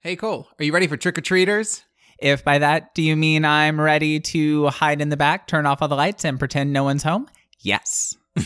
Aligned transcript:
Hey, 0.00 0.14
Cole, 0.14 0.46
are 0.60 0.64
you 0.64 0.72
ready 0.72 0.86
for 0.86 0.96
trick 0.96 1.18
or 1.18 1.22
treaters? 1.22 1.82
If 2.20 2.44
by 2.44 2.60
that 2.60 2.94
do 2.94 3.02
you 3.02 3.16
mean 3.16 3.44
I'm 3.44 3.80
ready 3.80 4.20
to 4.20 4.68
hide 4.68 5.00
in 5.00 5.08
the 5.08 5.16
back, 5.16 5.48
turn 5.48 5.66
off 5.66 5.82
all 5.82 5.88
the 5.88 5.96
lights, 5.96 6.24
and 6.24 6.38
pretend 6.38 6.72
no 6.72 6.84
one's 6.84 7.02
home? 7.02 7.26
Yes. 7.58 8.14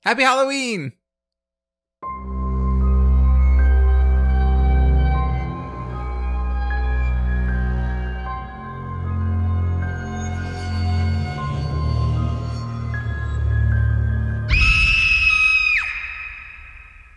Happy 0.00 0.22
Halloween! 0.22 0.94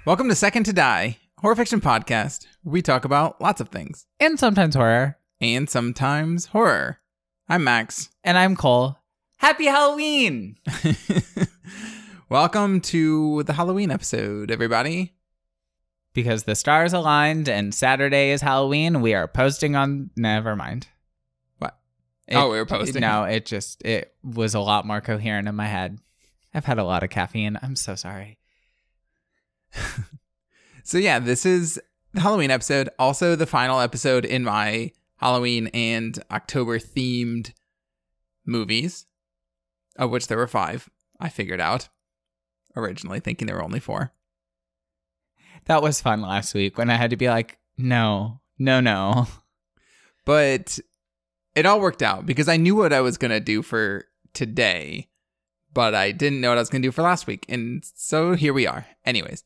Welcome 0.05 0.27
to 0.27 0.35
Second 0.35 0.65
to 0.65 0.73
Die, 0.73 1.17
horror 1.39 1.55
fiction 1.55 1.81
podcast. 1.81 2.45
We 2.63 2.81
talk 2.81 3.05
about 3.05 3.39
lots 3.41 3.61
of 3.61 3.69
things 3.69 4.05
And 4.19 4.39
sometimes 4.39 4.75
horror. 4.75 5.17
and 5.41 5.69
sometimes 5.69 6.47
horror. 6.47 6.99
I'm 7.47 7.63
Max. 7.63 8.09
And 8.23 8.37
I'm 8.37 8.55
Cole. 8.55 8.97
Happy 9.37 9.65
Halloween! 9.65 10.57
Welcome 12.29 12.81
to 12.81 13.43
the 13.43 13.53
Halloween 13.53 13.89
episode, 13.89 14.51
everybody. 14.51 15.15
Because 16.13 16.43
the 16.43 16.55
stars 16.55 16.91
aligned 16.93 17.47
and 17.47 17.73
Saturday 17.73 18.31
is 18.31 18.41
Halloween, 18.41 19.01
we 19.01 19.13
are 19.13 19.27
posting 19.27 19.75
on. 19.75 20.09
Never 20.17 20.55
mind. 20.55 20.87
What? 21.57 21.77
It- 22.27 22.35
Oh, 22.35 22.51
we 22.51 22.57
were 22.57 22.65
posting. 22.65 23.01
No, 23.01 23.23
it 23.23 23.45
just 23.45 23.83
it 23.85 24.13
was 24.23 24.53
a 24.55 24.59
lot 24.59 24.85
more 24.85 24.99
coherent 25.01 25.47
in 25.47 25.55
my 25.55 25.67
head. 25.67 25.97
I've 26.53 26.65
had 26.65 26.79
a 26.79 26.83
lot 26.83 27.03
of 27.03 27.09
caffeine. 27.09 27.57
I'm 27.61 27.75
so 27.75 27.95
sorry. 27.95 28.39
So 30.89 30.97
yeah, 30.97 31.19
this 31.19 31.45
is 31.45 31.79
the 32.13 32.21
Halloween 32.21 32.49
episode, 32.49 32.89
also 32.97 33.35
the 33.35 33.45
final 33.45 33.79
episode 33.79 34.25
in 34.25 34.43
my 34.43 34.91
Halloween 35.17 35.67
and 35.67 36.17
October 36.31 36.79
themed 36.79 37.53
movies, 38.43 39.05
of 39.97 40.09
which 40.09 40.25
there 40.25 40.39
were 40.39 40.47
five. 40.47 40.89
I 41.19 41.29
figured 41.29 41.61
out 41.61 41.89
originally, 42.75 43.19
thinking 43.19 43.45
there 43.45 43.57
were 43.57 43.63
only 43.63 43.79
four. 43.79 44.13
That 45.65 45.83
was 45.83 46.01
fun 46.01 46.23
last 46.23 46.55
week 46.55 46.79
when 46.79 46.89
I 46.89 46.95
had 46.95 47.11
to 47.11 47.17
be 47.17 47.29
like, 47.29 47.59
no, 47.77 48.41
no, 48.57 48.79
no. 48.79 49.27
But 50.25 50.79
it 51.53 51.67
all 51.67 51.79
worked 51.79 52.01
out 52.01 52.25
because 52.25 52.49
I 52.49 52.57
knew 52.57 52.75
what 52.75 52.93
I 52.93 53.01
was 53.01 53.19
gonna 53.19 53.39
do 53.39 53.61
for 53.61 54.05
today, 54.33 55.09
but 55.71 55.93
I 55.93 56.13
didn't 56.13 56.41
know 56.41 56.49
what 56.49 56.57
I 56.57 56.61
was 56.61 56.69
gonna 56.71 56.81
do 56.81 56.91
for 56.91 57.03
last 57.03 57.27
week, 57.27 57.45
and 57.47 57.83
so 57.93 58.33
here 58.33 58.53
we 58.53 58.65
are. 58.65 58.87
Anyways, 59.05 59.43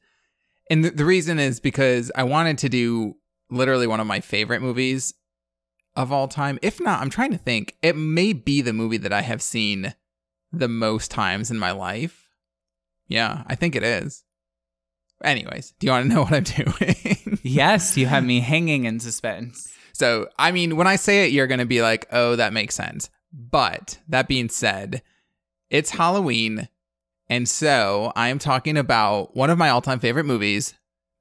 and 0.74 0.84
the, 0.84 0.90
the 0.90 1.06
reason 1.06 1.38
is 1.38 1.60
because 1.60 2.12
I 2.16 2.24
wanted 2.24 2.58
to 2.60 2.70
do 2.70 3.16
literally 3.52 3.86
one 3.86 4.00
of 4.00 4.08
my 4.08 4.22
favorite 4.22 4.64
movies 4.64 5.14
of 5.96 6.12
all 6.12 6.28
time. 6.28 6.58
If 6.64 6.82
not, 6.82 7.00
I'm 7.00 7.12
trying 7.12 7.30
to 7.30 7.38
think. 7.38 7.76
It 7.84 7.96
may 7.96 8.34
be 8.34 8.60
the 8.62 8.74
movie 8.74 8.98
that 8.98 9.14
I 9.14 9.22
have 9.22 9.44
seen 9.44 9.94
the 10.52 10.68
most 10.68 11.12
times 11.12 11.52
in 11.52 11.60
my 11.60 11.70
life. 11.70 12.28
Yeah, 13.08 13.44
I 13.46 13.54
think 13.54 13.76
it 13.76 13.84
is. 13.84 14.24
Anyways, 15.24 15.76
do 15.78 15.86
you 15.86 15.92
want 15.92 16.10
to 16.10 16.16
know 16.16 16.24
what 16.24 16.34
I'm 16.34 16.44
doing? 16.44 17.38
yes, 17.44 17.96
you 17.96 18.08
have 18.08 18.26
me 18.26 18.40
hanging 18.40 18.86
in 18.86 19.00
suspense. 19.00 19.72
So, 19.94 20.28
I 20.40 20.52
mean, 20.52 20.76
when 20.76 20.88
I 20.88 20.96
say 20.96 21.28
it, 21.28 21.34
you're 21.34 21.46
going 21.46 21.60
to 21.60 21.68
be 21.68 21.84
like, 21.84 22.08
oh, 22.12 22.36
that 22.36 22.52
makes 22.52 22.74
sense. 22.74 23.12
But 23.32 24.00
that 24.08 24.28
being 24.28 24.50
said, 24.50 25.04
it's 25.70 25.92
Halloween. 25.92 26.68
And 27.30 27.48
so 27.48 28.12
I 28.16 28.30
am 28.30 28.40
talking 28.40 28.78
about 28.78 29.36
one 29.36 29.50
of 29.50 29.58
my 29.58 29.70
all 29.70 29.82
time 29.82 30.00
favorite 30.00 30.26
movies, 30.26 30.74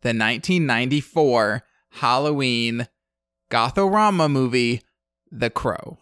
the 0.03 0.08
1994 0.08 1.62
Halloween 1.91 2.89
Gothorama 3.50 4.30
movie, 4.30 4.83
The 5.30 5.50
Crow. 5.50 5.98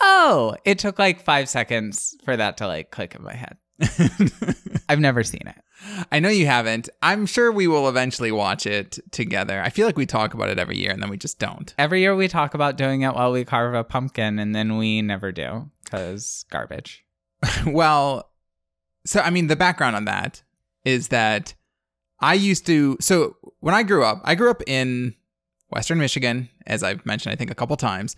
Oh, 0.00 0.56
it 0.64 0.78
took 0.78 0.98
like 0.98 1.22
five 1.22 1.48
seconds 1.48 2.16
for 2.24 2.36
that 2.36 2.56
to 2.58 2.66
like 2.66 2.90
click 2.90 3.14
in 3.14 3.22
my 3.22 3.34
head. 3.34 3.58
I've 4.88 5.00
never 5.00 5.22
seen 5.22 5.42
it. 5.46 5.56
I 6.10 6.20
know 6.20 6.28
you 6.28 6.46
haven't. 6.46 6.88
I'm 7.02 7.26
sure 7.26 7.50
we 7.52 7.66
will 7.66 7.88
eventually 7.88 8.32
watch 8.32 8.66
it 8.66 8.98
together. 9.10 9.60
I 9.60 9.70
feel 9.70 9.86
like 9.86 9.96
we 9.96 10.06
talk 10.06 10.34
about 10.34 10.50
it 10.50 10.58
every 10.58 10.78
year 10.78 10.90
and 10.90 11.02
then 11.02 11.10
we 11.10 11.16
just 11.16 11.38
don't. 11.38 11.74
Every 11.78 12.00
year 12.00 12.14
we 12.14 12.28
talk 12.28 12.54
about 12.54 12.76
doing 12.76 13.02
it 13.02 13.14
while 13.14 13.32
we 13.32 13.44
carve 13.44 13.74
a 13.74 13.84
pumpkin, 13.84 14.38
and 14.38 14.54
then 14.54 14.76
we 14.76 15.02
never 15.02 15.32
do 15.32 15.70
because 15.84 16.44
garbage. 16.50 17.04
well, 17.66 18.29
so 19.04 19.20
I 19.20 19.30
mean, 19.30 19.46
the 19.46 19.56
background 19.56 19.96
on 19.96 20.04
that 20.06 20.42
is 20.84 21.08
that 21.08 21.54
I 22.20 22.34
used 22.34 22.66
to. 22.66 22.96
So 23.00 23.36
when 23.60 23.74
I 23.74 23.82
grew 23.82 24.04
up, 24.04 24.20
I 24.24 24.34
grew 24.34 24.50
up 24.50 24.62
in 24.66 25.14
Western 25.70 25.98
Michigan, 25.98 26.48
as 26.66 26.82
I've 26.82 27.04
mentioned, 27.06 27.32
I 27.32 27.36
think 27.36 27.50
a 27.50 27.54
couple 27.54 27.76
times, 27.76 28.16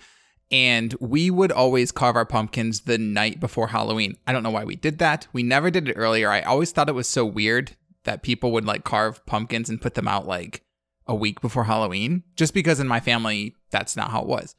and 0.51 0.95
we 1.01 1.31
would 1.31 1.53
always 1.53 1.93
carve 1.93 2.17
our 2.17 2.27
pumpkins 2.27 2.83
the 2.83 2.99
night 2.99 3.41
before 3.41 3.69
Halloween. 3.69 4.17
I 4.27 4.33
don't 4.33 4.43
know 4.43 4.51
why 4.51 4.65
we 4.65 4.77
did 4.77 4.99
that. 4.99 5.27
We 5.33 5.43
never 5.43 5.71
did 5.71 5.89
it 5.89 5.95
earlier. 5.95 6.31
I 6.31 6.43
always 6.43 6.73
thought 6.73 6.89
it 6.89 6.95
was 6.95 7.09
so 7.09 7.25
weird 7.25 7.77
that 8.05 8.23
people 8.23 8.53
would 8.53 8.65
like 8.65 8.85
carve 8.85 9.25
pumpkins 9.27 9.71
and 9.71 9.81
put 9.81 9.95
them 9.95 10.09
out 10.09 10.27
like 10.27 10.63
a 11.07 11.15
week 11.15 11.41
before 11.41 11.65
Halloween, 11.65 12.23
just 12.37 12.55
because 12.55 12.81
in 12.81 12.89
my 12.89 13.01
family, 13.01 13.55
that's 13.71 13.97
not 13.97 14.11
how 14.11 14.23
it 14.23 14.29
was. 14.29 14.55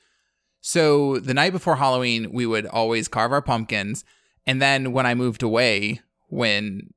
So 0.61 1.19
the 1.19 1.33
night 1.33 1.51
before 1.51 1.75
Halloween, 1.75 2.31
we 2.31 2.45
would 2.45 2.65
always 2.65 3.07
carve 3.07 3.31
our 3.31 3.41
pumpkins. 3.41 4.05
And 4.45 4.61
then 4.61 4.93
when 4.93 5.05
I 5.05 5.13
moved 5.13 5.43
away, 5.43 6.01
when 6.33 6.89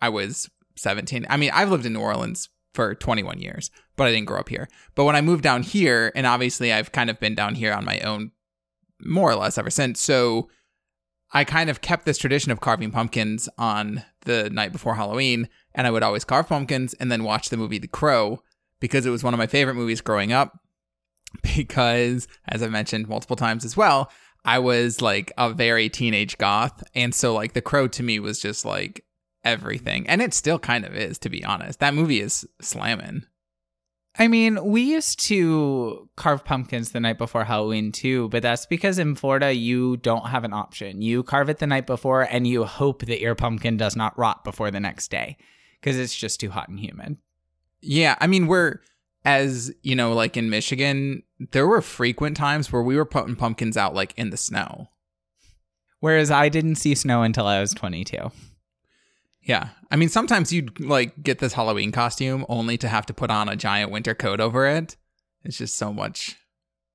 I 0.00 0.08
was 0.08 0.50
17, 0.76 1.26
I 1.28 1.36
mean, 1.36 1.50
I've 1.54 1.70
lived 1.70 1.86
in 1.86 1.92
New 1.92 2.00
Orleans 2.00 2.48
for 2.74 2.94
21 2.94 3.38
years, 3.38 3.70
but 3.96 4.08
I 4.08 4.10
didn't 4.10 4.26
grow 4.26 4.40
up 4.40 4.48
here. 4.48 4.68
But 4.94 5.04
when 5.04 5.16
I 5.16 5.20
moved 5.20 5.44
down 5.44 5.62
here, 5.62 6.10
and 6.14 6.26
obviously 6.26 6.72
I've 6.72 6.92
kind 6.92 7.08
of 7.08 7.20
been 7.20 7.34
down 7.34 7.54
here 7.54 7.72
on 7.72 7.84
my 7.84 8.00
own 8.00 8.32
more 9.00 9.30
or 9.30 9.36
less 9.36 9.58
ever 9.58 9.70
since. 9.70 10.00
So 10.00 10.48
I 11.32 11.44
kind 11.44 11.70
of 11.70 11.80
kept 11.80 12.04
this 12.04 12.18
tradition 12.18 12.50
of 12.50 12.60
carving 12.60 12.90
pumpkins 12.90 13.48
on 13.58 14.04
the 14.22 14.50
night 14.50 14.72
before 14.72 14.96
Halloween. 14.96 15.48
And 15.74 15.86
I 15.86 15.90
would 15.90 16.02
always 16.02 16.24
carve 16.24 16.48
pumpkins 16.48 16.94
and 16.94 17.10
then 17.10 17.24
watch 17.24 17.48
the 17.48 17.56
movie 17.56 17.78
The 17.78 17.88
Crow 17.88 18.42
because 18.80 19.06
it 19.06 19.10
was 19.10 19.22
one 19.22 19.34
of 19.34 19.38
my 19.38 19.46
favorite 19.46 19.74
movies 19.74 20.00
growing 20.00 20.32
up. 20.32 20.58
Because, 21.56 22.28
as 22.46 22.62
I've 22.62 22.70
mentioned 22.70 23.08
multiple 23.08 23.34
times 23.34 23.64
as 23.64 23.76
well, 23.76 24.08
I 24.44 24.58
was 24.58 25.00
like 25.00 25.32
a 25.38 25.50
very 25.52 25.88
teenage 25.88 26.38
goth. 26.38 26.82
And 26.94 27.14
so, 27.14 27.34
like, 27.34 27.54
The 27.54 27.62
Crow 27.62 27.88
to 27.88 28.02
me 28.02 28.18
was 28.18 28.40
just 28.40 28.64
like 28.64 29.04
everything. 29.42 30.06
And 30.08 30.20
it 30.20 30.34
still 30.34 30.58
kind 30.58 30.84
of 30.84 30.94
is, 30.94 31.18
to 31.20 31.28
be 31.28 31.44
honest. 31.44 31.80
That 31.80 31.94
movie 31.94 32.20
is 32.20 32.46
slamming. 32.60 33.24
I 34.16 34.28
mean, 34.28 34.64
we 34.64 34.82
used 34.82 35.18
to 35.26 36.08
carve 36.16 36.44
pumpkins 36.44 36.92
the 36.92 37.00
night 37.00 37.18
before 37.18 37.44
Halloween 37.44 37.90
too, 37.90 38.28
but 38.28 38.42
that's 38.42 38.64
because 38.64 38.98
in 39.00 39.16
Florida 39.16 39.52
you 39.52 39.96
don't 39.96 40.28
have 40.28 40.44
an 40.44 40.52
option. 40.52 41.02
You 41.02 41.24
carve 41.24 41.48
it 41.48 41.58
the 41.58 41.66
night 41.66 41.86
before 41.86 42.22
and 42.22 42.46
you 42.46 42.64
hope 42.64 43.06
that 43.06 43.20
your 43.20 43.34
pumpkin 43.34 43.76
does 43.76 43.96
not 43.96 44.16
rot 44.16 44.44
before 44.44 44.70
the 44.70 44.78
next 44.78 45.10
day 45.10 45.36
because 45.80 45.98
it's 45.98 46.14
just 46.14 46.38
too 46.38 46.50
hot 46.50 46.68
and 46.68 46.78
humid. 46.78 47.16
Yeah. 47.80 48.14
I 48.20 48.28
mean, 48.28 48.46
we're, 48.46 48.80
as 49.24 49.72
you 49.82 49.96
know, 49.96 50.12
like 50.12 50.36
in 50.36 50.50
Michigan, 50.50 51.22
there 51.52 51.66
were 51.66 51.80
frequent 51.80 52.36
times 52.36 52.70
where 52.70 52.82
we 52.82 52.96
were 52.96 53.04
putting 53.04 53.36
pumpkins 53.36 53.76
out 53.76 53.94
like 53.94 54.12
in 54.16 54.30
the 54.30 54.36
snow. 54.36 54.88
Whereas 56.00 56.30
I 56.30 56.50
didn't 56.50 56.76
see 56.76 56.94
snow 56.94 57.22
until 57.22 57.46
I 57.46 57.60
was 57.60 57.72
22. 57.72 58.30
Yeah. 59.40 59.70
I 59.90 59.96
mean, 59.96 60.08
sometimes 60.10 60.52
you'd 60.52 60.78
like 60.80 61.22
get 61.22 61.38
this 61.38 61.54
Halloween 61.54 61.92
costume 61.92 62.44
only 62.48 62.76
to 62.78 62.88
have 62.88 63.06
to 63.06 63.14
put 63.14 63.30
on 63.30 63.48
a 63.48 63.56
giant 63.56 63.90
winter 63.90 64.14
coat 64.14 64.40
over 64.40 64.66
it. 64.66 64.96
It's 65.44 65.56
just 65.56 65.76
so 65.76 65.92
much, 65.92 66.36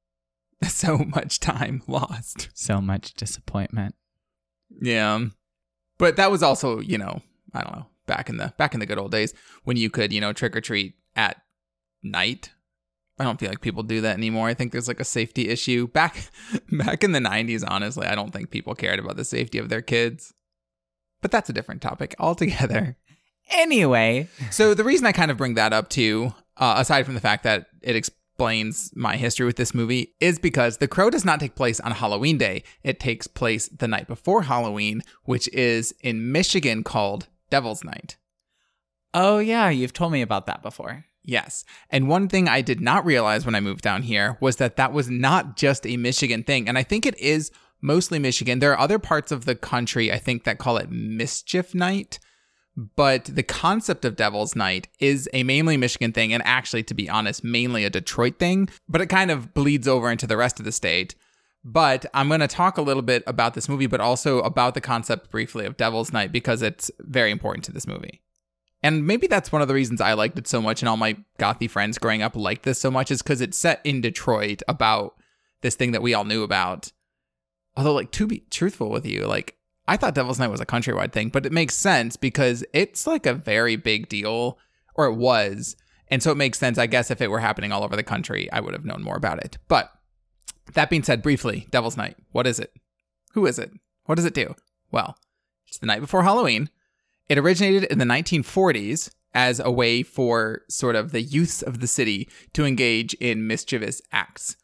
so 0.67 0.99
much 0.99 1.39
time 1.39 1.81
lost. 1.87 2.49
So 2.53 2.81
much 2.81 3.13
disappointment. 3.13 3.95
Yeah. 4.81 5.25
But 5.97 6.15
that 6.17 6.31
was 6.31 6.43
also, 6.43 6.79
you 6.79 6.97
know, 6.97 7.21
I 7.53 7.63
don't 7.63 7.75
know, 7.75 7.87
back 8.05 8.29
in 8.29 8.37
the 8.37 8.53
back 8.57 8.73
in 8.73 8.79
the 8.79 8.85
good 8.85 8.99
old 8.99 9.11
days 9.11 9.33
when 9.63 9.77
you 9.77 9.89
could, 9.89 10.13
you 10.13 10.21
know, 10.21 10.33
trick 10.33 10.55
or 10.55 10.61
treat 10.61 10.95
at 11.15 11.41
night. 12.03 12.51
I 13.17 13.25
don't 13.25 13.39
feel 13.39 13.49
like 13.49 13.59
people 13.61 13.83
do 13.83 13.99
that 14.01 14.15
anymore. 14.15 14.47
I 14.47 14.53
think 14.53 14.71
there's 14.71 14.87
like 14.87 15.01
a 15.01 15.05
safety 15.05 15.49
issue. 15.49 15.87
Back 15.87 16.31
back 16.71 17.03
in 17.03 17.11
the 17.11 17.19
90s, 17.19 17.63
honestly, 17.67 18.07
I 18.07 18.15
don't 18.15 18.31
think 18.31 18.49
people 18.49 18.75
cared 18.75 18.99
about 18.99 19.17
the 19.17 19.25
safety 19.25 19.57
of 19.57 19.67
their 19.69 19.81
kids. 19.81 20.33
But 21.21 21.31
that's 21.31 21.49
a 21.49 21.53
different 21.53 21.81
topic 21.81 22.15
altogether. 22.19 22.97
Anyway, 23.51 24.27
So 24.51 24.75
the 24.75 24.83
reason 24.83 25.07
I 25.07 25.11
kind 25.11 25.31
of 25.31 25.37
bring 25.37 25.55
that 25.55 25.73
up 25.73 25.89
too, 25.89 26.35
uh, 26.57 26.75
aside 26.77 27.05
from 27.05 27.15
the 27.15 27.19
fact 27.19 27.43
that 27.45 27.65
it 27.81 27.95
explains 27.95 28.91
my 28.95 29.17
history 29.17 29.47
with 29.47 29.55
this 29.55 29.73
movie, 29.73 30.13
is 30.19 30.37
because 30.37 30.77
The 30.77 30.87
Crow 30.87 31.09
does 31.09 31.25
not 31.25 31.39
take 31.39 31.55
place 31.55 31.79
on 31.79 31.93
Halloween 31.93 32.37
Day. 32.37 32.61
It 32.83 32.99
takes 32.99 33.25
place 33.25 33.67
the 33.69 33.87
night 33.87 34.05
before 34.07 34.43
Halloween, 34.43 35.01
which 35.23 35.47
is 35.49 35.95
in 36.01 36.31
Michigan 36.31 36.83
called 36.83 37.27
Devil's 37.49 37.83
Night. 37.83 38.17
oh 39.15 39.39
yeah, 39.39 39.69
you've 39.69 39.93
told 39.93 40.11
me 40.11 40.21
about 40.21 40.45
that 40.45 40.61
before. 40.61 41.05
Yes. 41.23 41.63
And 41.89 42.07
one 42.07 42.27
thing 42.27 42.47
I 42.47 42.61
did 42.61 42.81
not 42.81 43.05
realize 43.05 43.45
when 43.45 43.55
I 43.55 43.59
moved 43.59 43.81
down 43.81 44.01
here 44.03 44.37
was 44.39 44.55
that 44.55 44.77
that 44.77 44.93
was 44.93 45.09
not 45.09 45.57
just 45.57 45.85
a 45.85 45.97
Michigan 45.97 46.43
thing. 46.43 46.67
And 46.67 46.77
I 46.77 46.83
think 46.83 47.05
it 47.05 47.19
is 47.19 47.51
mostly 47.81 48.19
Michigan. 48.19 48.59
There 48.59 48.71
are 48.71 48.79
other 48.79 48.99
parts 48.99 49.31
of 49.31 49.45
the 49.45 49.55
country, 49.55 50.11
I 50.11 50.17
think, 50.17 50.43
that 50.45 50.57
call 50.57 50.77
it 50.77 50.89
Mischief 50.89 51.75
Night. 51.75 52.19
but 52.95 53.25
the 53.25 53.43
concept 53.43 54.05
of 54.05 54.15
Devil's 54.15 54.55
Night 54.55 54.87
is 54.99 55.29
a 55.33 55.43
mainly 55.43 55.75
Michigan 55.77 56.13
thing, 56.13 56.33
and 56.33 56.41
actually, 56.45 56.83
to 56.83 56.93
be 56.93 57.09
honest, 57.09 57.43
mainly 57.43 57.83
a 57.83 57.89
Detroit 57.89 58.39
thing, 58.39 58.69
but 58.87 59.01
it 59.01 59.07
kind 59.07 59.31
of 59.31 59.53
bleeds 59.53 59.87
over 59.87 60.09
into 60.09 60.27
the 60.27 60.37
rest 60.37 60.59
of 60.59 60.65
the 60.65 60.71
state. 60.71 61.15
But 61.63 62.05
I'm 62.13 62.29
going 62.29 62.39
to 62.39 62.47
talk 62.47 62.77
a 62.77 62.81
little 62.81 63.03
bit 63.03 63.21
about 63.27 63.53
this 63.53 63.67
movie, 63.67 63.87
but 63.87 63.99
also 63.99 64.39
about 64.41 64.75
the 64.75 64.81
concept 64.81 65.29
briefly 65.29 65.65
of 65.65 65.75
Devil's 65.75 66.13
Night 66.13 66.31
because 66.31 66.61
it's 66.61 66.89
very 66.99 67.31
important 67.31 67.65
to 67.65 67.73
this 67.73 67.85
movie. 67.85 68.21
And 68.81 69.05
maybe 69.05 69.27
that's 69.27 69.51
one 69.51 69.61
of 69.61 69.67
the 69.67 69.73
reasons 69.73 69.99
I 69.99 70.13
liked 70.13 70.39
it 70.39 70.47
so 70.47 70.61
much, 70.61 70.81
and 70.81 70.87
all 70.87 70.97
my 70.97 71.17
gothy 71.37 71.69
friends 71.69 71.97
growing 71.97 72.21
up 72.21 72.35
liked 72.35 72.63
this 72.63 72.79
so 72.79 72.89
much, 72.89 73.11
is 73.11 73.21
because 73.21 73.41
it's 73.41 73.57
set 73.57 73.81
in 73.83 74.01
Detroit 74.01 74.61
about 74.67 75.15
this 75.61 75.75
thing 75.75 75.91
that 75.91 76.01
we 76.01 76.13
all 76.13 76.23
knew 76.23 76.43
about. 76.43 76.91
Although, 77.75 77.93
like, 77.93 78.11
to 78.11 78.25
be 78.25 78.45
truthful 78.49 78.89
with 78.89 79.05
you, 79.05 79.25
like, 79.25 79.57
I 79.87 79.97
thought 79.97 80.15
Devil's 80.15 80.39
Night 80.39 80.51
was 80.51 80.61
a 80.61 80.65
countrywide 80.65 81.11
thing, 81.11 81.29
but 81.29 81.45
it 81.45 81.51
makes 81.51 81.75
sense 81.75 82.15
because 82.15 82.63
it's 82.73 83.07
like 83.07 83.25
a 83.25 83.33
very 83.33 83.75
big 83.75 84.07
deal, 84.07 84.57
or 84.95 85.07
it 85.07 85.15
was. 85.15 85.75
And 86.07 86.23
so 86.23 86.31
it 86.31 86.37
makes 86.37 86.57
sense. 86.57 86.77
I 86.77 86.87
guess 86.87 87.11
if 87.11 87.21
it 87.21 87.29
were 87.29 87.39
happening 87.39 87.71
all 87.71 87.83
over 87.83 87.95
the 87.95 88.03
country, 88.03 88.51
I 88.51 88.61
would 88.61 88.73
have 88.73 88.85
known 88.85 89.03
more 89.03 89.17
about 89.17 89.43
it. 89.43 89.57
But 89.67 89.91
that 90.73 90.89
being 90.89 91.03
said, 91.03 91.21
briefly, 91.21 91.67
Devil's 91.71 91.97
Night, 91.97 92.15
what 92.31 92.47
is 92.47 92.59
it? 92.59 92.71
Who 93.33 93.45
is 93.45 93.59
it? 93.59 93.71
What 94.05 94.15
does 94.15 94.25
it 94.25 94.33
do? 94.33 94.55
Well, 94.91 95.17
it's 95.67 95.77
the 95.77 95.85
night 95.85 96.01
before 96.01 96.23
Halloween. 96.23 96.69
It 97.29 97.37
originated 97.37 97.83
in 97.85 97.99
the 97.99 98.05
1940s 98.05 99.11
as 99.33 99.59
a 99.59 99.71
way 99.71 100.01
for 100.03 100.63
sort 100.69 100.95
of 100.95 101.11
the 101.11 101.21
youths 101.21 101.61
of 101.61 101.79
the 101.79 101.87
city 101.87 102.27
to 102.53 102.65
engage 102.65 103.13
in 103.15 103.47
mischievous 103.47 104.01
acts. 104.11 104.55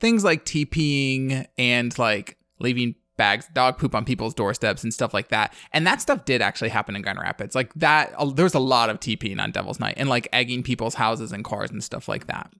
Things 0.00 0.24
like 0.24 0.44
TPing 0.44 1.46
and 1.56 1.96
like 1.98 2.36
leaving 2.58 2.96
bags 3.16 3.48
dog 3.52 3.78
poop 3.78 3.94
on 3.94 4.04
people's 4.04 4.34
doorsteps 4.34 4.82
and 4.82 4.94
stuff 4.94 5.12
like 5.14 5.28
that. 5.28 5.52
And 5.72 5.86
that 5.86 6.00
stuff 6.00 6.24
did 6.24 6.40
actually 6.42 6.70
happen 6.70 6.96
in 6.96 7.02
Grand 7.02 7.18
Rapids. 7.18 7.54
Like 7.54 7.72
that, 7.74 8.14
there's 8.34 8.54
a 8.54 8.60
lot 8.60 8.90
of 8.90 9.00
TPing 9.00 9.40
on 9.40 9.50
Devil's 9.50 9.80
Night 9.80 9.94
and 9.96 10.08
like 10.08 10.28
egging 10.32 10.62
people's 10.62 10.94
houses 10.94 11.32
and 11.32 11.44
cars 11.44 11.70
and 11.70 11.82
stuff 11.84 12.08
like 12.08 12.26
that. 12.26 12.50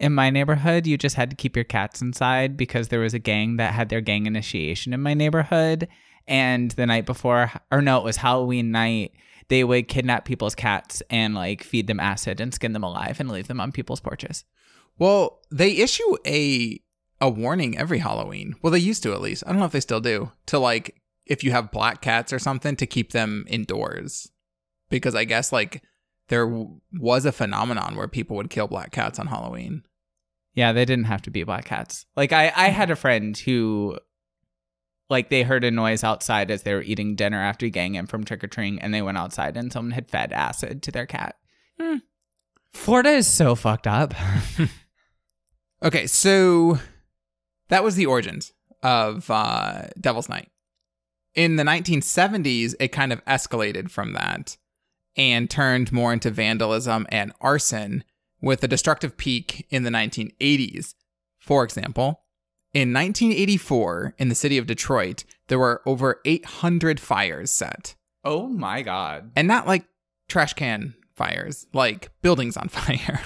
In 0.00 0.14
my 0.14 0.30
neighborhood, 0.30 0.86
you 0.86 0.98
just 0.98 1.16
had 1.16 1.30
to 1.30 1.36
keep 1.36 1.54
your 1.54 1.64
cats 1.64 2.02
inside 2.02 2.56
because 2.56 2.88
there 2.88 3.00
was 3.00 3.14
a 3.14 3.20
gang 3.20 3.56
that 3.58 3.72
had 3.72 3.88
their 3.88 4.00
gang 4.00 4.26
initiation 4.26 4.92
in 4.92 5.00
my 5.00 5.14
neighborhood. 5.14 5.86
And 6.26 6.70
the 6.72 6.86
night 6.86 7.06
before, 7.06 7.50
or 7.70 7.82
no, 7.82 7.98
it 7.98 8.04
was 8.04 8.16
Halloween 8.16 8.70
night, 8.70 9.12
they 9.48 9.64
would 9.64 9.88
kidnap 9.88 10.24
people's 10.24 10.54
cats 10.54 11.02
and 11.10 11.34
like 11.34 11.62
feed 11.62 11.86
them 11.86 12.00
acid 12.00 12.40
and 12.40 12.54
skin 12.54 12.72
them 12.72 12.84
alive 12.84 13.20
and 13.20 13.30
leave 13.30 13.48
them 13.48 13.60
on 13.60 13.72
people's 13.72 14.00
porches. 14.00 14.44
Well, 14.98 15.40
they 15.50 15.76
issue 15.76 16.16
a 16.26 16.80
a 17.20 17.28
warning 17.28 17.78
every 17.78 17.98
Halloween. 17.98 18.56
Well, 18.62 18.72
they 18.72 18.78
used 18.78 19.02
to 19.04 19.12
at 19.12 19.20
least. 19.20 19.44
I 19.46 19.50
don't 19.50 19.60
know 19.60 19.66
if 19.66 19.72
they 19.72 19.80
still 19.80 20.00
do. 20.00 20.32
To 20.46 20.58
like 20.58 21.00
if 21.26 21.44
you 21.44 21.52
have 21.52 21.70
black 21.70 22.00
cats 22.00 22.32
or 22.32 22.38
something 22.38 22.76
to 22.76 22.86
keep 22.86 23.12
them 23.12 23.44
indoors. 23.48 24.30
Because 24.90 25.14
I 25.14 25.24
guess 25.24 25.52
like 25.52 25.82
there 26.28 26.46
was 26.92 27.24
a 27.24 27.32
phenomenon 27.32 27.96
where 27.96 28.08
people 28.08 28.36
would 28.36 28.50
kill 28.50 28.68
black 28.68 28.90
cats 28.90 29.18
on 29.18 29.26
Halloween. 29.26 29.84
Yeah, 30.54 30.72
they 30.72 30.84
didn't 30.84 31.04
have 31.04 31.22
to 31.22 31.30
be 31.30 31.44
black 31.44 31.64
cats. 31.64 32.06
Like 32.16 32.32
I 32.32 32.52
I 32.54 32.68
had 32.68 32.90
a 32.90 32.96
friend 32.96 33.36
who 33.36 33.98
like 35.12 35.28
they 35.28 35.44
heard 35.44 35.62
a 35.62 35.70
noise 35.70 36.02
outside 36.02 36.50
as 36.50 36.64
they 36.64 36.74
were 36.74 36.82
eating 36.82 37.14
dinner 37.14 37.40
after 37.40 37.68
getting 37.68 37.94
in 37.94 38.06
from 38.06 38.24
trick 38.24 38.42
or 38.42 38.48
treating, 38.48 38.80
and 38.80 38.92
they 38.92 39.02
went 39.02 39.18
outside 39.18 39.56
and 39.56 39.72
someone 39.72 39.92
had 39.92 40.10
fed 40.10 40.32
acid 40.32 40.82
to 40.82 40.90
their 40.90 41.06
cat. 41.06 41.36
Hmm. 41.80 41.98
Florida 42.72 43.10
is 43.10 43.28
so 43.28 43.54
fucked 43.54 43.86
up. 43.86 44.14
okay, 45.84 46.06
so 46.08 46.78
that 47.68 47.84
was 47.84 47.94
the 47.94 48.06
origins 48.06 48.52
of 48.82 49.30
uh, 49.30 49.82
Devil's 50.00 50.28
Night. 50.28 50.50
In 51.34 51.56
the 51.56 51.62
1970s, 51.62 52.74
it 52.80 52.88
kind 52.88 53.12
of 53.12 53.24
escalated 53.26 53.90
from 53.90 54.14
that 54.14 54.56
and 55.16 55.48
turned 55.48 55.92
more 55.92 56.12
into 56.12 56.30
vandalism 56.30 57.06
and 57.10 57.32
arson 57.40 58.02
with 58.40 58.64
a 58.64 58.68
destructive 58.68 59.16
peak 59.16 59.66
in 59.70 59.82
the 59.82 59.90
1980s. 59.90 60.94
For 61.38 61.64
example, 61.64 62.21
in 62.74 62.92
1984, 62.92 64.14
in 64.18 64.28
the 64.28 64.34
city 64.34 64.56
of 64.58 64.66
Detroit, 64.66 65.24
there 65.48 65.58
were 65.58 65.82
over 65.84 66.20
800 66.24 66.98
fires 66.98 67.50
set. 67.50 67.94
Oh 68.24 68.48
my 68.48 68.82
God. 68.82 69.30
And 69.36 69.46
not 69.46 69.66
like 69.66 69.84
trash 70.28 70.54
can 70.54 70.94
fires, 71.14 71.66
like 71.72 72.10
buildings 72.22 72.56
on 72.56 72.68
fire. 72.68 73.20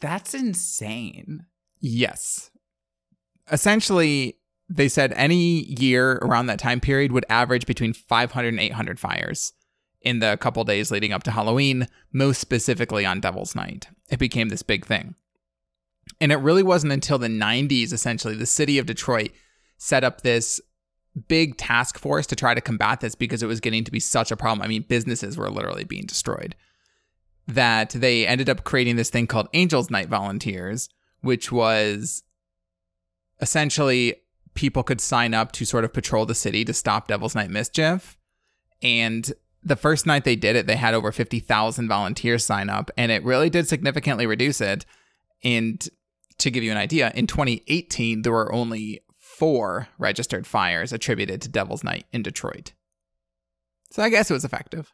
That's 0.00 0.34
insane. 0.34 1.46
Yes. 1.80 2.50
Essentially, 3.50 4.38
they 4.68 4.88
said 4.88 5.12
any 5.14 5.64
year 5.64 6.12
around 6.22 6.46
that 6.46 6.58
time 6.58 6.80
period 6.80 7.12
would 7.12 7.26
average 7.28 7.66
between 7.66 7.92
500 7.92 8.48
and 8.48 8.60
800 8.60 9.00
fires 9.00 9.52
in 10.00 10.20
the 10.20 10.36
couple 10.36 10.62
days 10.64 10.90
leading 10.90 11.12
up 11.12 11.22
to 11.24 11.30
Halloween, 11.30 11.88
most 12.12 12.40
specifically 12.40 13.04
on 13.04 13.20
Devil's 13.20 13.54
Night. 13.54 13.88
It 14.10 14.18
became 14.18 14.50
this 14.50 14.62
big 14.62 14.86
thing. 14.86 15.14
And 16.20 16.32
it 16.32 16.36
really 16.36 16.62
wasn't 16.62 16.92
until 16.92 17.18
the 17.18 17.28
90s, 17.28 17.92
essentially, 17.92 18.34
the 18.34 18.46
city 18.46 18.78
of 18.78 18.86
Detroit 18.86 19.30
set 19.78 20.04
up 20.04 20.20
this 20.20 20.60
big 21.28 21.56
task 21.56 21.98
force 21.98 22.26
to 22.26 22.36
try 22.36 22.54
to 22.54 22.60
combat 22.60 23.00
this 23.00 23.14
because 23.14 23.42
it 23.42 23.46
was 23.46 23.60
getting 23.60 23.84
to 23.84 23.92
be 23.92 24.00
such 24.00 24.30
a 24.30 24.36
problem. 24.36 24.62
I 24.62 24.68
mean, 24.68 24.84
businesses 24.88 25.36
were 25.36 25.50
literally 25.50 25.84
being 25.84 26.06
destroyed. 26.06 26.54
That 27.46 27.90
they 27.90 28.26
ended 28.26 28.48
up 28.48 28.64
creating 28.64 28.96
this 28.96 29.10
thing 29.10 29.26
called 29.26 29.48
Angels 29.52 29.90
Night 29.90 30.08
Volunteers, 30.08 30.88
which 31.20 31.52
was 31.52 32.22
essentially 33.40 34.16
people 34.54 34.82
could 34.82 35.00
sign 35.00 35.34
up 35.34 35.52
to 35.52 35.64
sort 35.64 35.84
of 35.84 35.92
patrol 35.92 36.26
the 36.26 36.34
city 36.34 36.64
to 36.64 36.72
stop 36.72 37.08
Devil's 37.08 37.34
Night 37.34 37.50
mischief. 37.50 38.16
And 38.82 39.32
the 39.62 39.76
first 39.76 40.06
night 40.06 40.24
they 40.24 40.36
did 40.36 40.56
it, 40.56 40.66
they 40.66 40.76
had 40.76 40.94
over 40.94 41.10
50,000 41.10 41.88
volunteers 41.88 42.44
sign 42.44 42.68
up, 42.68 42.90
and 42.96 43.10
it 43.10 43.24
really 43.24 43.50
did 43.50 43.66
significantly 43.66 44.26
reduce 44.26 44.60
it. 44.60 44.84
And 45.44 45.86
to 46.38 46.50
give 46.50 46.64
you 46.64 46.70
an 46.72 46.78
idea, 46.78 47.12
in 47.14 47.26
2018, 47.26 48.22
there 48.22 48.32
were 48.32 48.52
only 48.52 49.00
four 49.16 49.88
registered 49.98 50.46
fires 50.46 50.92
attributed 50.92 51.42
to 51.42 51.48
Devil's 51.48 51.84
Night 51.84 52.06
in 52.12 52.22
Detroit. 52.22 52.72
So 53.90 54.02
I 54.02 54.08
guess 54.08 54.30
it 54.30 54.34
was 54.34 54.44
effective. 54.44 54.90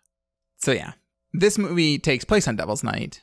So 0.58 0.72
yeah, 0.72 0.92
this 1.32 1.58
movie 1.58 1.98
takes 1.98 2.24
place 2.24 2.48
on 2.48 2.56
Devil's 2.56 2.84
Night. 2.84 3.22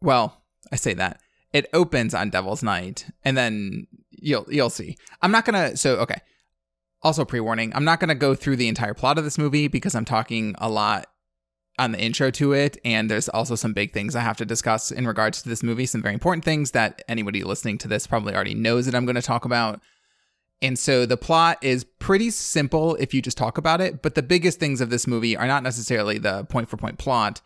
Well, 0.00 0.42
I 0.72 0.76
say 0.76 0.94
that. 0.94 1.20
It 1.52 1.68
opens 1.72 2.14
on 2.14 2.30
Devil's 2.30 2.62
Night, 2.62 3.06
and 3.24 3.36
then 3.36 3.88
you'll 4.10 4.46
you'll 4.48 4.70
see. 4.70 4.96
I'm 5.20 5.32
not 5.32 5.44
gonna 5.44 5.76
so 5.76 5.96
okay. 5.96 6.20
Also 7.02 7.24
pre-warning, 7.24 7.72
I'm 7.74 7.84
not 7.84 7.98
gonna 7.98 8.14
go 8.14 8.34
through 8.34 8.56
the 8.56 8.68
entire 8.68 8.94
plot 8.94 9.18
of 9.18 9.24
this 9.24 9.38
movie 9.38 9.66
because 9.66 9.94
I'm 9.94 10.04
talking 10.04 10.54
a 10.58 10.68
lot 10.68 11.06
on 11.80 11.92
the 11.92 12.00
intro 12.00 12.30
to 12.30 12.52
it. 12.52 12.76
And 12.84 13.10
there's 13.10 13.28
also 13.30 13.54
some 13.54 13.72
big 13.72 13.92
things 13.92 14.14
I 14.14 14.20
have 14.20 14.36
to 14.36 14.44
discuss 14.44 14.92
in 14.92 15.06
regards 15.06 15.42
to 15.42 15.48
this 15.48 15.62
movie, 15.62 15.86
some 15.86 16.02
very 16.02 16.14
important 16.14 16.44
things 16.44 16.72
that 16.72 17.02
anybody 17.08 17.42
listening 17.42 17.78
to 17.78 17.88
this 17.88 18.06
probably 18.06 18.34
already 18.34 18.54
knows 18.54 18.84
that 18.86 18.94
I'm 18.94 19.06
going 19.06 19.16
to 19.16 19.22
talk 19.22 19.44
about. 19.44 19.80
And 20.62 20.78
so 20.78 21.06
the 21.06 21.16
plot 21.16 21.56
is 21.62 21.84
pretty 21.84 22.30
simple 22.30 22.94
if 22.96 23.14
you 23.14 23.22
just 23.22 23.38
talk 23.38 23.56
about 23.56 23.80
it. 23.80 24.02
But 24.02 24.14
the 24.14 24.22
biggest 24.22 24.60
things 24.60 24.82
of 24.82 24.90
this 24.90 25.06
movie 25.06 25.36
are 25.36 25.46
not 25.46 25.62
necessarily 25.62 26.18
the 26.18 26.44
point 26.44 26.68
for 26.68 26.76
point 26.76 26.98
plot, 26.98 27.40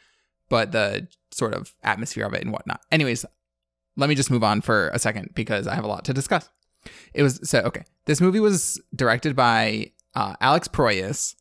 but 0.48 0.72
the 0.72 1.06
sort 1.30 1.54
of 1.54 1.72
atmosphere 1.84 2.26
of 2.26 2.34
it 2.34 2.42
and 2.42 2.52
whatnot. 2.52 2.80
Anyways, 2.90 3.24
let 3.96 4.08
me 4.08 4.16
just 4.16 4.32
move 4.32 4.42
on 4.42 4.60
for 4.60 4.88
a 4.88 4.98
second 4.98 5.30
because 5.34 5.68
I 5.68 5.76
have 5.76 5.84
a 5.84 5.88
lot 5.88 6.04
to 6.06 6.12
discuss. 6.12 6.50
It 7.14 7.22
was 7.22 7.48
so 7.48 7.60
okay. 7.60 7.84
This 8.06 8.20
movie 8.20 8.40
was 8.40 8.80
directed 8.94 9.36
by 9.36 9.92
uh, 10.16 10.34
Alex 10.40 10.66
Proyas, 10.66 11.36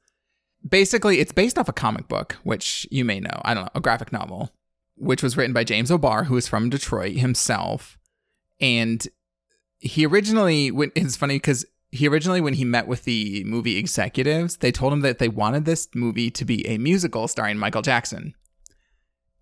basically 0.68 1.20
it's 1.20 1.32
based 1.32 1.58
off 1.58 1.70
a 1.70 1.74
comic 1.74 2.08
book, 2.08 2.38
which 2.44 2.88
you 2.92 3.06
may 3.06 3.20
know. 3.20 3.42
I 3.44 3.54
don't 3.54 3.64
know, 3.64 3.72
a 3.76 3.82
graphic 3.82 4.12
novel, 4.12 4.52
which 4.96 5.24
was 5.24 5.38
written 5.38 5.54
by 5.54 5.64
James 5.64 5.92
O'Barr, 5.92 6.26
who 6.26 6.38
is 6.38 6.48
from 6.48 6.70
Detroit 6.70 7.16
himself. 7.16 7.98
And 8.60 9.06
he 9.80 10.06
originally 10.06 10.72
went 10.72 10.94
it's 10.96 11.18
funny 11.18 11.36
because 11.36 11.66
he 11.92 12.08
originally 12.08 12.42
when 12.42 12.54
he 12.54 12.66
met 12.66 12.88
with 12.88 13.04
the 13.04 13.44
movie 13.44 13.78
executives, 13.78 14.58
they 14.58 14.72
told 14.72 14.94
him 14.94 15.02
that 15.02 15.20
they 15.20 15.30
wanted 15.30 15.66
this 15.66 15.88
movie 15.94 16.32
to 16.32 16.46
be 16.46 16.66
a 16.68 16.78
musical 16.78 17.28
starring 17.28 17.58
Michael 17.58 17.82
Jackson. 17.82 18.34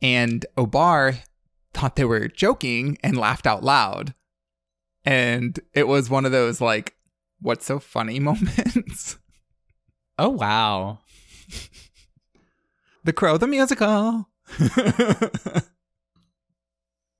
And 0.01 0.46
O'Barr 0.58 1.20
thought 1.74 1.96
they 1.96 2.06
were 2.06 2.28
joking 2.28 2.98
and 3.04 3.18
laughed 3.18 3.48
out 3.48 3.63
loud. 3.63 4.13
And 5.06 5.60
it 5.74 5.88
was 5.88 6.10
one 6.10 6.25
of 6.25 6.32
those 6.32 6.60
like, 6.60 6.96
what's 7.40 7.66
so 7.66 7.80
funny 7.80 8.20
moments. 8.20 9.18
Oh 10.18 10.30
wow. 10.30 11.00
the 13.03 13.13
Crow 13.13 13.38
the 13.38 13.48
musical. 13.48 14.29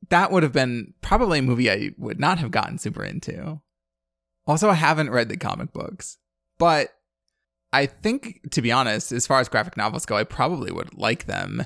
that 0.10 0.32
would 0.32 0.44
have 0.44 0.52
been 0.52 0.94
probably 1.02 1.40
a 1.40 1.44
movie 1.44 1.72
I 1.72 1.92
would 1.98 2.20
not 2.20 2.38
have 2.40 2.52
gotten 2.52 2.78
super 2.78 3.04
into. 3.04 3.62
Also, 4.46 4.70
I 4.70 4.74
haven't 4.74 5.12
read 5.12 5.30
the 5.30 5.38
comic 5.38 5.72
books, 5.72 6.18
but 6.58 6.90
I 7.74 7.86
think, 7.86 8.52
to 8.52 8.62
be 8.62 8.72
honest, 8.72 9.12
as 9.12 9.26
far 9.26 9.40
as 9.40 9.50
graphic 9.50 9.78
novels 9.78 10.06
go, 10.06 10.18
I 10.18 10.24
probably 10.24 10.72
would 10.72 10.98
like 10.98 11.26
them. 11.26 11.66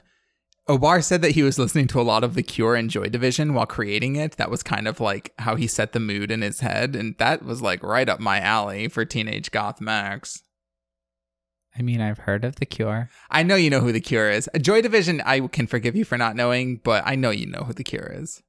O'Barr 0.67 1.01
said 1.01 1.21
that 1.21 1.31
he 1.31 1.43
was 1.43 1.59
listening 1.59 1.87
to 1.87 2.01
a 2.01 2.03
lot 2.03 2.23
of 2.23 2.33
the 2.33 2.43
Cure 2.43 2.75
and 2.75 2.89
Joy 2.89 3.07
Division 3.09 3.53
while 3.53 3.67
creating 3.67 4.15
it. 4.15 4.37
That 4.37 4.49
was 4.49 4.63
kind 4.63 4.87
of 4.87 4.99
like 4.99 5.33
how 5.39 5.55
he 5.55 5.67
set 5.67 5.93
the 5.93 5.99
mood 5.99 6.31
in 6.31 6.41
his 6.41 6.59
head, 6.59 6.95
and 6.95 7.15
that 7.17 7.43
was 7.43 7.61
like 7.61 7.83
right 7.83 8.09
up 8.09 8.19
my 8.19 8.39
alley 8.39 8.87
for 8.87 9.05
teenage 9.05 9.51
goth 9.51 9.79
Max. 9.79 10.41
I 11.77 11.81
mean, 11.81 11.99
I've 11.99 12.19
heard 12.19 12.45
of 12.45 12.55
the 12.55 12.65
cure. 12.65 13.09
I 13.29 13.43
know 13.43 13.55
you 13.55 13.69
know 13.69 13.81
who 13.81 13.91
the 13.91 13.99
Cure 13.99 14.29
is. 14.31 14.49
A 14.53 14.59
Joy 14.59 14.81
Division, 14.81 15.21
I 15.25 15.41
can 15.47 15.67
forgive 15.67 15.95
you 15.95 16.05
for 16.05 16.17
not 16.17 16.35
knowing, 16.37 16.77
but 16.77 17.03
I 17.05 17.15
know 17.15 17.31
you 17.31 17.45
know 17.47 17.63
who 17.65 17.73
the 17.73 17.83
Cure 17.83 18.11
is. 18.15 18.41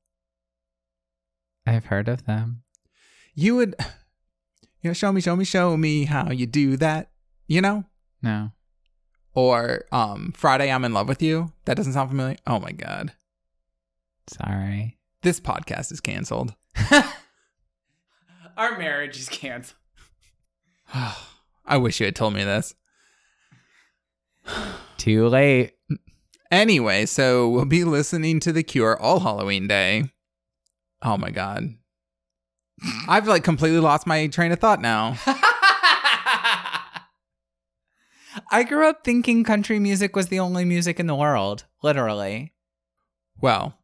I've 1.66 1.86
heard 1.86 2.08
of 2.08 2.24
them. 2.26 2.62
You 3.34 3.56
would, 3.56 3.74
you 4.82 4.90
know, 4.90 4.92
show 4.94 5.10
me, 5.10 5.20
show 5.20 5.34
me, 5.34 5.44
show 5.44 5.76
me 5.76 6.04
how 6.04 6.30
you 6.30 6.46
do 6.46 6.76
that. 6.76 7.10
You 7.48 7.60
know, 7.60 7.84
No. 8.22 8.52
or 9.34 9.84
um, 9.92 10.32
Friday, 10.36 10.70
I'm 10.70 10.84
in 10.84 10.92
love 10.92 11.08
with 11.08 11.22
you. 11.22 11.52
That 11.64 11.76
doesn't 11.76 11.92
sound 11.94 12.10
familiar. 12.10 12.36
Oh 12.46 12.58
my 12.60 12.72
god, 12.72 13.12
Sorry. 14.28 14.98
this 15.22 15.38
podcast 15.40 15.90
is 15.92 16.00
canceled. 16.00 16.54
Our 18.56 18.78
marriage 18.78 19.18
is 19.18 19.28
canceled. 19.28 19.76
I 21.66 21.76
wish 21.76 22.00
you 22.00 22.06
had 22.06 22.16
told 22.16 22.34
me 22.34 22.42
this. 22.44 22.74
Too 24.98 25.28
late. 25.28 25.72
Anyway, 26.50 27.06
so 27.06 27.48
we'll 27.48 27.64
be 27.64 27.84
listening 27.84 28.40
to 28.40 28.52
The 28.52 28.62
Cure 28.62 29.00
all 29.00 29.20
Halloween 29.20 29.66
Day. 29.66 30.10
Oh 31.02 31.16
my 31.16 31.30
god. 31.30 31.74
I've 33.08 33.26
like 33.26 33.44
completely 33.44 33.80
lost 33.80 34.06
my 34.06 34.26
train 34.26 34.52
of 34.52 34.58
thought 34.58 34.80
now. 34.80 35.16
I 38.50 38.64
grew 38.64 38.86
up 38.86 39.02
thinking 39.02 39.44
country 39.44 39.78
music 39.78 40.14
was 40.14 40.28
the 40.28 40.40
only 40.40 40.64
music 40.64 41.00
in 41.00 41.06
the 41.06 41.14
world, 41.14 41.64
literally. 41.82 42.52
Well, 43.40 43.78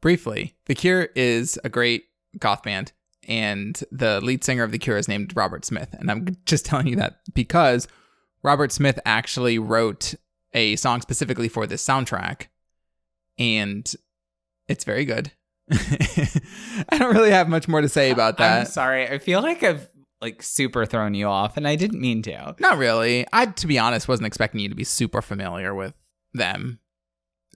briefly, 0.00 0.54
The 0.66 0.74
Cure 0.74 1.08
is 1.14 1.58
a 1.64 1.68
great 1.68 2.04
goth 2.38 2.62
band, 2.62 2.92
and 3.26 3.82
the 3.90 4.20
lead 4.20 4.44
singer 4.44 4.62
of 4.62 4.72
The 4.72 4.78
Cure 4.78 4.98
is 4.98 5.08
named 5.08 5.36
Robert 5.36 5.64
Smith. 5.64 5.94
And 5.98 6.10
I'm 6.10 6.36
just 6.46 6.64
telling 6.66 6.86
you 6.86 6.96
that 6.96 7.20
because 7.34 7.88
Robert 8.42 8.72
Smith 8.72 8.98
actually 9.04 9.58
wrote 9.58 10.14
a 10.52 10.76
song 10.76 11.00
specifically 11.00 11.48
for 11.48 11.66
this 11.66 11.84
soundtrack, 11.86 12.46
and 13.38 13.92
it's 14.68 14.84
very 14.84 15.04
good. 15.04 15.32
I 15.72 16.98
don't 16.98 17.14
really 17.14 17.30
have 17.30 17.48
much 17.48 17.68
more 17.68 17.80
to 17.80 17.88
say 17.88 18.10
about 18.10 18.38
that. 18.38 18.60
I'm 18.60 18.66
sorry. 18.66 19.08
I 19.08 19.18
feel 19.18 19.40
like 19.40 19.62
I've 19.62 19.88
like 20.20 20.42
super 20.42 20.84
thrown 20.84 21.14
you 21.14 21.26
off 21.26 21.56
and 21.56 21.66
I 21.66 21.76
didn't 21.76 22.00
mean 22.00 22.22
to. 22.22 22.54
Not 22.58 22.78
really. 22.78 23.26
I, 23.32 23.46
to 23.46 23.66
be 23.66 23.78
honest, 23.78 24.08
wasn't 24.08 24.26
expecting 24.26 24.60
you 24.60 24.68
to 24.68 24.74
be 24.74 24.84
super 24.84 25.22
familiar 25.22 25.74
with 25.74 25.94
them. 26.34 26.80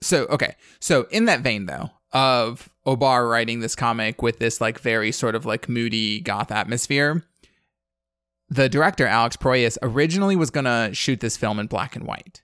So, 0.03 0.25
okay. 0.27 0.55
So, 0.81 1.07
in 1.11 1.27
that 1.27 1.41
vein, 1.41 1.67
though, 1.67 1.91
of 2.13 2.69
O'Barr 2.87 3.27
writing 3.27 3.61
this 3.61 3.75
comic 3.75 4.23
with 4.23 4.39
this, 4.39 4.61
like, 4.61 4.79
very 4.79 5.13
sort 5.13 5.35
of 5.35 5.47
like 5.47 5.69
moody 5.69 6.21
goth 6.21 6.51
atmosphere, 6.51 7.25
the 8.49 8.69
director, 8.69 9.07
Alex 9.07 9.37
Proyas, 9.37 9.79
originally 9.83 10.37
was 10.37 10.51
going 10.51 10.65
to 10.65 10.91
shoot 10.93 11.21
this 11.21 11.37
film 11.37 11.59
in 11.59 11.67
black 11.67 11.97
and 11.97 12.07
white 12.07 12.43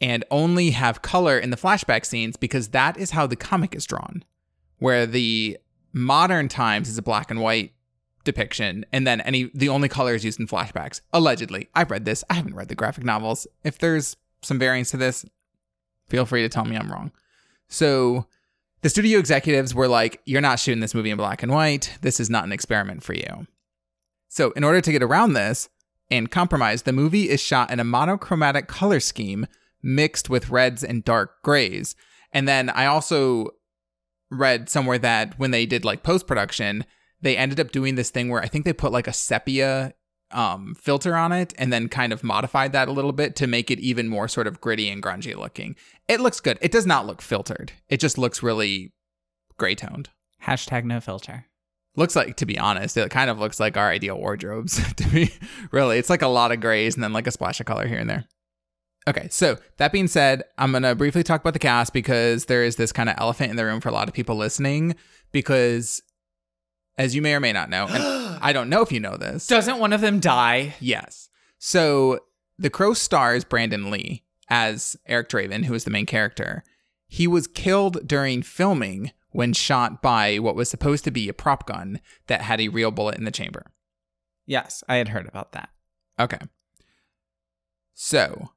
and 0.00 0.24
only 0.30 0.70
have 0.70 1.02
color 1.02 1.38
in 1.38 1.50
the 1.50 1.56
flashback 1.56 2.04
scenes 2.04 2.36
because 2.36 2.68
that 2.68 2.98
is 2.98 3.12
how 3.12 3.26
the 3.26 3.36
comic 3.36 3.74
is 3.74 3.86
drawn, 3.86 4.22
where 4.78 5.06
the 5.06 5.58
modern 5.92 6.48
times 6.48 6.88
is 6.88 6.98
a 6.98 7.02
black 7.02 7.30
and 7.30 7.40
white 7.40 7.72
depiction 8.24 8.84
and 8.92 9.06
then 9.06 9.20
any 9.22 9.50
the 9.54 9.68
only 9.68 9.88
color 9.88 10.14
is 10.14 10.24
used 10.24 10.40
in 10.40 10.46
flashbacks. 10.46 11.00
Allegedly. 11.12 11.68
I've 11.74 11.90
read 11.90 12.04
this. 12.04 12.24
I 12.28 12.34
haven't 12.34 12.56
read 12.56 12.68
the 12.68 12.74
graphic 12.74 13.04
novels. 13.04 13.46
If 13.64 13.78
there's 13.78 14.16
some 14.42 14.58
variance 14.58 14.90
to 14.90 14.96
this 14.96 15.24
feel 16.08 16.26
free 16.26 16.42
to 16.42 16.48
tell 16.48 16.64
me 16.64 16.76
i'm 16.76 16.90
wrong. 16.92 17.10
So 17.68 18.26
the 18.82 18.90
studio 18.90 19.18
executives 19.18 19.74
were 19.74 19.88
like 19.88 20.20
you're 20.24 20.40
not 20.40 20.60
shooting 20.60 20.80
this 20.80 20.94
movie 20.94 21.10
in 21.10 21.16
black 21.16 21.42
and 21.42 21.52
white. 21.52 21.96
This 22.02 22.20
is 22.20 22.28
not 22.28 22.44
an 22.44 22.52
experiment 22.52 23.02
for 23.02 23.14
you 23.14 23.46
so 24.36 24.50
in 24.52 24.64
order 24.64 24.80
to 24.80 24.92
get 24.92 25.02
around 25.02 25.32
this 25.32 25.68
and 26.10 26.30
compromise 26.30 26.82
the 26.82 26.92
movie 26.92 27.28
is 27.28 27.40
shot 27.40 27.70
in 27.70 27.80
a 27.80 27.84
monochromatic 27.84 28.68
color 28.68 29.00
scheme 29.00 29.46
mixed 29.82 30.30
with 30.30 30.50
reds 30.50 30.82
and 30.84 31.04
dark 31.04 31.42
grays 31.42 31.96
and 32.32 32.46
then 32.46 32.70
i 32.70 32.86
also 32.86 33.50
read 34.30 34.68
somewhere 34.68 34.98
that 34.98 35.38
when 35.38 35.50
they 35.52 35.66
did 35.66 35.84
like 35.84 36.02
post 36.02 36.26
production 36.26 36.84
they 37.20 37.36
ended 37.36 37.60
up 37.60 37.72
doing 37.72 37.94
this 37.94 38.10
thing 38.10 38.28
where 38.28 38.42
I 38.42 38.48
think 38.48 38.64
they 38.64 38.72
put 38.72 38.92
like 38.92 39.08
a 39.08 39.12
sepia 39.12 39.94
um, 40.30 40.74
filter 40.74 41.16
on 41.16 41.32
it 41.32 41.54
and 41.56 41.72
then 41.72 41.88
kind 41.88 42.12
of 42.12 42.24
modified 42.24 42.72
that 42.72 42.88
a 42.88 42.92
little 42.92 43.12
bit 43.12 43.36
to 43.36 43.46
make 43.46 43.70
it 43.70 43.80
even 43.80 44.08
more 44.08 44.28
sort 44.28 44.46
of 44.46 44.60
gritty 44.60 44.88
and 44.88 45.02
grungy 45.02 45.36
looking. 45.36 45.76
It 46.08 46.20
looks 46.20 46.40
good. 46.40 46.58
It 46.60 46.72
does 46.72 46.86
not 46.86 47.06
look 47.06 47.22
filtered. 47.22 47.72
It 47.88 48.00
just 48.00 48.18
looks 48.18 48.42
really 48.42 48.92
gray 49.56 49.74
toned. 49.74 50.10
Hashtag 50.44 50.84
no 50.84 51.00
filter. 51.00 51.46
Looks 51.96 52.14
like, 52.14 52.36
to 52.36 52.46
be 52.46 52.58
honest, 52.58 52.96
it 52.96 53.10
kind 53.10 53.30
of 53.30 53.38
looks 53.38 53.58
like 53.58 53.76
our 53.76 53.90
ideal 53.90 54.18
wardrobes 54.18 54.80
to 54.96 55.08
me. 55.08 55.30
Really, 55.70 55.98
it's 55.98 56.10
like 56.10 56.22
a 56.22 56.28
lot 56.28 56.52
of 56.52 56.60
grays 56.60 56.94
and 56.94 57.02
then 57.02 57.12
like 57.12 57.26
a 57.26 57.30
splash 57.32 57.58
of 57.58 57.66
color 57.66 57.86
here 57.86 57.98
and 57.98 58.08
there. 58.08 58.24
Okay, 59.08 59.28
so 59.30 59.56
that 59.76 59.92
being 59.92 60.08
said, 60.08 60.42
I'm 60.58 60.72
gonna 60.72 60.94
briefly 60.94 61.22
talk 61.22 61.40
about 61.40 61.52
the 61.52 61.58
cast 61.60 61.92
because 61.92 62.46
there 62.46 62.64
is 62.64 62.76
this 62.76 62.92
kind 62.92 63.08
of 63.08 63.14
elephant 63.18 63.50
in 63.50 63.56
the 63.56 63.64
room 63.64 63.80
for 63.80 63.88
a 63.88 63.92
lot 63.92 64.08
of 64.08 64.14
people 64.14 64.36
listening. 64.36 64.96
Because 65.32 66.02
as 66.98 67.14
you 67.14 67.22
may 67.22 67.34
or 67.34 67.40
may 67.40 67.52
not 67.52 67.70
know, 67.70 67.86
and 67.88 68.02
I 68.42 68.52
don't 68.52 68.68
know 68.68 68.82
if 68.82 68.92
you 68.92 69.00
know 69.00 69.16
this. 69.16 69.46
Doesn't 69.46 69.78
one 69.78 69.92
of 69.92 70.00
them 70.00 70.20
die? 70.20 70.74
Yes. 70.80 71.28
So 71.58 72.20
The 72.58 72.70
Crow 72.70 72.94
stars 72.94 73.44
Brandon 73.44 73.90
Lee 73.90 74.24
as 74.48 74.96
Eric 75.06 75.28
Draven, 75.28 75.64
who 75.64 75.74
is 75.74 75.84
the 75.84 75.90
main 75.90 76.06
character. 76.06 76.64
He 77.08 77.26
was 77.26 77.46
killed 77.46 78.06
during 78.06 78.42
filming 78.42 79.12
when 79.32 79.52
shot 79.52 80.02
by 80.02 80.38
what 80.38 80.56
was 80.56 80.70
supposed 80.70 81.04
to 81.04 81.10
be 81.10 81.28
a 81.28 81.34
prop 81.34 81.66
gun 81.66 82.00
that 82.26 82.42
had 82.42 82.60
a 82.60 82.68
real 82.68 82.90
bullet 82.90 83.18
in 83.18 83.24
the 83.24 83.30
chamber. 83.30 83.66
Yes, 84.46 84.84
I 84.88 84.96
had 84.96 85.08
heard 85.08 85.26
about 85.26 85.52
that. 85.52 85.70
Okay. 86.18 86.38
So 87.94 88.50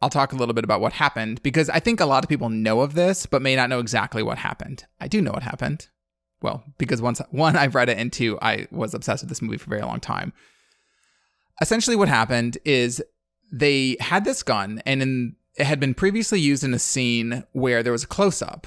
I'll 0.00 0.10
talk 0.10 0.32
a 0.32 0.36
little 0.36 0.54
bit 0.54 0.64
about 0.64 0.80
what 0.80 0.94
happened 0.94 1.42
because 1.42 1.68
I 1.68 1.78
think 1.78 2.00
a 2.00 2.06
lot 2.06 2.24
of 2.24 2.28
people 2.28 2.48
know 2.48 2.80
of 2.80 2.94
this, 2.94 3.26
but 3.26 3.42
may 3.42 3.54
not 3.54 3.68
know 3.68 3.80
exactly 3.80 4.22
what 4.22 4.38
happened. 4.38 4.84
I 5.00 5.08
do 5.08 5.20
know 5.20 5.32
what 5.32 5.42
happened. 5.42 5.88
Well, 6.42 6.64
because 6.78 7.02
once 7.02 7.20
one, 7.30 7.56
I've 7.56 7.74
read 7.74 7.88
it, 7.88 7.98
and 7.98 8.12
two, 8.12 8.38
I 8.40 8.66
was 8.70 8.94
obsessed 8.94 9.22
with 9.22 9.28
this 9.28 9.42
movie 9.42 9.58
for 9.58 9.66
a 9.66 9.76
very 9.76 9.82
long 9.82 10.00
time. 10.00 10.32
Essentially, 11.60 11.96
what 11.96 12.08
happened 12.08 12.56
is 12.64 13.02
they 13.52 13.96
had 14.00 14.24
this 14.24 14.42
gun, 14.42 14.82
and 14.86 15.02
in, 15.02 15.36
it 15.56 15.66
had 15.66 15.80
been 15.80 15.92
previously 15.92 16.40
used 16.40 16.64
in 16.64 16.72
a 16.72 16.78
scene 16.78 17.44
where 17.52 17.82
there 17.82 17.92
was 17.92 18.04
a 18.04 18.08
close 18.08 18.40
up, 18.40 18.66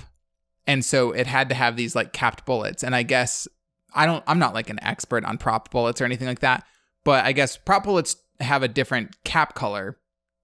and 0.65 0.83
so 0.83 1.11
it 1.11 1.27
had 1.27 1.49
to 1.49 1.55
have 1.55 1.75
these 1.75 1.95
like 1.95 2.13
capped 2.13 2.45
bullets. 2.45 2.83
And 2.83 2.95
I 2.95 3.03
guess 3.03 3.47
I 3.93 4.05
don't, 4.05 4.23
I'm 4.27 4.39
not 4.39 4.53
like 4.53 4.69
an 4.69 4.83
expert 4.83 5.25
on 5.25 5.37
prop 5.37 5.71
bullets 5.71 6.01
or 6.01 6.05
anything 6.05 6.27
like 6.27 6.39
that, 6.39 6.65
but 7.03 7.25
I 7.25 7.31
guess 7.31 7.57
prop 7.57 7.83
bullets 7.83 8.15
have 8.39 8.63
a 8.63 8.67
different 8.67 9.23
cap 9.23 9.55
color, 9.55 9.97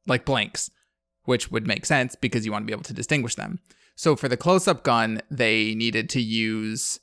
like 0.07 0.25
blanks, 0.25 0.69
which 1.23 1.51
would 1.51 1.67
make 1.67 1.85
sense 1.85 2.15
because 2.15 2.45
you 2.45 2.51
want 2.51 2.63
to 2.63 2.67
be 2.67 2.73
able 2.73 2.83
to 2.83 2.93
distinguish 2.93 3.35
them. 3.35 3.59
So 3.95 4.15
for 4.15 4.27
the 4.27 4.38
close 4.38 4.67
up 4.67 4.83
gun, 4.83 5.21
they 5.29 5.75
needed 5.75 6.09
to 6.09 6.21
use 6.21 6.99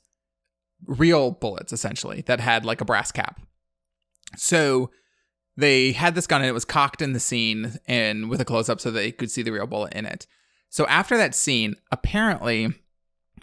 real 0.85 1.31
bullets 1.31 1.73
essentially 1.73 2.21
that 2.27 2.39
had 2.39 2.65
like 2.65 2.81
a 2.81 2.85
brass 2.85 3.11
cap. 3.11 3.41
So 4.35 4.91
they 5.55 5.91
had 5.91 6.13
this 6.15 6.27
gun 6.27 6.41
and 6.41 6.49
it 6.49 6.53
was 6.53 6.65
cocked 6.65 7.01
in 7.01 7.13
the 7.13 7.19
scene 7.19 7.79
and 7.87 8.29
with 8.29 8.41
a 8.41 8.45
close 8.45 8.69
up 8.69 8.79
so 8.79 8.91
they 8.91 9.11
could 9.11 9.31
see 9.31 9.41
the 9.41 9.51
real 9.51 9.65
bullet 9.65 9.93
in 9.93 10.05
it. 10.05 10.27
So 10.69 10.85
after 10.87 11.17
that 11.17 11.33
scene, 11.33 11.75
apparently 11.91 12.73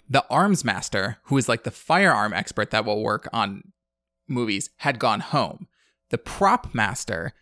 the 0.09 0.25
arms 0.29 0.63
master, 0.63 1.17
who 1.23 1.37
is 1.37 1.49
like 1.49 1.63
the 1.63 1.71
firearm 1.71 2.33
expert 2.33 2.71
that 2.71 2.85
will 2.85 3.03
work 3.03 3.27
on 3.33 3.71
movies, 4.27 4.69
had 4.77 4.99
gone 4.99 5.19
home. 5.19 5.67
The 6.09 6.17
prop 6.17 6.73
master 6.73 7.33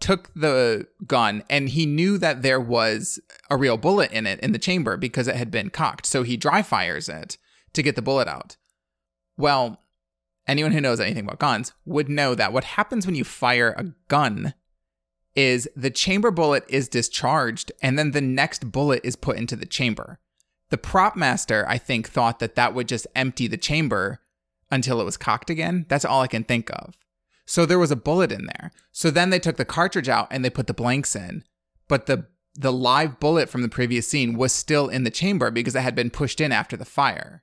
took 0.00 0.32
the 0.34 0.86
gun 1.06 1.44
and 1.48 1.68
he 1.68 1.86
knew 1.86 2.18
that 2.18 2.42
there 2.42 2.60
was 2.60 3.20
a 3.48 3.56
real 3.56 3.76
bullet 3.76 4.10
in 4.10 4.26
it 4.26 4.40
in 4.40 4.52
the 4.52 4.58
chamber 4.58 4.96
because 4.96 5.28
it 5.28 5.36
had 5.36 5.50
been 5.50 5.70
cocked. 5.70 6.06
So 6.06 6.22
he 6.24 6.36
dry 6.36 6.62
fires 6.62 7.08
it 7.08 7.38
to 7.72 7.82
get 7.82 7.94
the 7.94 8.02
bullet 8.02 8.26
out. 8.26 8.56
Well, 9.36 9.80
anyone 10.46 10.72
who 10.72 10.80
knows 10.80 11.00
anything 11.00 11.24
about 11.24 11.38
guns 11.38 11.72
would 11.84 12.08
know 12.08 12.34
that 12.34 12.52
what 12.52 12.64
happens 12.64 13.06
when 13.06 13.14
you 13.14 13.24
fire 13.24 13.74
a 13.76 13.92
gun 14.08 14.54
is 15.34 15.68
the 15.76 15.90
chamber 15.90 16.30
bullet 16.30 16.64
is 16.68 16.88
discharged 16.88 17.72
and 17.80 17.98
then 17.98 18.10
the 18.10 18.20
next 18.20 18.70
bullet 18.72 19.00
is 19.04 19.16
put 19.16 19.36
into 19.36 19.56
the 19.56 19.66
chamber. 19.66 20.18
The 20.72 20.78
prop 20.78 21.16
master, 21.16 21.66
I 21.68 21.76
think, 21.76 22.08
thought 22.08 22.38
that 22.38 22.54
that 22.54 22.72
would 22.72 22.88
just 22.88 23.06
empty 23.14 23.46
the 23.46 23.58
chamber 23.58 24.20
until 24.70 25.02
it 25.02 25.04
was 25.04 25.18
cocked 25.18 25.50
again. 25.50 25.84
That's 25.90 26.06
all 26.06 26.22
I 26.22 26.26
can 26.26 26.44
think 26.44 26.70
of. 26.70 26.96
So 27.44 27.66
there 27.66 27.78
was 27.78 27.90
a 27.90 27.96
bullet 27.96 28.32
in 28.32 28.46
there. 28.46 28.70
So 28.90 29.10
then 29.10 29.28
they 29.28 29.38
took 29.38 29.58
the 29.58 29.66
cartridge 29.66 30.08
out 30.08 30.28
and 30.30 30.42
they 30.42 30.48
put 30.48 30.68
the 30.68 30.72
blanks 30.72 31.14
in, 31.14 31.44
but 31.88 32.06
the 32.06 32.26
the 32.54 32.72
live 32.72 33.20
bullet 33.20 33.50
from 33.50 33.60
the 33.60 33.68
previous 33.68 34.08
scene 34.08 34.38
was 34.38 34.50
still 34.50 34.88
in 34.88 35.04
the 35.04 35.10
chamber 35.10 35.50
because 35.50 35.76
it 35.76 35.82
had 35.82 35.94
been 35.94 36.08
pushed 36.08 36.40
in 36.40 36.52
after 36.52 36.78
the 36.78 36.86
fire. 36.86 37.42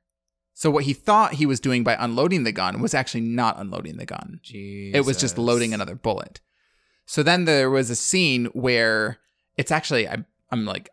So 0.56 0.72
what 0.72 0.86
he 0.86 0.94
thought 0.94 1.36
he 1.36 1.46
was 1.46 1.60
doing 1.60 1.84
by 1.84 1.98
unloading 2.00 2.46
the 2.46 2.52
gun 2.52 2.82
was 2.82 2.96
actually 2.96 3.22
not 3.22 3.60
unloading 3.60 3.98
the 3.98 4.08
gun. 4.08 4.40
It 4.96 5.06
was 5.06 5.18
just 5.18 5.38
loading 5.38 5.72
another 5.72 5.94
bullet. 5.94 6.42
So 7.06 7.22
then 7.22 7.46
there 7.46 7.70
was 7.70 7.92
a 7.92 7.96
scene 7.96 8.46
where 8.54 9.20
it's 9.56 9.72
actually 9.72 10.10
I'm 10.10 10.26
I'm 10.50 10.66
like 10.66 10.90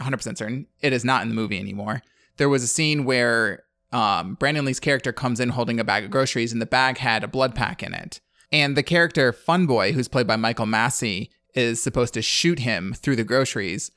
100% 0.00 0.36
certain 0.36 0.66
it 0.80 0.92
is 0.92 1.04
not 1.04 1.22
in 1.22 1.28
the 1.28 1.34
movie 1.34 1.58
anymore. 1.58 2.02
There 2.36 2.48
was 2.48 2.62
a 2.62 2.68
scene 2.68 3.04
where 3.04 3.64
um, 3.92 4.34
Brandon 4.34 4.64
Lee's 4.64 4.80
character 4.80 5.12
comes 5.12 5.40
in 5.40 5.50
holding 5.50 5.80
a 5.80 5.84
bag 5.84 6.04
of 6.04 6.10
groceries 6.10 6.52
and 6.52 6.62
the 6.62 6.66
bag 6.66 6.98
had 6.98 7.24
a 7.24 7.28
blood 7.28 7.54
pack 7.54 7.82
in 7.82 7.94
it. 7.94 8.20
And 8.52 8.76
the 8.76 8.82
character 8.82 9.32
Funboy, 9.32 9.92
who's 9.92 10.08
played 10.08 10.26
by 10.26 10.36
Michael 10.36 10.66
Massee, 10.66 11.30
is 11.54 11.82
supposed 11.82 12.14
to 12.14 12.22
shoot 12.22 12.60
him 12.60 12.94
through 12.94 13.16
the 13.16 13.24
groceries 13.24 13.90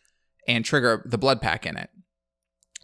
and 0.48 0.66
trigger 0.66 1.04
the 1.06 1.18
blood 1.18 1.42
pack 1.42 1.66
in 1.66 1.78
it. 1.78 1.90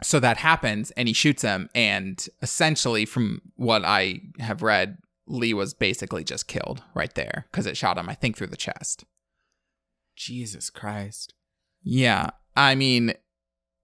So 0.02 0.18
that 0.20 0.38
happens, 0.38 0.90
and 0.92 1.08
he 1.08 1.14
shoots 1.14 1.42
him. 1.42 1.68
And 1.74 2.24
essentially, 2.40 3.04
from 3.04 3.42
what 3.56 3.84
I 3.84 4.20
have 4.38 4.62
read, 4.62 4.96
Lee 5.26 5.54
was 5.54 5.74
basically 5.74 6.24
just 6.24 6.48
killed 6.48 6.82
right 6.94 7.14
there 7.14 7.46
because 7.50 7.66
it 7.66 7.76
shot 7.76 7.98
him, 7.98 8.08
I 8.08 8.14
think, 8.14 8.36
through 8.36 8.48
the 8.48 8.56
chest. 8.56 9.04
Jesus 10.16 10.70
Christ. 10.70 11.34
Yeah. 11.82 12.30
I 12.56 12.74
mean, 12.74 13.14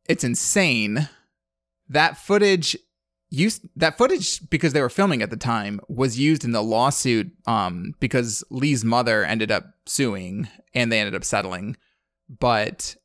it's 0.09 0.25
insane. 0.25 1.09
That 1.89 2.17
footage 2.17 2.77
used 3.29 3.67
that 3.75 3.99
footage 3.99 4.49
because 4.51 4.73
they 4.73 4.81
were 4.81 4.89
filming 4.89 5.21
at 5.21 5.31
the 5.31 5.37
time 5.37 5.81
was 5.89 6.19
used 6.19 6.45
in 6.45 6.53
the 6.53 6.63
lawsuit 6.63 7.31
um 7.47 7.93
because 7.99 8.45
Lee's 8.51 8.85
mother 8.85 9.25
ended 9.25 9.51
up 9.51 9.65
suing 9.85 10.49
and 10.75 10.91
they 10.91 11.01
ended 11.01 11.15
up 11.15 11.25
settling. 11.25 11.77
But 12.29 12.97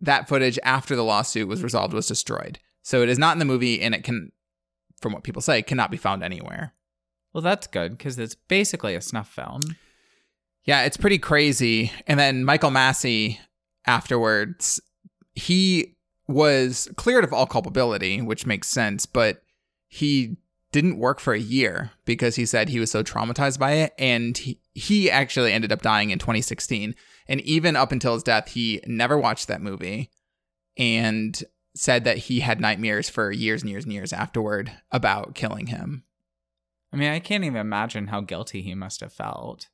that 0.00 0.28
footage 0.28 0.58
after 0.62 0.96
the 0.96 1.04
lawsuit 1.04 1.48
was 1.48 1.62
resolved 1.62 1.94
was 1.94 2.06
destroyed. 2.06 2.58
So 2.82 3.02
it 3.02 3.08
is 3.08 3.18
not 3.18 3.34
in 3.34 3.38
the 3.38 3.44
movie 3.44 3.80
and 3.80 3.94
it 3.94 4.04
can 4.04 4.32
from 5.00 5.12
what 5.12 5.24
people 5.24 5.42
say 5.42 5.62
cannot 5.62 5.90
be 5.90 5.96
found 5.96 6.22
anywhere. 6.22 6.74
Well, 7.32 7.42
that's 7.42 7.66
good 7.66 7.98
because 7.98 8.18
it's 8.18 8.34
basically 8.34 8.94
a 8.94 9.00
snuff 9.00 9.28
film. 9.28 9.60
Yeah, 10.64 10.84
it's 10.84 10.96
pretty 10.96 11.18
crazy. 11.18 11.92
And 12.06 12.18
then 12.18 12.44
Michael 12.44 12.70
Massee 12.70 13.40
afterwards, 13.86 14.80
he 15.34 15.96
was 16.26 16.88
cleared 16.96 17.24
of 17.24 17.32
all 17.32 17.46
culpability, 17.46 18.20
which 18.22 18.46
makes 18.46 18.68
sense, 18.68 19.06
but 19.06 19.42
he 19.88 20.36
didn't 20.72 20.98
work 20.98 21.20
for 21.20 21.34
a 21.34 21.38
year 21.38 21.92
because 22.04 22.34
he 22.34 22.44
said 22.44 22.68
he 22.68 22.80
was 22.80 22.90
so 22.90 23.02
traumatized 23.04 23.58
by 23.58 23.72
it. 23.72 23.94
And 23.96 24.36
he, 24.36 24.58
he 24.72 25.08
actually 25.08 25.52
ended 25.52 25.70
up 25.70 25.82
dying 25.82 26.10
in 26.10 26.18
2016. 26.18 26.96
And 27.28 27.40
even 27.42 27.76
up 27.76 27.92
until 27.92 28.14
his 28.14 28.24
death, 28.24 28.48
he 28.48 28.80
never 28.86 29.16
watched 29.16 29.46
that 29.48 29.62
movie 29.62 30.10
and 30.76 31.40
said 31.76 32.04
that 32.04 32.18
he 32.18 32.40
had 32.40 32.60
nightmares 32.60 33.08
for 33.08 33.30
years 33.30 33.62
and 33.62 33.70
years 33.70 33.84
and 33.84 33.92
years 33.92 34.12
afterward 34.12 34.72
about 34.90 35.36
killing 35.36 35.68
him. 35.68 36.04
I 36.92 36.96
mean, 36.96 37.10
I 37.10 37.20
can't 37.20 37.44
even 37.44 37.60
imagine 37.60 38.08
how 38.08 38.20
guilty 38.20 38.62
he 38.62 38.74
must 38.74 39.00
have 39.00 39.12
felt. 39.12 39.68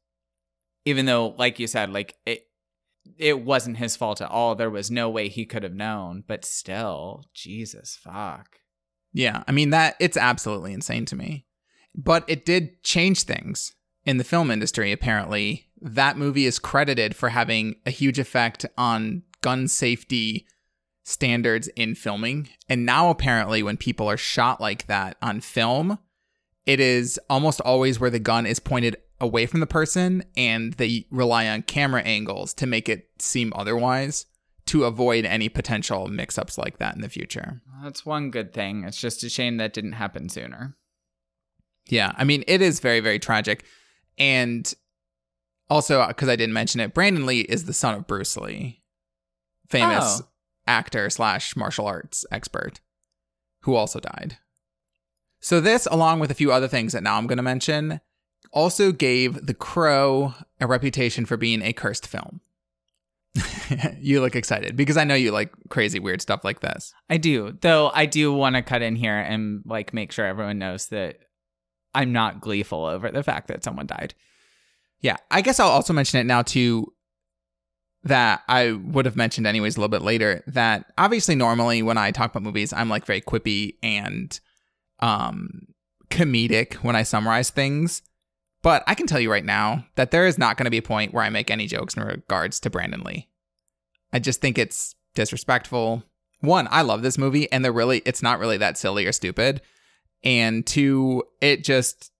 Even 0.84 1.06
though, 1.06 1.34
like 1.38 1.58
you 1.58 1.66
said, 1.66 1.90
like 1.90 2.14
it 2.26 2.49
it 3.18 3.44
wasn't 3.44 3.78
his 3.78 3.96
fault 3.96 4.20
at 4.20 4.30
all. 4.30 4.54
There 4.54 4.70
was 4.70 4.90
no 4.90 5.08
way 5.08 5.28
he 5.28 5.44
could 5.44 5.62
have 5.62 5.74
known, 5.74 6.24
but 6.26 6.44
still, 6.44 7.24
Jesus 7.34 7.98
fuck. 8.00 8.60
Yeah, 9.12 9.42
I 9.48 9.52
mean 9.52 9.70
that 9.70 9.96
it's 10.00 10.16
absolutely 10.16 10.72
insane 10.72 11.04
to 11.06 11.16
me. 11.16 11.46
But 11.94 12.24
it 12.28 12.46
did 12.46 12.82
change 12.82 13.24
things 13.24 13.74
in 14.04 14.18
the 14.18 14.24
film 14.24 14.50
industry 14.50 14.92
apparently. 14.92 15.66
That 15.80 16.18
movie 16.18 16.46
is 16.46 16.58
credited 16.58 17.16
for 17.16 17.30
having 17.30 17.76
a 17.86 17.90
huge 17.90 18.18
effect 18.18 18.66
on 18.76 19.22
gun 19.40 19.66
safety 19.66 20.46
standards 21.02 21.68
in 21.68 21.94
filming. 21.94 22.48
And 22.68 22.86
now 22.86 23.10
apparently 23.10 23.62
when 23.62 23.76
people 23.76 24.08
are 24.08 24.16
shot 24.16 24.60
like 24.60 24.86
that 24.86 25.16
on 25.20 25.40
film, 25.40 25.98
it 26.66 26.78
is 26.78 27.18
almost 27.28 27.60
always 27.62 27.98
where 27.98 28.10
the 28.10 28.18
gun 28.18 28.46
is 28.46 28.60
pointed 28.60 28.96
away 29.20 29.46
from 29.46 29.60
the 29.60 29.66
person 29.66 30.24
and 30.36 30.72
they 30.74 31.06
rely 31.10 31.46
on 31.48 31.62
camera 31.62 32.02
angles 32.02 32.54
to 32.54 32.66
make 32.66 32.88
it 32.88 33.08
seem 33.18 33.52
otherwise 33.54 34.26
to 34.66 34.84
avoid 34.84 35.24
any 35.24 35.48
potential 35.48 36.06
mix 36.08 36.38
ups 36.38 36.56
like 36.56 36.78
that 36.78 36.94
in 36.94 37.00
the 37.02 37.08
future. 37.08 37.60
That's 37.82 38.06
one 38.06 38.30
good 38.30 38.52
thing. 38.52 38.84
It's 38.84 39.00
just 39.00 39.22
a 39.24 39.28
shame 39.28 39.56
that 39.56 39.72
didn't 39.72 39.92
happen 39.92 40.28
sooner. 40.28 40.76
Yeah, 41.88 42.12
I 42.16 42.24
mean, 42.24 42.44
it 42.46 42.62
is 42.62 42.78
very, 42.80 43.00
very 43.00 43.18
tragic. 43.18 43.64
And 44.16 44.72
also, 45.68 46.00
uh, 46.00 46.08
because 46.08 46.28
I 46.28 46.36
didn't 46.36 46.52
mention 46.52 46.80
it, 46.80 46.94
Brandon 46.94 47.26
Lee 47.26 47.40
is 47.40 47.64
the 47.64 47.72
son 47.72 47.94
of 47.94 48.06
Bruce 48.06 48.36
Lee, 48.36 48.82
famous 49.68 50.20
Oh. 50.22 50.28
actor 50.66 51.10
slash 51.10 51.56
martial 51.56 51.86
arts 51.86 52.24
expert, 52.30 52.80
who 53.62 53.74
also 53.74 53.98
died. 53.98 54.38
So, 55.40 55.60
this, 55.60 55.86
along 55.90 56.20
with 56.20 56.30
a 56.30 56.34
few 56.34 56.52
other 56.52 56.68
things 56.68 56.92
that 56.92 57.02
now 57.02 57.16
I'm 57.16 57.26
going 57.26 57.38
to 57.38 57.42
mention, 57.42 58.00
also 58.52 58.92
gave 58.92 59.46
The 59.46 59.54
Crow 59.54 60.34
a 60.60 60.66
reputation 60.66 61.24
for 61.26 61.36
being 61.36 61.62
a 61.62 61.72
cursed 61.72 62.06
film. 62.06 62.40
you 64.00 64.20
look 64.20 64.34
excited 64.34 64.76
because 64.76 64.96
I 64.96 65.04
know 65.04 65.14
you 65.14 65.30
like 65.30 65.52
crazy, 65.68 66.00
weird 66.00 66.20
stuff 66.20 66.44
like 66.44 66.60
this. 66.60 66.92
I 67.08 67.16
do, 67.16 67.56
though. 67.60 67.90
I 67.94 68.06
do 68.06 68.32
want 68.32 68.56
to 68.56 68.62
cut 68.62 68.82
in 68.82 68.96
here 68.96 69.16
and 69.16 69.62
like 69.64 69.94
make 69.94 70.10
sure 70.12 70.26
everyone 70.26 70.58
knows 70.58 70.86
that 70.86 71.18
I'm 71.94 72.12
not 72.12 72.40
gleeful 72.40 72.84
over 72.84 73.10
the 73.10 73.22
fact 73.22 73.48
that 73.48 73.64
someone 73.64 73.86
died. 73.86 74.14
Yeah, 75.00 75.16
I 75.30 75.40
guess 75.40 75.60
I'll 75.60 75.70
also 75.70 75.92
mention 75.92 76.20
it 76.20 76.24
now 76.24 76.42
too. 76.42 76.92
That 78.04 78.42
I 78.48 78.72
would 78.72 79.04
have 79.04 79.16
mentioned 79.16 79.46
anyways 79.46 79.76
a 79.76 79.80
little 79.80 79.90
bit 79.90 80.02
later. 80.02 80.42
That 80.46 80.86
obviously 80.96 81.34
normally 81.34 81.82
when 81.82 81.98
I 81.98 82.12
talk 82.12 82.30
about 82.30 82.42
movies, 82.42 82.72
I'm 82.72 82.88
like 82.88 83.04
very 83.04 83.20
quippy 83.20 83.76
and 83.82 84.38
um 85.00 85.66
comedic 86.10 86.74
when 86.76 86.96
I 86.96 87.02
summarize 87.02 87.50
things. 87.50 88.02
But 88.62 88.84
I 88.86 88.94
can 88.94 89.06
tell 89.06 89.20
you 89.20 89.30
right 89.30 89.44
now 89.44 89.86
that 89.94 90.10
there 90.10 90.26
is 90.26 90.36
not 90.36 90.56
going 90.56 90.66
to 90.66 90.70
be 90.70 90.78
a 90.78 90.82
point 90.82 91.14
where 91.14 91.24
I 91.24 91.30
make 91.30 91.50
any 91.50 91.66
jokes 91.66 91.96
in 91.96 92.02
regards 92.02 92.60
to 92.60 92.70
Brandon 92.70 93.02
Lee. 93.02 93.28
I 94.12 94.18
just 94.18 94.40
think 94.40 94.58
it's 94.58 94.94
disrespectful. 95.14 96.02
One, 96.40 96.68
I 96.70 96.82
love 96.82 97.02
this 97.02 97.18
movie, 97.18 97.50
and 97.52 97.64
they're 97.64 97.72
really 97.72 98.02
it's 98.04 98.22
not 98.22 98.38
really 98.38 98.58
that 98.58 98.76
silly 98.76 99.06
or 99.06 99.12
stupid. 99.12 99.62
And 100.22 100.66
two, 100.66 101.22
it 101.40 101.64
just 101.64 102.12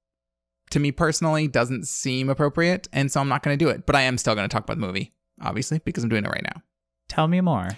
to 0.71 0.79
me 0.79 0.93
personally 0.93 1.49
doesn't 1.49 1.87
seem 1.87 2.31
appropriate, 2.31 2.89
and 2.93 3.11
so 3.11 3.21
I'm 3.21 3.29
not 3.29 3.43
going 3.43 3.59
to 3.59 3.63
do 3.65 3.71
it. 3.71 3.87
But 3.87 3.97
I 3.97 4.03
am 4.03 4.19
still 4.19 4.35
going 4.35 4.49
to 4.49 4.53
talk 4.53 4.65
about 4.65 4.79
the 4.79 4.87
movie, 4.87 5.13
obviously, 5.41 5.81
because 5.85 6.05
I'm 6.05 6.11
doing 6.11 6.25
it 6.25 6.31
right 6.31 6.45
now. 6.45 6.63
Tell 7.09 7.29
me 7.29 7.41
more. 7.41 7.77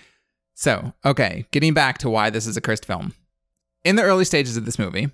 So, 0.55 0.92
okay, 1.05 1.46
getting 1.51 1.75
back 1.75 1.98
to 1.98 2.11
why 2.11 2.31
this 2.31 2.46
is 2.46 2.57
a 2.57 2.61
cursed 2.61 2.85
film. 2.85 3.14
In 3.85 3.96
the 3.96 4.03
early 4.03 4.25
stages 4.25 4.57
of 4.57 4.64
this 4.64 4.79
movie, 4.79 5.11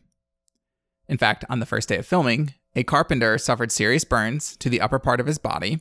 in 1.08 1.16
fact, 1.16 1.44
on 1.48 1.60
the 1.60 1.66
first 1.66 1.88
day 1.88 1.96
of 1.96 2.06
filming, 2.06 2.52
a 2.78 2.84
carpenter 2.84 3.36
suffered 3.38 3.72
serious 3.72 4.04
burns 4.04 4.56
to 4.58 4.70
the 4.70 4.80
upper 4.80 5.00
part 5.00 5.18
of 5.18 5.26
his 5.26 5.36
body. 5.36 5.80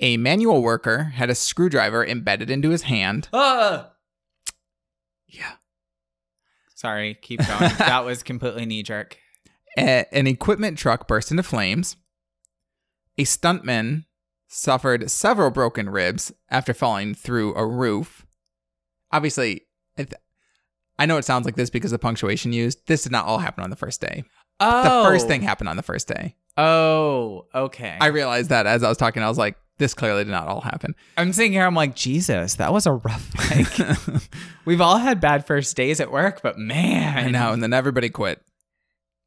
A 0.00 0.16
manual 0.16 0.60
worker 0.60 1.04
had 1.14 1.30
a 1.30 1.34
screwdriver 1.36 2.04
embedded 2.04 2.50
into 2.50 2.70
his 2.70 2.82
hand. 2.82 3.28
Ah! 3.32 3.92
Yeah. 5.28 5.52
Sorry, 6.74 7.16
keep 7.22 7.38
going. 7.38 7.60
that 7.78 8.04
was 8.04 8.24
completely 8.24 8.66
knee 8.66 8.82
jerk. 8.82 9.16
A- 9.78 10.12
an 10.12 10.26
equipment 10.26 10.76
truck 10.76 11.06
burst 11.06 11.30
into 11.30 11.44
flames. 11.44 11.94
A 13.16 13.22
stuntman 13.22 14.06
suffered 14.48 15.08
several 15.08 15.52
broken 15.52 15.88
ribs 15.88 16.32
after 16.50 16.74
falling 16.74 17.14
through 17.14 17.54
a 17.54 17.64
roof. 17.64 18.26
Obviously, 19.12 19.62
I, 20.98 21.06
know 21.06 21.16
it 21.16 21.24
sounds 21.24 21.44
like 21.44 21.54
this 21.54 21.70
because 21.70 21.92
of 21.92 22.00
punctuation 22.00 22.52
used. 22.52 22.88
This 22.88 23.04
did 23.04 23.12
not 23.12 23.26
all 23.26 23.38
happen 23.38 23.62
on 23.62 23.70
the 23.70 23.76
first 23.76 24.00
day. 24.00 24.24
Oh, 24.60 25.02
The 25.04 25.08
first 25.10 25.26
thing 25.28 25.42
happened 25.42 25.68
on 25.68 25.76
the 25.76 25.82
first 25.82 26.08
day. 26.08 26.36
Oh, 26.56 27.46
okay. 27.54 27.96
I 28.00 28.06
realized 28.06 28.48
that 28.50 28.66
as 28.66 28.82
I 28.82 28.88
was 28.88 28.96
talking, 28.96 29.22
I 29.22 29.28
was 29.28 29.36
like, 29.38 29.56
this 29.78 29.92
clearly 29.92 30.24
did 30.24 30.30
not 30.30 30.48
all 30.48 30.62
happen. 30.62 30.94
I'm 31.18 31.34
sitting 31.34 31.52
here. 31.52 31.66
I'm 31.66 31.74
like, 31.74 31.94
Jesus, 31.94 32.54
that 32.54 32.72
was 32.72 32.86
a 32.86 32.92
rough. 32.92 33.30
Like, 33.50 34.22
we've 34.64 34.80
all 34.80 34.96
had 34.98 35.20
bad 35.20 35.46
first 35.46 35.76
days 35.76 36.00
at 36.00 36.10
work, 36.10 36.40
but 36.42 36.58
man, 36.58 37.18
I 37.18 37.30
know. 37.30 37.52
And 37.52 37.62
then 37.62 37.72
everybody 37.74 38.08
quit. 38.08 38.42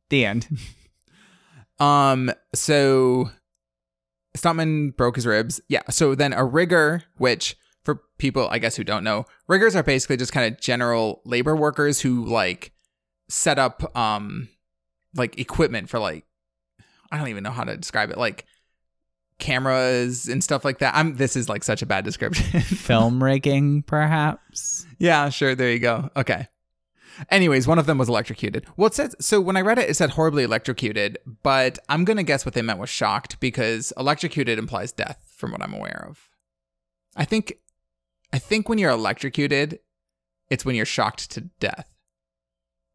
The 0.09 0.25
end. 0.25 0.47
Um, 1.79 2.29
so 2.53 3.29
Stuntman 4.37 4.95
broke 4.97 5.15
his 5.15 5.25
ribs. 5.25 5.61
Yeah. 5.69 5.83
So 5.89 6.13
then 6.13 6.33
a 6.33 6.43
rigger, 6.43 7.03
which 7.17 7.55
for 7.85 8.01
people, 8.17 8.49
I 8.51 8.59
guess, 8.59 8.75
who 8.75 8.83
don't 8.83 9.03
know, 9.05 9.25
riggers 9.47 9.77
are 9.77 9.83
basically 9.83 10.17
just 10.17 10.33
kind 10.33 10.53
of 10.53 10.59
general 10.59 11.21
labor 11.23 11.55
workers 11.55 12.01
who 12.01 12.25
like 12.25 12.73
set 13.29 13.57
up 13.57 13.95
um 13.95 14.49
like 15.15 15.39
equipment 15.39 15.89
for 15.89 15.99
like 15.99 16.25
I 17.11 17.17
don't 17.17 17.29
even 17.29 17.43
know 17.43 17.51
how 17.51 17.63
to 17.63 17.75
describe 17.75 18.11
it, 18.11 18.17
like 18.17 18.45
cameras 19.39 20.27
and 20.27 20.43
stuff 20.43 20.63
like 20.63 20.79
that. 20.79 20.95
I'm 20.95 21.15
this 21.15 21.35
is 21.35 21.49
like 21.49 21.63
such 21.63 21.81
a 21.81 21.85
bad 21.85 22.03
description. 22.03 22.61
Film 22.61 23.23
rigging, 23.23 23.83
perhaps. 23.83 24.85
Yeah, 24.99 25.29
sure. 25.29 25.55
There 25.55 25.71
you 25.71 25.79
go. 25.79 26.09
Okay. 26.15 26.47
Anyways, 27.29 27.67
one 27.67 27.79
of 27.79 27.85
them 27.85 27.97
was 27.97 28.07
electrocuted. 28.07 28.65
Well, 28.77 28.87
it 28.87 28.93
says 28.93 29.15
so 29.19 29.41
when 29.41 29.57
I 29.57 29.61
read 29.61 29.79
it, 29.79 29.89
it 29.89 29.95
said 29.95 30.11
horribly 30.11 30.43
electrocuted, 30.43 31.17
but 31.43 31.79
I'm 31.89 32.05
gonna 32.05 32.23
guess 32.23 32.45
what 32.45 32.53
they 32.53 32.61
meant 32.61 32.79
was 32.79 32.89
shocked 32.89 33.39
because 33.39 33.91
electrocuted 33.97 34.59
implies 34.59 34.91
death, 34.91 35.17
from 35.35 35.51
what 35.51 35.61
I'm 35.61 35.73
aware 35.73 36.05
of. 36.09 36.29
I 37.15 37.25
think, 37.25 37.53
I 38.31 38.39
think 38.39 38.69
when 38.69 38.77
you're 38.77 38.91
electrocuted, 38.91 39.79
it's 40.49 40.63
when 40.63 40.75
you're 40.75 40.85
shocked 40.85 41.31
to 41.31 41.41
death. 41.59 41.89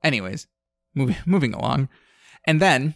Anyways, 0.03 0.47
moving 0.95 1.17
moving 1.27 1.53
along, 1.53 1.89
and 2.47 2.61
then 2.61 2.95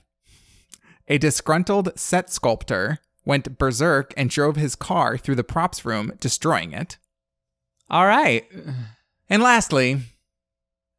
a 1.09 1.19
disgruntled 1.19 1.99
set 1.99 2.31
sculptor 2.31 2.99
went 3.25 3.59
berserk 3.59 4.13
and 4.17 4.31
drove 4.31 4.57
his 4.57 4.75
car 4.75 5.19
through 5.19 5.35
the 5.37 5.45
props 5.45 5.85
room, 5.85 6.13
destroying 6.21 6.73
it. 6.73 6.99
All 7.91 8.07
right. 8.07 8.47
And 9.29 9.43
lastly, 9.43 10.01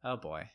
Oh 0.02 0.16
boy. 0.16 0.50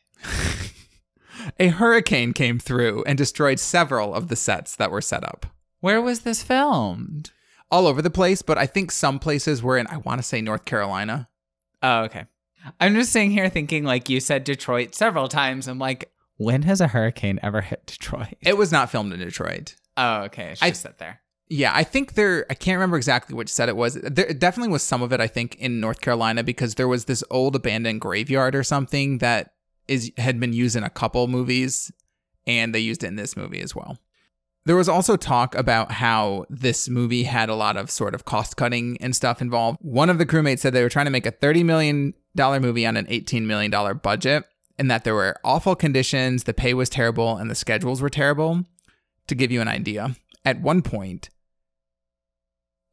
a 1.60 1.68
hurricane 1.68 2.32
came 2.32 2.58
through 2.58 3.04
and 3.04 3.16
destroyed 3.16 3.60
several 3.60 4.14
of 4.14 4.28
the 4.28 4.36
sets 4.36 4.74
that 4.76 4.90
were 4.90 5.00
set 5.00 5.24
up. 5.24 5.46
Where 5.80 6.00
was 6.00 6.20
this 6.20 6.42
filmed? 6.42 7.30
all 7.70 7.86
over 7.86 8.02
the 8.02 8.10
place, 8.10 8.42
but 8.42 8.58
I 8.58 8.66
think 8.66 8.90
some 8.90 9.18
places 9.18 9.62
were 9.62 9.78
in, 9.78 9.86
I 9.88 9.96
want 9.98 10.18
to 10.18 10.22
say 10.22 10.40
North 10.40 10.64
Carolina. 10.64 11.28
Oh, 11.82 12.04
okay. 12.04 12.26
I'm 12.80 12.94
just 12.94 13.12
sitting 13.12 13.30
here 13.30 13.48
thinking, 13.48 13.84
like 13.84 14.08
you 14.08 14.20
said, 14.20 14.44
Detroit 14.44 14.94
several 14.94 15.28
times. 15.28 15.68
I'm 15.68 15.78
like, 15.78 16.10
when 16.36 16.62
has 16.62 16.80
a 16.80 16.88
hurricane 16.88 17.38
ever 17.42 17.60
hit 17.62 17.86
Detroit? 17.86 18.34
It 18.40 18.56
was 18.56 18.72
not 18.72 18.90
filmed 18.90 19.12
in 19.12 19.18
Detroit. 19.20 19.74
Oh, 19.96 20.22
okay. 20.24 20.52
It's 20.52 20.62
I- 20.62 20.70
just 20.70 20.82
set 20.82 20.98
there. 20.98 21.20
Yeah, 21.48 21.70
I 21.72 21.84
think 21.84 22.14
there, 22.14 22.44
I 22.50 22.54
can't 22.54 22.74
remember 22.76 22.96
exactly 22.96 23.36
which 23.36 23.48
set 23.52 23.68
it 23.68 23.76
was. 23.76 23.94
There 23.94 24.32
definitely 24.32 24.72
was 24.72 24.82
some 24.82 25.00
of 25.00 25.12
it, 25.12 25.20
I 25.20 25.28
think, 25.28 25.54
in 25.56 25.78
North 25.78 26.00
Carolina 26.00 26.42
because 26.42 26.74
there 26.74 26.88
was 26.88 27.04
this 27.04 27.22
old 27.30 27.54
abandoned 27.54 28.00
graveyard 28.00 28.56
or 28.56 28.64
something 28.64 29.18
that 29.18 29.52
is 29.86 30.10
had 30.18 30.40
been 30.40 30.52
used 30.52 30.74
in 30.74 30.82
a 30.82 30.90
couple 30.90 31.28
movies 31.28 31.92
and 32.48 32.74
they 32.74 32.80
used 32.80 33.04
it 33.04 33.06
in 33.06 33.14
this 33.14 33.36
movie 33.36 33.60
as 33.60 33.76
well. 33.76 33.96
There 34.64 34.74
was 34.74 34.88
also 34.88 35.14
talk 35.16 35.54
about 35.54 35.92
how 35.92 36.46
this 36.50 36.88
movie 36.88 37.22
had 37.22 37.48
a 37.48 37.54
lot 37.54 37.76
of 37.76 37.92
sort 37.92 38.16
of 38.16 38.24
cost 38.24 38.56
cutting 38.56 38.98
and 39.00 39.14
stuff 39.14 39.40
involved. 39.40 39.78
One 39.80 40.10
of 40.10 40.18
the 40.18 40.26
crewmates 40.26 40.58
said 40.58 40.72
they 40.72 40.82
were 40.82 40.88
trying 40.88 41.06
to 41.06 41.12
make 41.12 41.26
a 41.26 41.30
$30 41.30 41.64
million 41.64 42.14
movie 42.36 42.84
on 42.84 42.96
an 42.96 43.06
$18 43.06 43.42
million 43.42 43.70
budget 44.02 44.42
and 44.78 44.90
that 44.90 45.04
there 45.04 45.14
were 45.14 45.36
awful 45.44 45.74
conditions, 45.74 46.44
the 46.44 46.54
pay 46.54 46.74
was 46.74 46.88
terrible, 46.88 47.36
and 47.36 47.50
the 47.50 47.54
schedules 47.54 48.02
were 48.02 48.10
terrible. 48.10 48.64
To 49.28 49.34
give 49.34 49.50
you 49.50 49.60
an 49.60 49.66
idea, 49.66 50.14
at 50.44 50.60
one 50.60 50.82
point, 50.82 51.30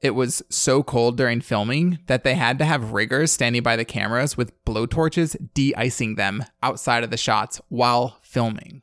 it 0.02 0.16
was 0.16 0.44
so 0.50 0.84
cold 0.84 1.16
during 1.16 1.40
filming 1.40 2.00
that 2.08 2.24
they 2.24 2.36
had 2.36 2.58
to 2.58 2.66
have 2.66 2.92
riggers 2.92 3.32
standing 3.32 3.64
by 3.64 3.76
the 3.76 3.86
cameras 3.86 4.36
with 4.36 4.52
blowtorches 4.66 5.38
de-icing 5.54 6.16
them 6.16 6.44
outside 6.62 7.04
of 7.04 7.10
the 7.10 7.18
shots 7.18 7.62
while 7.70 8.18
filming. 8.22 8.82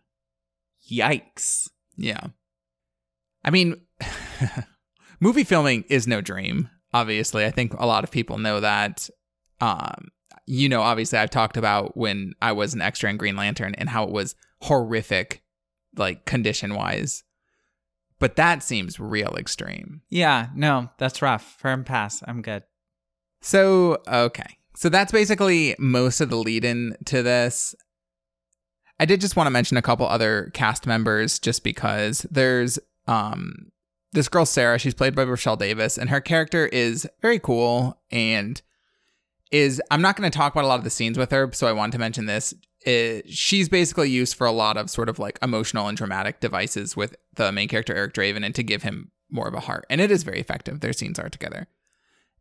Yikes. 0.90 1.68
Yeah. 1.96 2.28
I 3.44 3.50
mean, 3.50 3.82
movie 5.20 5.44
filming 5.44 5.84
is 5.88 6.06
no 6.06 6.20
dream, 6.22 6.70
obviously. 6.94 7.44
I 7.44 7.50
think 7.50 7.74
a 7.74 7.86
lot 7.86 8.04
of 8.04 8.10
people 8.10 8.38
know 8.38 8.60
that. 8.60 9.10
Um, 9.60 10.08
you 10.46 10.68
know, 10.68 10.82
obviously, 10.82 11.18
I've 11.18 11.30
talked 11.30 11.56
about 11.56 11.96
when 11.96 12.34
I 12.40 12.52
was 12.52 12.74
an 12.74 12.82
extra 12.82 13.10
in 13.10 13.16
Green 13.16 13.36
Lantern 13.36 13.74
and 13.76 13.88
how 13.88 14.04
it 14.04 14.10
was 14.10 14.34
horrific, 14.62 15.42
like 15.96 16.24
condition 16.24 16.74
wise. 16.74 17.24
But 18.18 18.36
that 18.36 18.62
seems 18.62 19.00
real 19.00 19.34
extreme. 19.36 20.02
Yeah, 20.10 20.48
no, 20.54 20.90
that's 20.98 21.22
rough. 21.22 21.56
Firm 21.58 21.84
pass. 21.84 22.22
I'm 22.26 22.42
good. 22.42 22.64
So, 23.40 24.02
okay. 24.06 24.58
So 24.76 24.88
that's 24.88 25.12
basically 25.12 25.74
most 25.78 26.20
of 26.20 26.30
the 26.30 26.36
lead 26.36 26.64
in 26.64 26.96
to 27.06 27.22
this. 27.22 27.74
I 28.98 29.06
did 29.06 29.20
just 29.22 29.36
want 29.36 29.46
to 29.46 29.50
mention 29.50 29.78
a 29.78 29.82
couple 29.82 30.06
other 30.06 30.50
cast 30.52 30.86
members 30.86 31.38
just 31.38 31.64
because 31.64 32.26
there's 32.30 32.78
um 33.06 33.70
this 34.12 34.28
girl 34.28 34.44
Sarah, 34.44 34.78
she's 34.78 34.94
played 34.94 35.14
by 35.14 35.24
Rochelle 35.24 35.56
Davis 35.56 35.96
and 35.96 36.10
her 36.10 36.20
character 36.20 36.66
is 36.66 37.08
very 37.22 37.38
cool 37.38 38.00
and 38.10 38.60
is 39.50 39.80
I'm 39.90 40.02
not 40.02 40.16
going 40.16 40.30
to 40.30 40.36
talk 40.36 40.52
about 40.52 40.64
a 40.64 40.68
lot 40.68 40.78
of 40.78 40.84
the 40.84 40.90
scenes 40.90 41.18
with 41.18 41.30
her, 41.30 41.50
so 41.52 41.66
I 41.66 41.72
wanted 41.72 41.92
to 41.92 41.98
mention 41.98 42.26
this. 42.26 42.54
Uh 42.86 43.20
she's 43.28 43.68
basically 43.68 44.08
used 44.08 44.34
for 44.34 44.46
a 44.46 44.52
lot 44.52 44.78
of 44.78 44.88
sort 44.88 45.10
of 45.10 45.18
like 45.18 45.38
emotional 45.42 45.86
and 45.86 45.98
dramatic 45.98 46.40
devices 46.40 46.96
with 46.96 47.14
the 47.34 47.52
main 47.52 47.68
character 47.68 47.94
Eric 47.94 48.14
Draven 48.14 48.42
and 48.44 48.54
to 48.54 48.62
give 48.62 48.82
him 48.82 49.10
more 49.30 49.46
of 49.46 49.54
a 49.54 49.60
heart. 49.60 49.84
And 49.90 50.00
it 50.00 50.10
is 50.10 50.22
very 50.22 50.40
effective. 50.40 50.80
Their 50.80 50.92
scenes 50.92 51.18
are 51.18 51.28
together. 51.28 51.68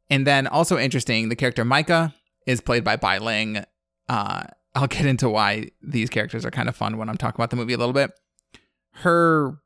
And 0.09 0.25
then 0.25 0.47
also 0.47 0.77
interesting, 0.77 1.29
the 1.29 1.35
character 1.35 1.63
Myca 1.63 2.13
is 2.47 2.61
played 2.61 2.83
by 2.83 2.95
Bai 2.95 3.19
Ling. 3.19 3.63
Uh, 4.07 4.43
I'll 4.75 4.87
get 4.87 5.05
into 5.05 5.29
why 5.29 5.69
these 5.81 6.09
characters 6.09 6.45
are 6.45 6.51
kind 6.51 6.69
of 6.69 6.75
fun 6.75 6.97
when 6.97 7.09
I'm 7.09 7.17
talking 7.17 7.39
about 7.39 7.49
the 7.49 7.55
movie 7.55 7.73
a 7.73 7.77
little 7.77 7.93
bit. 7.93 8.11
Her 8.91 9.59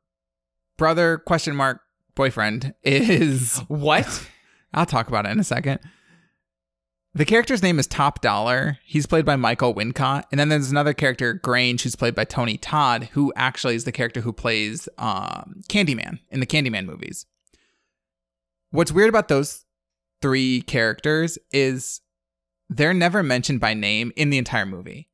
brother 0.76 1.18
question 1.18 1.56
mark 1.56 1.80
boyfriend 2.14 2.74
is 2.82 3.58
What? 3.68 4.28
I'll 4.74 4.86
talk 4.86 5.08
about 5.08 5.24
it 5.26 5.30
in 5.30 5.40
a 5.40 5.44
second. 5.44 5.80
The 7.16 7.24
character's 7.24 7.62
name 7.62 7.78
is 7.78 7.86
Top 7.86 8.20
Dollar. 8.20 8.78
He's 8.84 9.06
played 9.06 9.24
by 9.24 9.36
Michael 9.36 9.72
Wincott. 9.72 10.24
And 10.32 10.40
then 10.40 10.48
there's 10.48 10.72
another 10.72 10.92
character, 10.92 11.32
Grange, 11.32 11.84
who's 11.84 11.94
played 11.94 12.16
by 12.16 12.24
Tony 12.24 12.56
Todd, 12.56 13.08
who 13.12 13.32
actually 13.36 13.76
is 13.76 13.84
the 13.84 13.92
character 13.92 14.20
who 14.20 14.32
plays 14.32 14.88
um, 14.98 15.62
Candyman 15.68 16.18
in 16.30 16.40
the 16.40 16.46
Candyman 16.46 16.86
movies. 16.86 17.26
What's 18.70 18.90
weird 18.90 19.10
about 19.10 19.28
those 19.28 19.64
three 20.20 20.62
characters 20.62 21.38
is 21.52 22.00
they're 22.68 22.92
never 22.92 23.22
mentioned 23.22 23.60
by 23.60 23.74
name 23.74 24.12
in 24.16 24.30
the 24.30 24.38
entire 24.38 24.66
movie. 24.66 25.08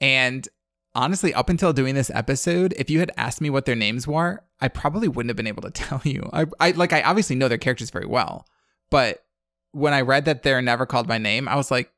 And 0.00 0.48
honestly, 0.94 1.34
up 1.34 1.50
until 1.50 1.74
doing 1.74 1.94
this 1.94 2.10
episode, 2.14 2.72
if 2.78 2.88
you 2.88 3.00
had 3.00 3.12
asked 3.18 3.42
me 3.42 3.50
what 3.50 3.66
their 3.66 3.76
names 3.76 4.06
were, 4.06 4.44
I 4.62 4.68
probably 4.68 5.08
wouldn't 5.08 5.28
have 5.28 5.36
been 5.36 5.46
able 5.46 5.62
to 5.62 5.70
tell 5.72 6.00
you. 6.04 6.30
I, 6.32 6.46
I 6.58 6.70
like 6.70 6.94
I 6.94 7.02
obviously 7.02 7.36
know 7.36 7.48
their 7.48 7.58
characters 7.58 7.90
very 7.90 8.06
well, 8.06 8.46
but 8.88 9.24
when 9.72 9.92
I 9.92 10.00
read 10.00 10.24
that 10.24 10.42
they're 10.42 10.62
never 10.62 10.86
called 10.86 11.06
by 11.06 11.18
name, 11.18 11.48
I 11.48 11.56
was 11.56 11.70
like, 11.70 11.92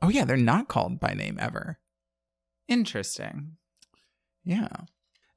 oh 0.00 0.08
yeah, 0.08 0.24
they're 0.24 0.36
not 0.36 0.68
called 0.68 1.00
by 1.00 1.14
name 1.14 1.38
ever. 1.40 1.78
Interesting. 2.68 3.56
Yeah. 4.44 4.68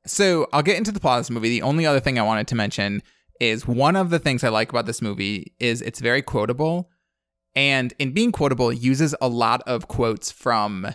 So 0.06 0.48
I'll 0.54 0.63
get 0.63 0.78
into 0.78 0.91
the 0.91 1.00
plot 1.00 1.19
of 1.19 1.26
this 1.26 1.32
movie. 1.32 1.50
The 1.50 1.62
only 1.62 1.86
other 1.86 2.00
thing 2.00 2.19
I 2.19 2.24
wanted 2.24 2.48
to 2.48 2.56
mention 2.56 3.02
is 3.39 3.67
one 3.67 3.95
of 3.95 4.10
the 4.10 4.19
things 4.19 4.43
I 4.43 4.50
like 4.50 4.69
about 4.69 4.86
this 4.86 5.02
movie 5.02 5.54
is 5.60 5.82
it's 5.82 6.00
very 6.00 6.21
quotable. 6.21 6.89
And 7.56 7.93
in 8.00 8.13
being 8.13 8.32
quotable, 8.32 8.71
uses 8.71 9.15
a 9.21 9.28
lot 9.28 9.62
of 9.65 9.88
quotes 9.88 10.32
from 10.32 10.88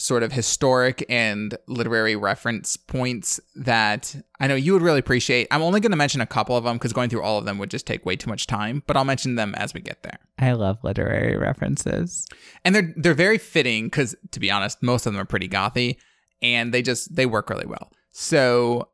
sort 0.00 0.22
of 0.22 0.32
historic 0.32 1.04
and 1.10 1.56
literary 1.66 2.16
reference 2.16 2.76
points 2.76 3.38
that 3.54 4.16
I 4.40 4.46
know 4.46 4.54
you 4.54 4.72
would 4.72 4.82
really 4.82 4.98
appreciate. 4.98 5.46
I'm 5.50 5.60
only 5.60 5.80
going 5.80 5.90
to 5.90 5.96
mention 5.96 6.22
a 6.22 6.26
couple 6.26 6.56
of 6.56 6.64
them 6.64 6.76
because 6.76 6.94
going 6.94 7.10
through 7.10 7.22
all 7.22 7.38
of 7.38 7.44
them 7.44 7.58
would 7.58 7.70
just 7.70 7.86
take 7.86 8.06
way 8.06 8.16
too 8.16 8.30
much 8.30 8.46
time, 8.46 8.82
but 8.86 8.96
I'll 8.96 9.04
mention 9.04 9.34
them 9.34 9.54
as 9.56 9.74
we 9.74 9.80
get 9.80 10.02
there. 10.02 10.18
I 10.38 10.52
love 10.52 10.78
literary 10.82 11.36
references. 11.36 12.26
And 12.64 12.74
they're 12.74 12.94
they're 12.96 13.14
very 13.14 13.38
fitting 13.38 13.86
because 13.86 14.16
to 14.30 14.40
be 14.40 14.50
honest, 14.50 14.82
most 14.82 15.06
of 15.06 15.12
them 15.12 15.20
are 15.20 15.26
pretty 15.26 15.48
gothy 15.48 15.98
and 16.40 16.72
they 16.72 16.80
just 16.82 17.14
they 17.14 17.26
work 17.26 17.50
really 17.50 17.66
well. 17.66 17.92
So 18.10 18.88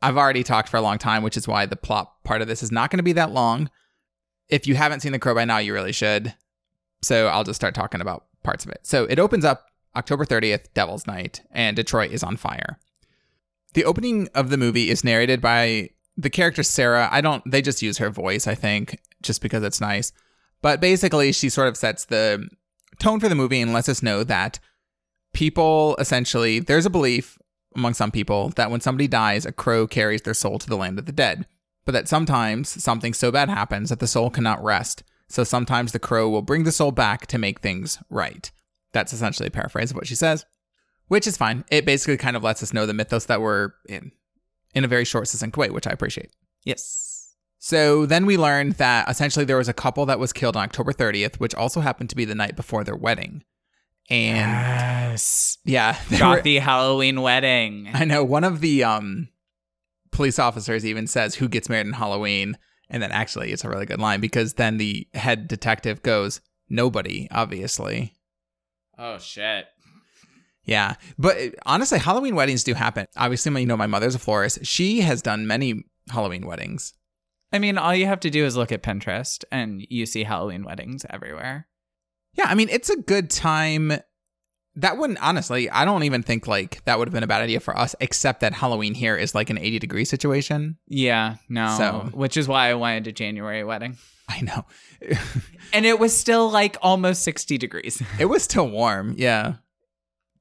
I've 0.00 0.16
already 0.16 0.44
talked 0.44 0.68
for 0.68 0.76
a 0.76 0.82
long 0.82 0.98
time, 0.98 1.22
which 1.24 1.36
is 1.36 1.48
why 1.48 1.66
the 1.66 1.76
plot 1.76 2.12
part 2.22 2.40
of 2.40 2.48
this 2.48 2.62
is 2.62 2.70
not 2.70 2.90
going 2.90 2.98
to 2.98 3.02
be 3.02 3.14
that 3.14 3.32
long. 3.32 3.68
If 4.48 4.68
you 4.68 4.76
haven't 4.76 5.00
seen 5.00 5.10
The 5.10 5.18
Crow 5.18 5.34
by 5.34 5.44
now, 5.44 5.58
you 5.58 5.72
really 5.72 5.92
should. 5.92 6.34
So 7.02 7.26
I'll 7.26 7.42
just 7.42 7.56
start 7.56 7.74
talking 7.74 8.00
about 8.00 8.26
parts 8.44 8.64
of 8.64 8.70
it. 8.70 8.80
So 8.84 9.04
it 9.06 9.18
opens 9.18 9.44
up 9.44 9.66
October 9.96 10.24
30th, 10.24 10.66
Devil's 10.74 11.06
Night, 11.06 11.42
and 11.50 11.74
Detroit 11.74 12.10
is 12.12 12.22
on 12.22 12.36
fire. 12.36 12.78
The 13.74 13.84
opening 13.84 14.28
of 14.34 14.50
the 14.50 14.56
movie 14.56 14.90
is 14.90 15.04
narrated 15.04 15.40
by 15.40 15.90
the 16.16 16.30
character 16.30 16.62
Sarah. 16.62 17.08
I 17.10 17.20
don't, 17.20 17.42
they 17.50 17.62
just 17.62 17.82
use 17.82 17.98
her 17.98 18.10
voice, 18.10 18.46
I 18.46 18.54
think, 18.54 19.00
just 19.22 19.42
because 19.42 19.62
it's 19.62 19.80
nice. 19.80 20.12
But 20.62 20.80
basically, 20.80 21.32
she 21.32 21.48
sort 21.48 21.68
of 21.68 21.76
sets 21.76 22.04
the 22.04 22.48
tone 22.98 23.20
for 23.20 23.28
the 23.28 23.34
movie 23.34 23.60
and 23.60 23.72
lets 23.72 23.88
us 23.88 24.02
know 24.02 24.24
that 24.24 24.58
people 25.32 25.96
essentially, 25.98 26.60
there's 26.60 26.86
a 26.86 26.90
belief 26.90 27.38
among 27.74 27.94
some 27.94 28.10
people 28.10 28.48
that 28.50 28.70
when 28.70 28.80
somebody 28.80 29.06
dies, 29.06 29.44
a 29.44 29.52
crow 29.52 29.86
carries 29.86 30.22
their 30.22 30.34
soul 30.34 30.58
to 30.58 30.68
the 30.68 30.76
land 30.76 30.98
of 30.98 31.06
the 31.06 31.12
dead. 31.12 31.46
But 31.84 31.92
that 31.92 32.08
sometimes 32.08 32.82
something 32.82 33.12
so 33.12 33.30
bad 33.30 33.48
happens 33.48 33.90
that 33.90 34.00
the 34.00 34.06
soul 34.06 34.30
cannot 34.30 34.64
rest. 34.64 35.04
So 35.28 35.44
sometimes 35.44 35.92
the 35.92 35.98
crow 35.98 36.28
will 36.28 36.42
bring 36.42 36.64
the 36.64 36.72
soul 36.72 36.90
back 36.90 37.26
to 37.28 37.38
make 37.38 37.60
things 37.60 37.98
right. 38.08 38.50
That's 38.96 39.12
essentially 39.12 39.48
a 39.48 39.50
paraphrase 39.50 39.90
of 39.90 39.96
what 39.96 40.06
she 40.06 40.14
says, 40.14 40.46
which 41.08 41.26
is 41.26 41.36
fine. 41.36 41.64
It 41.70 41.84
basically 41.84 42.16
kind 42.16 42.34
of 42.34 42.42
lets 42.42 42.62
us 42.62 42.72
know 42.72 42.86
the 42.86 42.94
mythos 42.94 43.26
that 43.26 43.42
we're 43.42 43.72
in 43.88 44.10
in 44.74 44.84
a 44.84 44.88
very 44.88 45.04
short, 45.04 45.28
succinct 45.28 45.56
way, 45.58 45.68
which 45.68 45.86
I 45.86 45.90
appreciate. 45.90 46.30
Yes. 46.64 47.34
So 47.58 48.06
then 48.06 48.24
we 48.24 48.36
learned 48.38 48.72
that 48.74 49.08
essentially 49.10 49.44
there 49.44 49.58
was 49.58 49.68
a 49.68 49.74
couple 49.74 50.06
that 50.06 50.18
was 50.18 50.32
killed 50.32 50.56
on 50.56 50.62
October 50.64 50.92
30th, 50.92 51.36
which 51.36 51.54
also 51.54 51.80
happened 51.80 52.08
to 52.10 52.16
be 52.16 52.24
the 52.24 52.34
night 52.34 52.56
before 52.56 52.84
their 52.84 52.96
wedding. 52.96 53.42
And 54.08 54.50
Yes. 55.12 55.58
yeah, 55.64 55.98
they 56.08 56.16
were- 56.16 56.20
Got 56.36 56.42
the 56.44 56.58
Halloween 56.58 57.20
wedding. 57.20 57.88
I 57.92 58.04
know 58.06 58.24
one 58.24 58.44
of 58.44 58.60
the 58.60 58.82
um 58.84 59.28
police 60.10 60.38
officers 60.38 60.86
even 60.86 61.06
says 61.06 61.34
who 61.34 61.48
gets 61.48 61.68
married 61.68 61.86
on 61.86 61.92
Halloween, 61.92 62.56
and 62.88 63.02
then 63.02 63.12
actually 63.12 63.52
it's 63.52 63.64
a 63.64 63.68
really 63.68 63.84
good 63.86 64.00
line 64.00 64.20
because 64.20 64.54
then 64.54 64.78
the 64.78 65.06
head 65.14 65.48
detective 65.48 66.02
goes, 66.02 66.40
"Nobody, 66.70 67.28
obviously." 67.30 68.14
Oh 68.98 69.18
shit. 69.18 69.66
Yeah, 70.64 70.94
but 71.18 71.36
uh, 71.36 71.48
honestly, 71.64 71.98
Halloween 71.98 72.34
weddings 72.34 72.64
do 72.64 72.74
happen. 72.74 73.06
Obviously, 73.16 73.50
my- 73.52 73.60
you 73.60 73.66
know 73.66 73.76
my 73.76 73.86
mother's 73.86 74.14
a 74.16 74.18
florist. 74.18 74.64
She 74.66 75.00
has 75.02 75.22
done 75.22 75.46
many 75.46 75.84
Halloween 76.10 76.46
weddings. 76.46 76.92
I 77.52 77.60
mean, 77.60 77.78
all 77.78 77.94
you 77.94 78.06
have 78.06 78.20
to 78.20 78.30
do 78.30 78.44
is 78.44 78.56
look 78.56 78.72
at 78.72 78.82
Pinterest 78.82 79.44
and 79.52 79.86
you 79.88 80.04
see 80.06 80.24
Halloween 80.24 80.64
weddings 80.64 81.06
everywhere. 81.08 81.68
Yeah, 82.34 82.46
I 82.48 82.54
mean 82.54 82.68
it's 82.68 82.90
a 82.90 82.96
good 82.96 83.30
time. 83.30 83.92
That 84.78 84.98
wouldn't 84.98 85.22
honestly, 85.22 85.70
I 85.70 85.84
don't 85.86 86.02
even 86.02 86.22
think 86.22 86.46
like 86.46 86.84
that 86.84 86.98
would 86.98 87.08
have 87.08 87.14
been 87.14 87.22
a 87.22 87.26
bad 87.28 87.40
idea 87.42 87.60
for 87.60 87.74
us, 87.78 87.94
except 88.00 88.40
that 88.40 88.52
Halloween 88.52 88.92
here 88.94 89.16
is 89.16 89.34
like 89.34 89.48
an 89.48 89.56
80 89.58 89.78
degree 89.78 90.04
situation. 90.04 90.76
Yeah, 90.88 91.36
no. 91.48 91.74
So- 91.78 92.10
which 92.12 92.36
is 92.36 92.46
why 92.48 92.68
I 92.70 92.74
wanted 92.74 93.06
a 93.06 93.12
January 93.12 93.62
wedding. 93.64 93.96
I 94.28 94.40
know. 94.40 94.64
And 95.72 95.86
it 95.86 95.98
was 95.98 96.16
still 96.18 96.50
like 96.50 96.76
almost 96.82 97.22
60 97.22 97.58
degrees. 97.58 98.02
It 98.18 98.26
was 98.26 98.42
still 98.42 98.68
warm, 98.68 99.14
yeah. 99.16 99.54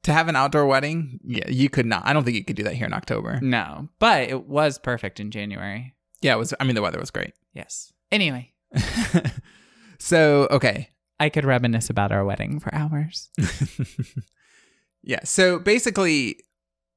To 0.04 0.14
have 0.14 0.28
an 0.28 0.36
outdoor 0.36 0.66
wedding, 0.68 1.20
yeah, 1.24 1.50
you 1.50 1.70
could 1.70 1.86
not. 1.86 2.04
I 2.06 2.14
don't 2.14 2.24
think 2.24 2.38
you 2.38 2.44
could 2.44 2.56
do 2.56 2.64
that 2.64 2.74
here 2.74 2.86
in 2.86 2.94
October. 2.94 3.40
no, 3.42 3.90
but 4.00 4.30
it 4.30 4.46
was 4.48 4.78
perfect 4.78 5.20
in 5.20 5.32
January. 5.32 5.96
Yeah, 6.22 6.36
it 6.36 6.38
was. 6.38 6.54
I 6.60 6.64
mean, 6.64 6.76
the 6.76 6.82
weather 6.82 7.00
was 7.00 7.10
great. 7.12 7.34
Yes. 7.54 7.92
Anyway, 8.12 8.54
so, 10.00 10.48
okay. 10.52 10.90
I 11.20 11.30
could 11.30 11.46
reminisce 11.46 11.90
about 11.90 12.12
our 12.12 12.26
wedding 12.26 12.60
for 12.60 12.74
hours. 12.76 13.30
yeah. 15.02 15.22
So 15.24 15.60
basically, 15.60 16.40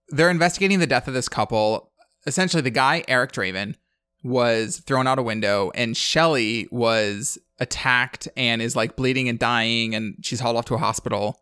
they're 0.09 0.31
investigating 0.31 0.79
the 0.81 0.87
death 0.87 1.09
of 1.09 1.15
this 1.15 1.29
couple. 1.29 1.93
Essentially, 2.27 2.61
the 2.63 2.71
guy, 2.71 3.05
Eric 3.09 3.33
Draven, 3.33 3.75
was 4.23 4.79
thrown 4.79 5.07
out 5.07 5.19
a 5.19 5.23
window, 5.23 5.71
and 5.75 5.97
Shelly 5.97 6.69
was 6.71 7.39
attacked 7.61 8.29
and 8.37 8.61
is 8.63 8.77
like 8.77 8.97
bleeding 8.97 9.29
and 9.29 9.39
dying, 9.39 9.95
and 9.95 10.17
she's 10.23 10.41
hauled 10.41 10.57
off 10.57 10.65
to 10.67 10.75
a 10.75 10.79
hospital. 10.79 11.41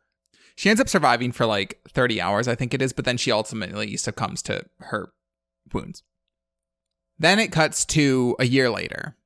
She 0.55 0.71
ends 0.71 0.81
up 0.81 0.89
surviving 0.89 1.33
for 1.33 1.47
like 1.47 1.81
30 1.89 2.21
hours, 2.21 2.49
I 2.49 2.55
think 2.55 2.73
it 2.73 2.83
is, 2.83 2.93
but 2.93 3.05
then 3.05 3.17
she 3.17 3.31
ultimately 3.31 3.97
succumbs 3.97 4.43
to 4.43 4.65
her 4.79 5.13
wounds. 5.73 6.03
Then 7.19 7.39
it 7.39 7.53
cuts 7.53 7.85
to 7.87 8.37
a 8.39 8.47
year 8.47 8.71
later, 8.71 9.17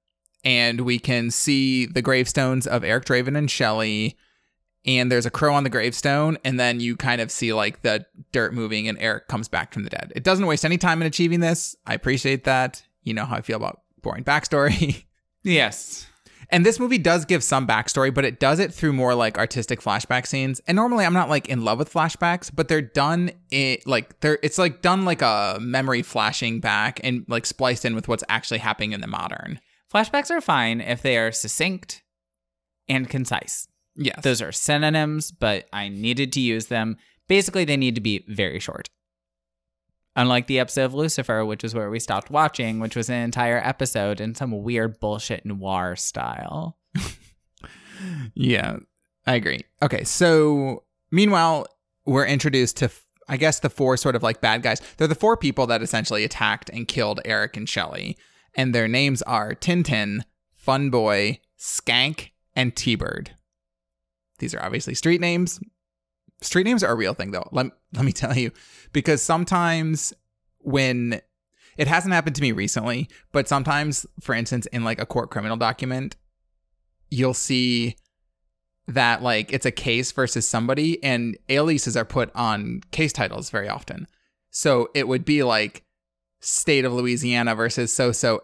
and 0.44 0.80
we 0.82 0.98
can 0.98 1.30
see 1.30 1.86
the 1.86 2.02
gravestones 2.02 2.66
of 2.66 2.84
Eric 2.84 3.04
Draven 3.04 3.36
and 3.36 3.50
Shelly, 3.50 4.16
and 4.86 5.10
there's 5.10 5.26
a 5.26 5.30
crow 5.30 5.54
on 5.54 5.64
the 5.64 5.70
gravestone, 5.70 6.38
and 6.44 6.58
then 6.58 6.80
you 6.80 6.96
kind 6.96 7.20
of 7.20 7.30
see 7.30 7.52
like 7.52 7.82
the 7.82 8.06
dirt 8.32 8.54
moving, 8.54 8.88
and 8.88 8.98
Eric 8.98 9.28
comes 9.28 9.48
back 9.48 9.72
from 9.74 9.84
the 9.84 9.90
dead. 9.90 10.12
It 10.16 10.24
doesn't 10.24 10.46
waste 10.46 10.64
any 10.64 10.78
time 10.78 11.00
in 11.00 11.06
achieving 11.06 11.40
this. 11.40 11.76
I 11.86 11.94
appreciate 11.94 12.44
that. 12.44 12.82
You 13.02 13.14
know 13.14 13.24
how 13.24 13.36
I 13.36 13.40
feel 13.42 13.56
about 13.56 13.80
boring 14.02 14.24
backstory. 14.24 15.04
yes. 15.42 16.06
And 16.52 16.66
this 16.66 16.80
movie 16.80 16.98
does 16.98 17.24
give 17.24 17.44
some 17.44 17.66
backstory, 17.66 18.12
but 18.12 18.24
it 18.24 18.40
does 18.40 18.58
it 18.58 18.74
through 18.74 18.92
more 18.92 19.14
like 19.14 19.38
artistic 19.38 19.80
flashback 19.80 20.26
scenes. 20.26 20.60
And 20.66 20.74
normally 20.74 21.04
I'm 21.04 21.12
not 21.12 21.28
like 21.28 21.48
in 21.48 21.64
love 21.64 21.78
with 21.78 21.92
flashbacks, 21.92 22.50
but 22.52 22.68
they're 22.68 22.82
done 22.82 23.30
it 23.50 23.86
like 23.86 24.20
they're 24.20 24.38
it's 24.42 24.58
like 24.58 24.82
done 24.82 25.04
like 25.04 25.22
a 25.22 25.58
memory 25.60 26.02
flashing 26.02 26.60
back 26.60 27.00
and 27.04 27.24
like 27.28 27.46
spliced 27.46 27.84
in 27.84 27.94
with 27.94 28.08
what's 28.08 28.24
actually 28.28 28.58
happening 28.58 28.92
in 28.92 29.00
the 29.00 29.06
modern. 29.06 29.60
Flashbacks 29.92 30.30
are 30.30 30.40
fine 30.40 30.80
if 30.80 31.02
they 31.02 31.18
are 31.18 31.32
succinct 31.32 32.02
and 32.88 33.08
concise. 33.08 33.68
Yes. 33.96 34.20
Those 34.22 34.42
are 34.42 34.52
synonyms, 34.52 35.30
but 35.30 35.66
I 35.72 35.88
needed 35.88 36.32
to 36.34 36.40
use 36.40 36.66
them. 36.66 36.96
Basically, 37.28 37.64
they 37.64 37.76
need 37.76 37.94
to 37.94 38.00
be 38.00 38.24
very 38.28 38.58
short. 38.58 38.88
Unlike 40.20 40.48
the 40.48 40.58
episode 40.58 40.84
of 40.84 40.92
Lucifer, 40.92 41.46
which 41.46 41.64
is 41.64 41.74
where 41.74 41.88
we 41.88 41.98
stopped 41.98 42.30
watching, 42.30 42.78
which 42.78 42.94
was 42.94 43.08
an 43.08 43.22
entire 43.22 43.56
episode 43.56 44.20
in 44.20 44.34
some 44.34 44.62
weird 44.62 45.00
bullshit 45.00 45.46
noir 45.46 45.96
style. 45.96 46.76
yeah, 48.34 48.76
I 49.26 49.36
agree. 49.36 49.60
Okay, 49.80 50.04
so 50.04 50.84
meanwhile, 51.10 51.66
we're 52.04 52.26
introduced 52.26 52.76
to, 52.76 52.90
I 53.30 53.38
guess, 53.38 53.60
the 53.60 53.70
four 53.70 53.96
sort 53.96 54.14
of 54.14 54.22
like 54.22 54.42
bad 54.42 54.60
guys. 54.60 54.82
They're 54.98 55.08
the 55.08 55.14
four 55.14 55.38
people 55.38 55.66
that 55.68 55.80
essentially 55.80 56.22
attacked 56.22 56.68
and 56.68 56.86
killed 56.86 57.22
Eric 57.24 57.56
and 57.56 57.66
Shelly, 57.66 58.18
and 58.54 58.74
their 58.74 58.88
names 58.88 59.22
are 59.22 59.54
Tintin, 59.54 60.24
Funboy, 60.62 61.38
Skank, 61.58 62.32
and 62.54 62.76
T-Bird. 62.76 63.30
These 64.38 64.54
are 64.54 64.62
obviously 64.62 64.92
street 64.92 65.22
names. 65.22 65.60
Street 66.42 66.64
names 66.64 66.84
are 66.84 66.92
a 66.92 66.96
real 66.96 67.14
thing, 67.14 67.30
though. 67.30 67.48
Let 67.52 67.68
let 67.94 68.04
me 68.04 68.12
tell 68.12 68.36
you, 68.36 68.50
because 68.92 69.22
sometimes 69.22 70.12
when 70.58 71.20
it 71.76 71.88
hasn't 71.88 72.12
happened 72.14 72.36
to 72.36 72.42
me 72.42 72.52
recently, 72.52 73.08
but 73.32 73.48
sometimes, 73.48 74.06
for 74.20 74.34
instance, 74.34 74.66
in 74.66 74.84
like 74.84 75.00
a 75.00 75.06
court 75.06 75.30
criminal 75.30 75.56
document, 75.56 76.16
you'll 77.10 77.34
see 77.34 77.96
that 78.86 79.22
like 79.22 79.52
it's 79.52 79.66
a 79.66 79.70
case 79.70 80.12
versus 80.12 80.46
somebody, 80.46 81.02
and 81.02 81.38
aliases 81.48 81.96
are 81.96 82.04
put 82.04 82.30
on 82.34 82.82
case 82.90 83.12
titles 83.12 83.50
very 83.50 83.68
often. 83.68 84.06
So 84.50 84.90
it 84.94 85.06
would 85.06 85.24
be 85.24 85.42
like 85.42 85.84
state 86.40 86.84
of 86.84 86.92
Louisiana 86.92 87.54
versus 87.54 87.92
so 87.92 88.12
so 88.12 88.42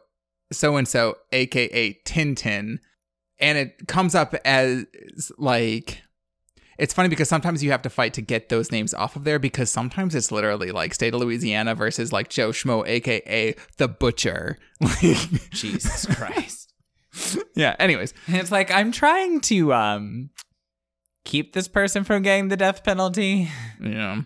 so 0.52 0.76
and 0.76 0.86
so, 0.86 1.16
aka 1.32 1.98
Tintin, 2.04 2.78
and 3.38 3.58
it 3.58 3.88
comes 3.88 4.14
up 4.14 4.34
as 4.44 4.86
like 5.38 6.02
it's 6.78 6.92
funny 6.92 7.08
because 7.08 7.28
sometimes 7.28 7.62
you 7.62 7.70
have 7.70 7.82
to 7.82 7.90
fight 7.90 8.14
to 8.14 8.22
get 8.22 8.48
those 8.48 8.70
names 8.70 8.92
off 8.94 9.16
of 9.16 9.24
there 9.24 9.38
because 9.38 9.70
sometimes 9.70 10.14
it's 10.14 10.30
literally 10.30 10.72
like 10.72 10.94
state 10.94 11.14
of 11.14 11.20
Louisiana 11.20 11.74
versus 11.74 12.12
like 12.12 12.28
Joe 12.28 12.50
Schmo, 12.50 12.86
aka 12.86 13.54
the 13.78 13.88
Butcher. 13.88 14.58
Jesus 15.50 16.06
Christ. 16.06 16.72
yeah. 17.54 17.76
Anyways, 17.78 18.12
it's 18.28 18.52
like 18.52 18.70
I'm 18.70 18.92
trying 18.92 19.40
to 19.42 19.72
um 19.72 20.30
keep 21.24 21.52
this 21.52 21.68
person 21.68 22.04
from 22.04 22.22
getting 22.22 22.48
the 22.48 22.56
death 22.56 22.84
penalty. 22.84 23.50
Yeah. 23.80 24.22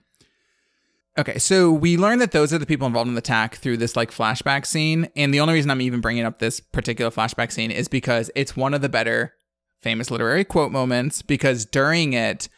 Okay, 1.19 1.39
so 1.39 1.73
we 1.73 1.97
learn 1.97 2.21
that 2.21 2.31
those 2.31 2.53
are 2.53 2.59
the 2.59 2.67
people 2.67 2.87
involved 2.87 3.09
in 3.09 3.15
the 3.15 3.19
attack 3.19 3.57
through 3.57 3.77
this 3.79 3.97
like 3.97 4.11
flashback 4.11 4.65
scene, 4.65 5.09
and 5.17 5.35
the 5.35 5.41
only 5.41 5.55
reason 5.55 5.71
I'm 5.71 5.81
even 5.81 6.01
bringing 6.01 6.25
up 6.25 6.39
this 6.39 6.61
particular 6.61 7.11
flashback 7.11 7.51
scene 7.53 7.71
is 7.71 7.89
because 7.89 8.31
it's 8.37 8.57
one 8.57 8.75
of 8.75 8.81
the 8.81 8.89
better 8.89 9.35
famous 9.81 10.11
literary 10.11 10.45
quote 10.45 10.73
moments 10.73 11.23
because 11.23 11.65
during 11.65 12.13
it, 12.13 12.49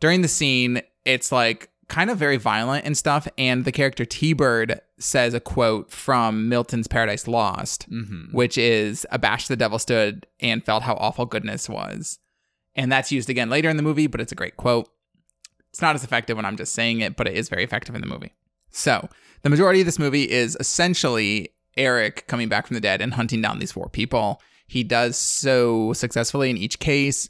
during 0.00 0.22
the 0.22 0.28
scene, 0.28 0.82
it's 1.04 1.32
like 1.32 1.70
kind 1.88 2.10
of 2.10 2.18
very 2.18 2.36
violent 2.36 2.84
and 2.84 2.96
stuff. 2.96 3.26
And 3.38 3.64
the 3.64 3.72
character 3.72 4.04
T 4.04 4.32
Bird 4.32 4.80
says 4.98 5.32
a 5.34 5.40
quote 5.40 5.90
from 5.90 6.48
Milton's 6.48 6.86
Paradise 6.88 7.26
Lost, 7.28 7.88
Mm-hmm. 7.90 8.36
which 8.36 8.58
is 8.58 9.06
abashed 9.10 9.48
the 9.48 9.56
devil 9.56 9.78
stood 9.78 10.26
and 10.40 10.64
felt 10.64 10.82
how 10.82 10.94
awful 10.94 11.24
goodness 11.26 11.68
was. 11.68 12.18
And 12.74 12.92
that's 12.92 13.10
used 13.10 13.30
again 13.30 13.50
later 13.50 13.68
in 13.68 13.76
the 13.76 13.82
movie, 13.82 14.06
but 14.06 14.20
it's 14.20 14.32
a 14.32 14.36
great 14.36 14.56
quote. 14.56 14.88
It's 15.70 15.82
not 15.82 15.94
as 15.94 16.04
effective 16.04 16.36
when 16.36 16.44
I'm 16.46 16.56
just 16.56 16.72
saying 16.74 17.00
it, 17.00 17.16
but 17.16 17.26
it 17.26 17.34
is 17.34 17.48
very 17.48 17.64
effective 17.64 17.94
in 17.94 18.00
the 18.00 18.06
movie. 18.06 18.34
So, 18.70 19.08
the 19.42 19.50
majority 19.50 19.80
of 19.80 19.86
this 19.86 19.98
movie 19.98 20.28
is 20.30 20.56
essentially 20.60 21.50
Eric 21.76 22.26
coming 22.26 22.48
back 22.48 22.66
from 22.66 22.74
the 22.74 22.80
dead 22.80 23.00
and 23.00 23.14
hunting 23.14 23.40
down 23.40 23.58
these 23.58 23.72
four 23.72 23.88
people. 23.88 24.40
He 24.68 24.84
does 24.84 25.16
so 25.16 25.92
successfully 25.94 26.50
in 26.50 26.56
each 26.56 26.78
case. 26.78 27.28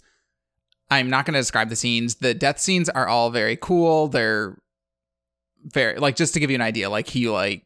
I'm 0.91 1.09
not 1.09 1.25
going 1.25 1.35
to 1.35 1.41
describe 1.41 1.69
the 1.69 1.77
scenes. 1.77 2.17
The 2.17 2.35
death 2.35 2.59
scenes 2.59 2.89
are 2.89 3.07
all 3.07 3.31
very 3.31 3.57
cool. 3.57 4.09
They're 4.09 4.59
very 5.65 5.99
like 5.99 6.17
just 6.17 6.35
to 6.35 6.41
give 6.41 6.51
you 6.51 6.57
an 6.57 6.63
idea, 6.63 6.91
like 6.91 7.09
he 7.09 7.29
like 7.29 7.65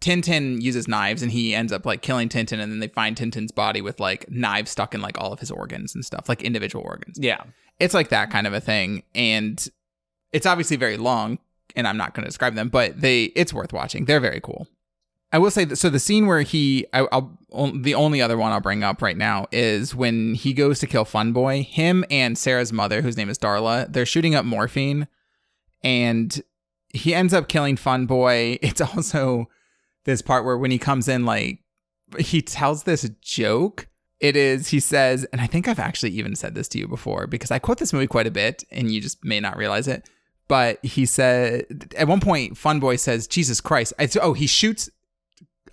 Tintin 0.00 0.62
uses 0.62 0.88
knives 0.88 1.22
and 1.22 1.30
he 1.30 1.54
ends 1.54 1.72
up 1.72 1.84
like 1.84 2.02
killing 2.02 2.28
Tintin 2.28 2.60
and 2.60 2.72
then 2.72 2.78
they 2.78 2.88
find 2.88 3.16
Tintin's 3.16 3.52
body 3.52 3.80
with 3.80 4.00
like 4.00 4.30
knives 4.30 4.70
stuck 4.70 4.94
in 4.94 5.00
like 5.00 5.18
all 5.18 5.32
of 5.32 5.40
his 5.40 5.50
organs 5.50 5.94
and 5.94 6.04
stuff, 6.04 6.28
like 6.28 6.42
individual 6.42 6.84
organs. 6.84 7.18
Yeah. 7.20 7.42
It's 7.78 7.94
like 7.94 8.08
that 8.08 8.30
kind 8.30 8.46
of 8.46 8.54
a 8.54 8.60
thing 8.60 9.02
and 9.14 9.66
it's 10.32 10.46
obviously 10.46 10.76
very 10.76 10.96
long 10.96 11.38
and 11.76 11.86
I'm 11.86 11.96
not 11.96 12.14
going 12.14 12.24
to 12.24 12.28
describe 12.28 12.54
them, 12.54 12.68
but 12.68 13.00
they 13.00 13.24
it's 13.24 13.52
worth 13.52 13.72
watching. 13.72 14.04
They're 14.04 14.20
very 14.20 14.40
cool. 14.40 14.66
I 15.32 15.38
will 15.38 15.50
say 15.50 15.64
that 15.64 15.76
so 15.76 15.90
the 15.90 15.98
scene 15.98 16.26
where 16.26 16.42
he 16.42 16.86
I, 16.92 17.02
will 17.02 17.72
the 17.80 17.94
only 17.94 18.22
other 18.22 18.38
one 18.38 18.52
I'll 18.52 18.60
bring 18.60 18.82
up 18.82 19.02
right 19.02 19.16
now 19.16 19.46
is 19.52 19.94
when 19.94 20.34
he 20.34 20.52
goes 20.52 20.78
to 20.80 20.86
kill 20.86 21.04
Funboy. 21.04 21.64
Him 21.64 22.04
and 22.10 22.36
Sarah's 22.36 22.72
mother, 22.72 23.02
whose 23.02 23.16
name 23.16 23.28
is 23.28 23.38
Darla, 23.38 23.92
they're 23.92 24.06
shooting 24.06 24.34
up 24.34 24.44
morphine, 24.44 25.06
and 25.82 26.42
he 26.88 27.14
ends 27.14 27.34
up 27.34 27.48
killing 27.48 27.76
Funboy. 27.76 28.58
It's 28.62 28.80
also 28.80 29.48
this 30.04 30.22
part 30.22 30.44
where 30.44 30.56
when 30.56 30.70
he 30.70 30.78
comes 30.78 31.08
in, 31.08 31.24
like 31.24 31.60
he 32.18 32.42
tells 32.42 32.84
this 32.84 33.08
joke. 33.20 33.88
It 34.20 34.34
is 34.34 34.68
he 34.68 34.80
says, 34.80 35.24
and 35.32 35.40
I 35.40 35.46
think 35.46 35.68
I've 35.68 35.78
actually 35.78 36.10
even 36.12 36.34
said 36.34 36.56
this 36.56 36.66
to 36.68 36.78
you 36.78 36.88
before 36.88 37.28
because 37.28 37.52
I 37.52 37.60
quote 37.60 37.78
this 37.78 37.92
movie 37.92 38.08
quite 38.08 38.26
a 38.26 38.32
bit, 38.32 38.64
and 38.70 38.90
you 38.90 39.00
just 39.00 39.24
may 39.24 39.38
not 39.38 39.56
realize 39.56 39.86
it. 39.86 40.08
But 40.48 40.84
he 40.84 41.06
said 41.06 41.92
at 41.96 42.08
one 42.08 42.18
point, 42.18 42.54
Funboy 42.54 42.98
says, 42.98 43.28
"Jesus 43.28 43.60
Christ!" 43.60 43.92
I, 43.98 44.08
oh, 44.20 44.32
he 44.32 44.48
shoots 44.48 44.90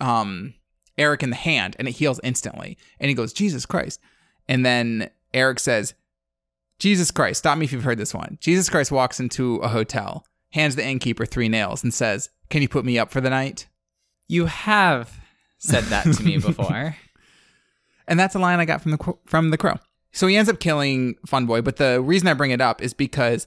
um 0.00 0.54
Eric 0.98 1.22
in 1.22 1.30
the 1.30 1.36
hand 1.36 1.76
and 1.78 1.88
it 1.88 1.92
heals 1.92 2.20
instantly. 2.22 2.78
And 2.98 3.08
he 3.08 3.14
goes, 3.14 3.32
Jesus 3.32 3.66
Christ. 3.66 4.00
And 4.48 4.64
then 4.64 5.10
Eric 5.34 5.60
says, 5.60 5.94
Jesus 6.78 7.10
Christ, 7.10 7.38
stop 7.38 7.58
me 7.58 7.64
if 7.64 7.72
you've 7.72 7.84
heard 7.84 7.98
this 7.98 8.14
one. 8.14 8.38
Jesus 8.40 8.68
Christ 8.68 8.92
walks 8.92 9.18
into 9.20 9.56
a 9.56 9.68
hotel, 9.68 10.26
hands 10.52 10.76
the 10.76 10.86
innkeeper 10.86 11.26
three 11.26 11.48
nails, 11.48 11.82
and 11.82 11.92
says, 11.92 12.30
Can 12.50 12.62
you 12.62 12.68
put 12.68 12.84
me 12.84 12.98
up 12.98 13.10
for 13.10 13.20
the 13.20 13.30
night? 13.30 13.66
You 14.28 14.46
have 14.46 15.18
said 15.58 15.84
that 15.84 16.04
to 16.04 16.22
me 16.22 16.38
before. 16.38 16.96
and 18.06 18.20
that's 18.20 18.34
a 18.34 18.38
line 18.38 18.60
I 18.60 18.64
got 18.64 18.82
from 18.82 18.92
the 18.92 19.14
from 19.24 19.50
the 19.50 19.58
crow. 19.58 19.76
So 20.12 20.26
he 20.26 20.36
ends 20.36 20.48
up 20.50 20.60
killing 20.60 21.16
Funboy, 21.26 21.62
but 21.62 21.76
the 21.76 22.00
reason 22.00 22.28
I 22.28 22.34
bring 22.34 22.50
it 22.50 22.60
up 22.60 22.80
is 22.82 22.94
because 22.94 23.46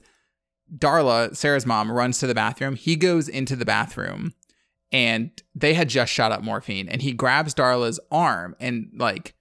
Darla, 0.72 1.36
Sarah's 1.36 1.66
mom, 1.66 1.90
runs 1.90 2.18
to 2.18 2.28
the 2.28 2.34
bathroom. 2.34 2.76
He 2.76 2.94
goes 2.94 3.28
into 3.28 3.56
the 3.56 3.64
bathroom 3.64 4.34
and 4.92 5.30
they 5.54 5.74
had 5.74 5.88
just 5.88 6.12
shot 6.12 6.32
up 6.32 6.42
morphine 6.42 6.88
and 6.88 7.02
he 7.02 7.12
grabs 7.12 7.54
Darla's 7.54 8.00
arm 8.10 8.56
and 8.60 8.90
like 8.96 9.34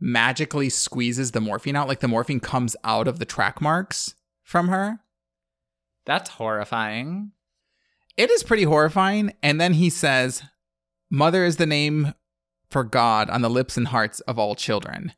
magically 0.00 0.68
squeezes 0.68 1.32
the 1.32 1.40
morphine 1.40 1.76
out 1.76 1.88
like 1.88 2.00
the 2.00 2.08
morphine 2.08 2.40
comes 2.40 2.76
out 2.84 3.08
of 3.08 3.18
the 3.18 3.24
track 3.24 3.60
marks 3.60 4.14
from 4.42 4.68
her 4.68 5.00
That's 6.06 6.30
horrifying. 6.30 7.32
it 8.16 8.30
is 8.30 8.42
pretty 8.42 8.62
horrifying 8.64 9.34
and 9.42 9.60
then 9.60 9.74
he 9.74 9.90
says 9.90 10.42
mother 11.10 11.44
is 11.44 11.56
the 11.56 11.66
name 11.66 12.14
for 12.70 12.84
god 12.84 13.28
on 13.30 13.42
the 13.42 13.50
lips 13.50 13.76
and 13.76 13.88
hearts 13.88 14.20
of 14.20 14.38
all 14.38 14.54
children 14.54 15.12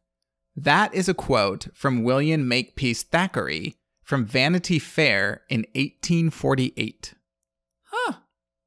that 0.57 0.95
is 0.95 1.09
a 1.09 1.14
quote 1.14 1.69
from 1.75 2.03
william 2.03 2.47
makepeace 2.49 3.03
thackeray 3.03 3.77
from 4.03 4.25
vanity 4.25 4.79
fair 4.79 5.43
in 5.49 5.61
1848 5.75 7.14
Huh. 7.93 8.12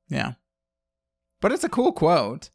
yeah 0.10 0.34
but 1.44 1.52
it's 1.52 1.66
a 1.66 1.70
cool 1.70 1.92
quote. 1.92 2.50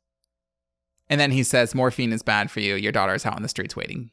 And 1.11 1.21
then 1.21 1.31
he 1.31 1.43
says, 1.43 1.75
Morphine 1.75 2.11
is 2.11 2.23
bad 2.23 2.51
for 2.51 2.61
you. 2.61 2.75
Your 2.75 2.91
daughter's 2.91 3.27
out 3.27 3.37
on 3.37 3.43
the 3.43 3.49
streets 3.49 3.77
waiting. 3.77 4.11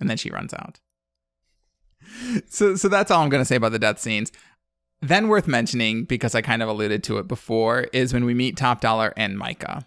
And 0.00 0.08
then 0.08 0.16
she 0.16 0.30
runs 0.30 0.54
out. 0.54 0.80
So, 2.48 2.74
so 2.74 2.88
that's 2.88 3.10
all 3.10 3.22
I'm 3.22 3.28
going 3.28 3.42
to 3.42 3.46
say 3.46 3.56
about 3.56 3.72
the 3.72 3.78
death 3.78 3.98
scenes. 3.98 4.32
Then, 5.02 5.28
worth 5.28 5.46
mentioning, 5.46 6.04
because 6.04 6.34
I 6.34 6.40
kind 6.40 6.62
of 6.62 6.70
alluded 6.70 7.04
to 7.04 7.18
it 7.18 7.28
before, 7.28 7.82
is 7.92 8.14
when 8.14 8.24
we 8.24 8.32
meet 8.32 8.56
Top 8.56 8.80
Dollar 8.80 9.12
and 9.16 9.38
Myca. 9.38 9.84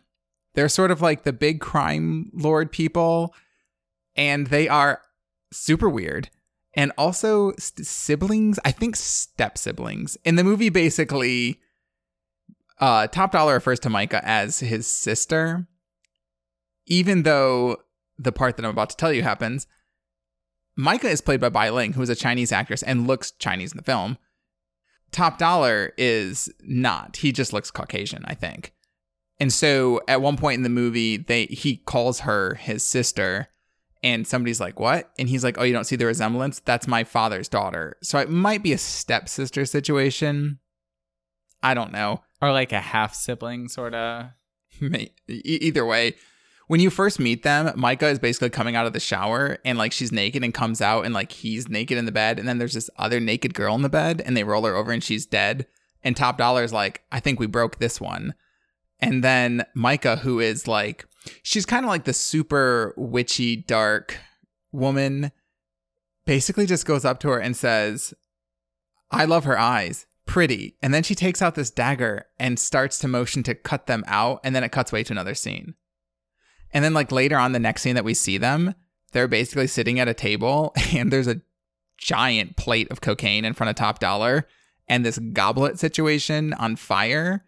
They're 0.54 0.70
sort 0.70 0.92
of 0.92 1.02
like 1.02 1.24
the 1.24 1.34
big 1.34 1.60
crime 1.60 2.30
lord 2.34 2.72
people, 2.72 3.34
and 4.16 4.48
they 4.48 4.68
are 4.68 5.02
super 5.52 5.90
weird. 5.90 6.30
And 6.76 6.92
also 6.98 7.54
st- 7.58 7.88
siblings, 7.88 8.60
I 8.64 8.72
think 8.72 8.96
step 8.96 9.58
siblings. 9.58 10.16
In 10.24 10.36
the 10.36 10.44
movie, 10.44 10.70
basically, 10.70 11.60
uh, 12.80 13.08
Top 13.08 13.32
Dollar 13.32 13.54
refers 13.54 13.80
to 13.82 13.90
Myca 13.90 14.22
as 14.24 14.60
his 14.60 14.88
sister, 14.88 15.68
even 16.86 17.24
though 17.24 17.78
the 18.18 18.32
part 18.32 18.58
that 18.58 18.66
I'm 18.66 18.72
about 18.72 18.90
to 18.92 18.98
tell 18.98 19.14
you 19.14 19.24
happens. 19.24 19.68
Myca 20.78 21.06
is 21.06 21.22
played 21.22 21.40
by 21.40 21.50
Bai 21.50 21.70
Ling, 21.70 21.94
who 21.94 22.02
is 22.02 22.10
a 22.10 22.16
Chinese 22.16 22.52
actress 22.52 22.84
and 22.84 23.08
looks 23.08 23.32
Chinese 23.32 23.72
in 23.72 23.78
the 23.78 23.84
film. 23.84 24.18
Top 25.12 25.38
Dollar 25.38 25.94
is 25.98 26.50
not. 26.62 27.18
He 27.18 27.32
just 27.32 27.54
looks 27.54 27.72
Caucasian, 27.72 28.26
I 28.26 28.34
think. 28.34 28.74
And 29.40 29.52
so 29.52 30.02
at 30.08 30.22
one 30.22 30.38
point 30.38 30.58
in 30.58 30.64
the 30.64 30.70
movie, 30.70 31.18
they 31.18 31.46
he 31.46 31.78
calls 31.78 32.22
her 32.22 32.56
his 32.56 32.86
sister, 32.86 33.48
and 34.04 34.28
somebody's 34.28 34.60
like, 34.60 34.80
"What?" 34.80 35.12
And 35.18 35.30
he's 35.30 35.44
like, 35.44 35.58
"Oh, 35.58 35.64
you 35.64 35.74
don't 35.74 35.86
see 35.86 35.96
the 35.96 36.06
resemblance? 36.06 36.60
That's 36.60 36.88
my 36.88 37.04
father's 37.04 37.50
daughter." 37.50 37.98
So 38.02 38.20
it 38.20 38.30
might 38.30 38.64
be 38.64 38.74
a 38.74 38.78
stepsister 38.78 39.66
situation. 39.66 40.60
I 41.62 41.74
don't 41.74 41.92
know. 41.92 42.22
Or 42.42 42.52
like 42.52 42.72
a 42.72 42.82
half 42.82 43.16
sibling, 43.16 43.68
sort 43.70 43.94
of. 43.94 44.28
Either 45.28 45.86
way, 45.86 46.16
when 46.68 46.80
you 46.80 46.90
first 46.90 47.20
meet 47.20 47.44
them, 47.44 47.68
Myca 47.78 48.12
is 48.12 48.20
basically 48.20 48.50
coming 48.50 48.76
out 48.76 48.86
of 48.86 48.94
the 48.94 49.00
shower 49.00 49.58
and 49.64 49.78
like 49.78 49.92
she's 49.92 50.12
naked 50.12 50.44
and 50.44 50.54
comes 50.54 50.82
out 50.82 51.06
and 51.06 51.14
like 51.14 51.32
he's 51.32 51.70
naked 51.70 51.98
in 51.98 52.06
the 52.06 52.12
bed. 52.12 52.40
And 52.40 52.48
then 52.48 52.58
there's 52.58 52.74
this 52.74 52.90
other 52.98 53.20
naked 53.20 53.54
girl 53.54 53.76
in 53.76 53.84
the 53.84 53.90
bed 53.90 54.22
and 54.26 54.36
they 54.36 54.44
roll 54.44 54.66
her 54.66 54.76
over 54.76 54.92
and 54.92 55.04
she's 55.04 55.26
dead. 55.26 55.68
And 56.04 56.18
Top 56.18 56.38
Dollar 56.38 56.64
is 56.64 56.74
like, 56.74 57.04
I 57.12 57.20
think 57.20 57.40
we 57.40 57.48
broke 57.48 57.80
this 57.80 58.02
one. 58.02 58.34
And 59.00 59.24
then 59.24 59.66
Myca, 59.76 60.20
who 60.20 60.40
is 60.40 60.68
like, 60.68 61.06
she's 61.44 61.66
kind 61.66 61.86
of 61.86 61.90
like 61.90 62.06
the 62.06 62.14
super 62.14 62.94
witchy, 62.98 63.56
dark 63.56 64.18
woman, 64.72 65.32
basically 66.26 66.66
just 66.66 66.86
goes 66.86 67.06
up 67.06 67.20
to 67.22 67.30
her 67.30 67.40
and 67.40 67.56
says, 67.56 68.14
I 69.12 69.26
love 69.26 69.44
her 69.44 69.58
eyes. 69.58 70.05
Pretty. 70.26 70.76
And 70.82 70.94
then 70.94 71.04
she 71.04 71.16
takes 71.16 71.42
out 71.42 71.56
this 71.56 71.70
dagger 71.70 72.26
and 72.40 72.60
starts 72.60 72.98
to 73.00 73.08
motion 73.08 73.44
to 73.44 73.56
cut 73.56 73.88
them 73.88 74.04
out. 74.08 74.40
And 74.44 74.56
then 74.56 74.64
it 74.64 74.72
cuts 74.72 74.92
away 74.92 75.04
to 75.04 75.14
another 75.14 75.36
scene. 75.36 75.76
And 76.72 76.84
then, 76.84 76.94
like, 76.94 77.12
later 77.12 77.38
on, 77.38 77.52
the 77.52 77.60
next 77.60 77.84
scene 77.84 77.96
that 77.96 78.04
we 78.04 78.14
see 78.14 78.38
them, 78.38 78.76
they're 79.12 79.28
basically 79.28 79.68
sitting 79.68 80.00
at 80.00 80.08
a 80.08 80.14
table 80.14 80.74
and 80.94 81.12
there's 81.12 81.28
a 81.28 81.42
giant 81.98 82.58
plate 82.58 82.92
of 82.92 83.02
cocaine 83.02 83.46
in 83.46 83.54
front 83.54 83.70
of 83.70 83.76
Top 83.76 84.00
Dollar 84.00 84.48
and 84.88 85.06
this 85.06 85.18
goblet 85.18 85.80
situation 85.80 86.54
on 86.54 86.76
fire. 86.76 87.46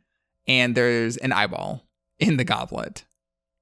And 0.48 0.76
there's 0.76 1.18
an 1.18 1.34
eyeball 1.34 1.88
in 2.20 2.38
the 2.38 2.46
goblet. 2.46 3.06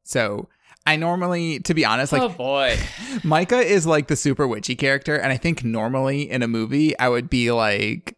So 0.04 0.50
I 0.86 0.98
normally, 0.98 1.60
to 1.62 1.74
be 1.74 1.84
honest, 1.84 2.14
like, 2.14 2.22
oh 2.22 2.30
boy. 2.30 2.78
Myca 3.24 3.64
is 3.64 3.88
like 3.88 4.08
the 4.08 4.16
super 4.16 4.48
witchy 4.48 4.76
character, 4.76 5.16
and 5.16 5.34
I 5.34 5.38
think 5.38 5.64
normally 5.64 6.30
in 6.30 6.44
a 6.44 6.48
movie 6.48 6.98
I 7.00 7.10
would 7.10 7.30
be 7.30 7.52
like, 7.52 8.16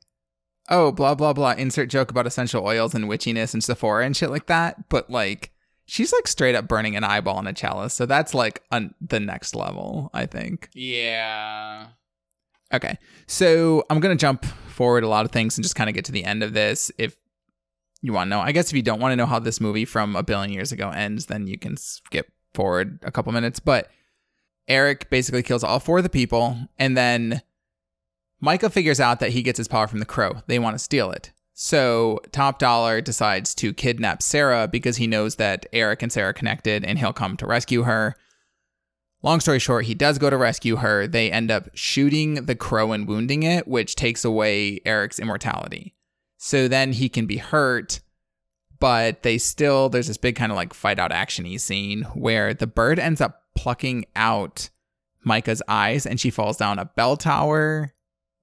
oh, 0.70 0.92
blah 0.92 1.16
blah 1.16 1.34
blah, 1.34 1.52
insert 1.52 1.90
joke 1.90 2.12
about 2.12 2.28
essential 2.28 2.66
oils 2.66 2.94
and 2.94 3.06
witchiness 3.06 3.54
and 3.54 3.64
Sephora 3.64 4.06
and 4.06 4.16
shit 4.16 4.30
like 4.30 4.48
that. 4.48 4.90
But 4.90 5.10
like, 5.10 5.52
she's 5.86 6.14
like 6.14 6.28
straight 6.28 6.56
up 6.56 6.68
burning 6.68 6.96
an 6.96 7.04
eyeball 7.04 7.40
in 7.40 7.48
a 7.48 7.54
chalice, 7.54 7.94
so 7.94 8.06
that's 8.06 8.34
like 8.34 8.64
un- 8.72 8.94
the 9.02 9.20
next 9.20 9.56
level, 9.56 10.10
I 10.14 10.26
think. 10.26 10.70
Yeah. 10.74 11.88
Okay, 12.74 12.98
so 13.28 13.84
I'm 13.90 14.00
gonna 14.00 14.16
jump 14.16 14.46
forward 14.46 15.04
a 15.04 15.08
lot 15.08 15.26
of 15.26 15.32
things 15.32 15.58
and 15.58 15.64
just 15.64 15.76
kind 15.76 15.90
of 15.90 15.94
get 15.96 16.06
to 16.06 16.12
the 16.12 16.24
end 16.24 16.44
of 16.44 16.54
this. 16.54 16.92
If 16.98 17.16
you 18.02 18.14
want 18.14 18.28
to 18.28 18.30
know, 18.30 18.42
I 18.42 18.52
guess 18.52 18.70
if 18.70 18.76
you 18.76 18.84
don't 18.84 19.00
want 19.00 19.12
to 19.14 19.16
know 19.16 19.26
how 19.26 19.40
this 19.40 19.60
movie 19.60 19.86
from 19.86 20.16
a 20.16 20.24
billion 20.24 20.54
years 20.54 20.72
ago 20.72 20.90
ends, 20.90 21.26
then 21.26 21.48
you 21.48 21.58
can 21.58 21.78
skip 21.78 22.32
forward 22.54 23.00
a 23.04 23.12
couple 23.12 23.32
minutes. 23.32 23.60
But 23.60 23.90
Eric 24.68 25.10
basically 25.10 25.44
kills 25.44 25.64
all 25.64 25.80
four 25.80 25.98
of 25.98 26.04
the 26.04 26.10
people, 26.10 26.58
and 26.78 26.96
then 26.96 27.42
Myca 28.42 28.72
figures 28.72 29.00
out 29.00 29.20
that 29.20 29.32
he 29.32 29.42
gets 29.42 29.58
his 29.58 29.68
power 29.68 29.88
from 29.88 30.00
the 30.00 30.06
crow. 30.06 30.42
They 30.48 30.60
want 30.60 30.76
to 30.76 30.84
steal 30.84 31.12
it. 31.12 31.32
So 31.54 32.20
Top 32.32 32.60
Dollar 32.60 33.02
decides 33.02 33.56
to 33.56 33.74
kidnap 33.74 34.22
Sarah 34.22 34.68
because 34.68 34.98
he 34.98 35.08
knows 35.08 35.38
that 35.38 35.66
Eric 35.74 36.04
and 36.04 36.12
Sarah 36.12 36.34
connected 36.34 36.86
and 36.86 37.00
he'll 37.00 37.14
come 37.14 37.36
to 37.38 37.48
rescue 37.48 37.84
her. 37.84 38.16
Long 39.24 39.40
story 39.40 39.58
short, 39.58 39.86
he 39.86 39.96
does 39.96 40.20
go 40.20 40.30
to 40.30 40.38
rescue 40.38 40.76
her. 40.76 41.08
They 41.08 41.32
end 41.32 41.50
up 41.50 41.70
shooting 41.74 42.46
the 42.46 42.56
crow 42.56 42.92
and 42.92 43.08
wounding 43.08 43.42
it, 43.42 43.68
which 43.68 43.96
takes 43.96 44.24
away 44.24 44.80
Eric's 44.86 45.18
immortality. 45.18 45.96
So 46.38 46.68
then 46.68 46.94
he 46.94 47.10
can 47.10 47.26
be 47.26 47.38
hurt, 47.38 48.02
but 48.80 49.24
they 49.24 49.40
still, 49.40 49.90
there's 49.90 50.08
this 50.08 50.18
big 50.18 50.36
kind 50.36 50.52
of 50.52 50.56
like 50.56 50.76
fight 50.76 51.00
out 51.00 51.10
actiony 51.10 51.60
scene 51.60 52.04
where 52.14 52.54
the 52.54 52.68
bird 52.68 53.00
ends 53.00 53.20
up 53.20 53.42
plucking 53.56 54.06
out 54.16 54.70
Myca's 55.26 55.64
eyes 55.68 56.06
and 56.06 56.20
she 56.20 56.30
falls 56.30 56.58
down 56.58 56.78
a 56.78 56.86
bell 56.86 57.18
tower. 57.18 57.96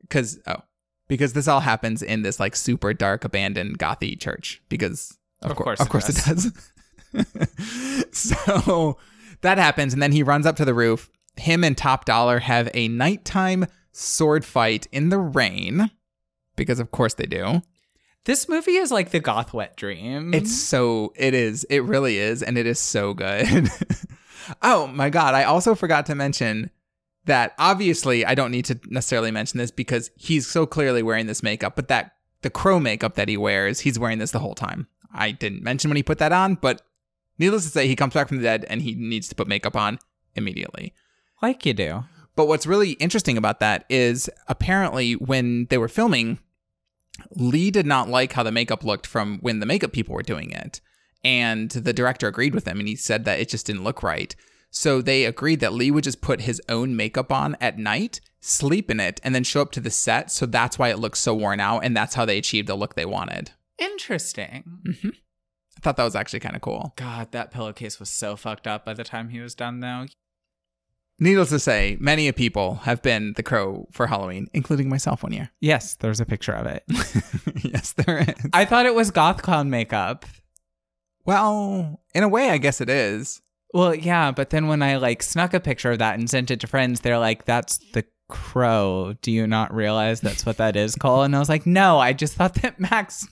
Because, 0.09 0.38
oh, 0.47 0.62
because 1.09 1.33
this 1.33 1.49
all 1.49 1.61
happens 1.61 2.03
in 2.03 2.23
this 2.23 2.38
like 2.40 2.55
super 2.57 2.93
dark 2.95 3.25
abandoned 3.25 3.79
gothy 3.79 4.19
church 4.19 4.62
because 4.69 5.17
of, 5.43 5.51
Of 5.53 5.57
cour- 5.57 5.64
course 5.64 5.81
of 5.81 5.87
it 5.87 5.90
course 5.90 6.09
it 6.09 6.25
does. 6.25 6.53
So 8.12 8.99
that 9.43 9.59
happens 9.59 9.93
and 9.93 10.03
then 10.03 10.12
he 10.12 10.23
runs 10.23 10.47
up 10.47 10.57
to 10.57 10.64
the 10.64 10.75
roof. 10.75 11.11
Him 11.37 11.64
and 11.64 11.77
top 11.77 12.05
dollar 12.05 12.38
have 12.40 12.71
a 12.75 12.88
nighttime 12.88 13.67
sword 13.93 14.45
fight 14.45 14.87
in 14.93 15.09
the 15.09 15.19
rain 15.19 15.90
because 16.57 16.81
of 16.81 16.90
course 16.90 17.14
they 17.14 17.27
do. 17.27 17.62
This 18.25 18.49
movie 18.49 18.77
is 18.77 18.90
like 18.90 19.11
the 19.11 19.21
goth 19.21 19.53
wet 19.53 19.77
dream. 19.77 20.33
it's 20.33 20.55
so 20.57 21.12
it 21.17 21.35
is 21.35 21.64
it 21.64 21.81
really 21.81 22.19
is 22.19 22.43
and 22.43 22.57
it 22.57 22.67
is 22.67 22.79
so 22.79 23.14
good. 23.14 23.69
Oh 24.61 24.87
my 24.88 25.09
god 25.09 25.33
i 25.35 25.45
also 25.45 25.75
forgot 25.75 26.05
to 26.07 26.14
mention 26.14 26.71
that 27.27 27.55
obviously 27.59 28.25
I 28.25 28.35
don't 28.35 28.51
need 28.51 28.65
to 28.67 28.79
necessarily 28.87 29.31
mention 29.31 29.59
this 29.59 29.71
because 29.71 30.11
he's 30.17 30.47
so 30.47 30.67
clearly 30.67 31.03
wearing 31.03 31.27
this 31.27 31.43
makeup, 31.43 31.77
but 31.77 31.89
that 31.89 32.13
the 32.43 32.51
crow 32.51 32.79
makeup 32.79 33.15
that 33.15 33.29
he 33.29 33.37
wears, 33.37 33.81
he's 33.81 33.99
wearing 33.99 34.19
this 34.19 34.31
the 34.31 34.39
whole 34.39 34.55
time. 34.55 34.87
I 35.13 35.31
didn't 35.31 35.63
mention 35.63 35.91
when 35.91 35.97
he 35.97 36.03
put 36.03 36.19
that 36.19 36.33
on, 36.33 36.57
but 36.57 36.83
needless 37.39 37.65
to 37.65 37.71
say, 37.71 37.87
he 37.87 37.97
comes 37.97 38.15
back 38.15 38.29
from 38.29 38.39
the 38.39 38.43
dead 38.43 38.67
and 38.69 38.83
he 38.83 38.95
needs 38.95 39.29
to 39.29 39.35
put 39.35 39.49
makeup 39.49 39.77
on 39.77 39.99
immediately. 40.35 40.93
like 41.41 41.65
you 41.67 41.75
do. 41.75 42.05
But 42.37 42.49
what's 42.49 42.67
really 42.67 42.93
interesting 42.93 43.39
about 43.39 43.61
that 43.61 43.85
is 43.89 44.29
apparently 44.49 45.15
when 45.15 45.67
they 45.67 45.79
were 45.79 45.89
filming, 45.89 46.41
Lee 47.31 47.71
did 47.71 47.87
not 47.87 48.09
like 48.09 48.33
how 48.33 48.43
the 48.43 48.51
makeup 48.51 48.83
looked 48.83 49.07
from 49.07 49.39
when 49.39 49.61
the 49.61 49.67
makeup 49.67 49.93
people 49.93 50.15
were 50.15 50.23
doing 50.23 50.51
it. 50.51 50.81
And 51.23 51.71
the 51.71 51.93
director 51.93 52.27
agreed 52.27 52.55
with 52.55 52.67
him 52.67 52.81
and 52.81 52.89
he 52.89 52.97
said 52.97 53.25
that 53.25 53.41
it 53.41 53.49
just 53.49 53.67
didn't 53.67 53.85
look 53.85 54.03
right. 54.03 54.35
So 54.75 55.01
they 55.01 55.25
agreed 55.25 55.61
that 55.61 55.73
Lee 55.73 55.93
would 55.93 56.03
just 56.03 56.21
put 56.21 56.43
his 56.43 56.61
own 56.69 56.97
makeup 56.97 57.31
on 57.31 57.57
at 57.61 57.79
night, 57.79 58.21
sleep 58.41 58.91
in 58.91 58.99
it, 58.99 59.21
and 59.23 59.33
then 59.33 59.45
show 59.45 59.63
up 59.63 59.71
to 59.73 59.81
the 59.81 59.91
set. 59.91 60.33
So 60.33 60.47
that's 60.47 60.79
why 60.79 60.89
it 60.89 60.99
looks 60.99 61.21
so 61.21 61.33
worn 61.33 61.61
out. 61.61 61.85
And 61.85 61.97
that's 61.97 62.17
how 62.17 62.25
they 62.25 62.39
achieved 62.39 62.67
the 62.67 62.75
look 62.75 62.97
they 62.97 63.07
wanted. 63.07 63.53
Interesting. 63.79 64.65
Mm-hmm. 64.85 65.11
I 65.77 65.81
thought 65.81 65.97
that 65.97 66.05
was 66.05 66.17
actually 66.17 66.41
kind 66.41 66.57
of 66.57 66.63
cool. 66.63 66.93
God, 66.97 67.31
that 67.31 67.53
pillowcase 67.53 68.01
was 68.01 68.11
so 68.11 68.35
fucked 68.35 68.67
up 68.67 68.85
by 68.85 68.95
the 68.95 69.05
time 69.05 69.29
he 69.29 69.41
was 69.41 69.55
done, 69.55 69.79
though. 69.79 70.07
Needless 71.21 71.51
to 71.51 71.61
say, 71.61 71.97
many 72.01 72.27
of 72.27 72.35
people 72.35 72.77
have 72.83 73.01
been 73.01 73.35
the 73.37 73.45
crow 73.45 73.87
for 73.93 74.09
Halloween, 74.09 74.49
including 74.53 74.89
myself 74.89 75.23
one 75.23 75.33
year. 75.33 75.53
Yes, 75.61 75.95
there's 75.95 76.19
a 76.19 76.27
picture 76.27 76.53
of 76.53 76.67
it. 76.67 76.83
yes, 77.65 77.93
there 77.93 78.19
is. 78.19 78.35
I 78.53 78.65
thought 78.65 78.87
it 78.87 78.95
was 78.97 79.13
goth 79.13 79.41
clown 79.41 79.71
makeup. 79.71 80.27
Well, 81.25 82.01
in 82.13 82.25
a 82.25 82.29
way, 82.29 82.51
I 82.51 82.59
guess 82.59 82.81
it 82.81 82.89
is. 82.91 83.41
Well, 83.75 83.93
yeah, 83.93 84.31
but 84.31 84.51
then 84.51 84.69
when 84.69 84.83
I 84.83 84.97
like 84.97 85.20
snuck 85.20 85.53
a 85.53 85.59
picture 85.59 85.91
of 85.91 85.99
that 85.99 86.16
and 86.16 86.31
sent 86.31 86.53
it 86.53 86.61
to 86.61 86.68
friends, 86.68 87.01
they're 87.01 87.18
like, 87.18 87.45
"That's 87.45 87.79
the 87.93 88.05
crow. 88.29 89.14
Do 89.20 89.33
you 89.33 89.49
not 89.49 89.75
realize 89.75 90.20
that's 90.20 90.47
what 90.47 90.59
that 90.59 90.77
is, 90.77 90.95
Cole?" 90.95 91.25
And 91.25 91.35
I 91.35 91.41
was 91.41 91.49
like, 91.49 91.66
"No, 91.66 91.99
I 91.99 92.12
just 92.12 92.35
thought 92.35 92.55
that 92.62 92.79
Max." 92.79 93.27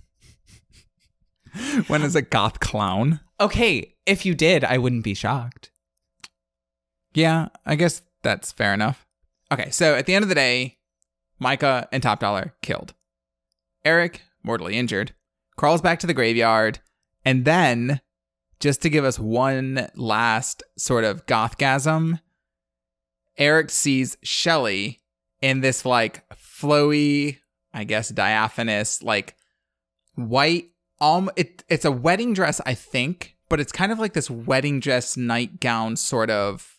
when 1.87 2.03
is 2.03 2.17
a 2.17 2.23
goth 2.23 2.59
clown? 2.59 3.21
Okay, 3.41 3.95
if 4.05 4.27
you 4.27 4.35
did, 4.35 4.65
I 4.65 4.79
wouldn't 4.79 5.05
be 5.05 5.15
shocked. 5.15 5.71
Yeah, 7.15 7.49
I 7.65 7.77
guess 7.77 8.03
that's 8.23 8.51
fair 8.51 8.75
enough. 8.75 9.07
Okay, 9.53 9.71
so 9.71 9.95
at 9.95 10.07
the 10.07 10.15
end 10.17 10.25
of 10.25 10.29
the 10.29 10.35
day, 10.35 10.79
Myca 11.41 11.87
and 11.93 12.03
Top 12.03 12.19
Dollar 12.19 12.55
killed. 12.63 12.95
Eric, 13.85 14.23
mortally 14.43 14.75
injured, 14.77 15.15
crawls 15.57 15.83
back 15.83 16.01
to 16.01 16.09
the 16.09 16.15
graveyard, 16.15 16.81
and 17.25 17.45
then, 17.45 18.01
just 18.63 18.81
to 18.83 18.89
give 18.89 19.05
us 19.05 19.19
one 19.19 19.89
last 19.97 20.63
sort 20.79 21.03
of 21.03 21.27
gothgasm, 21.27 22.21
Eric 23.37 23.71
sees 23.71 24.17
Shelly 24.23 25.01
in 25.41 25.63
this 25.63 25.85
like 25.85 26.23
flowy, 26.31 27.39
I 27.75 27.83
guess 27.83 28.11
diaphanous, 28.11 29.03
like 29.03 29.35
white 30.15 30.71
um 31.01 31.29
it 31.35 31.65
it's 31.69 31.85
a 31.85 31.91
wedding 31.91 32.35
dress, 32.35 32.61
I 32.65 32.75
think, 32.75 33.37
but 33.49 33.59
it's 33.59 33.73
kind 33.73 33.91
of 33.91 33.99
like 33.99 34.13
this 34.13 34.31
wedding 34.31 34.79
dress 34.79 35.17
nightgown 35.17 35.97
sort 35.97 36.31
of 36.31 36.72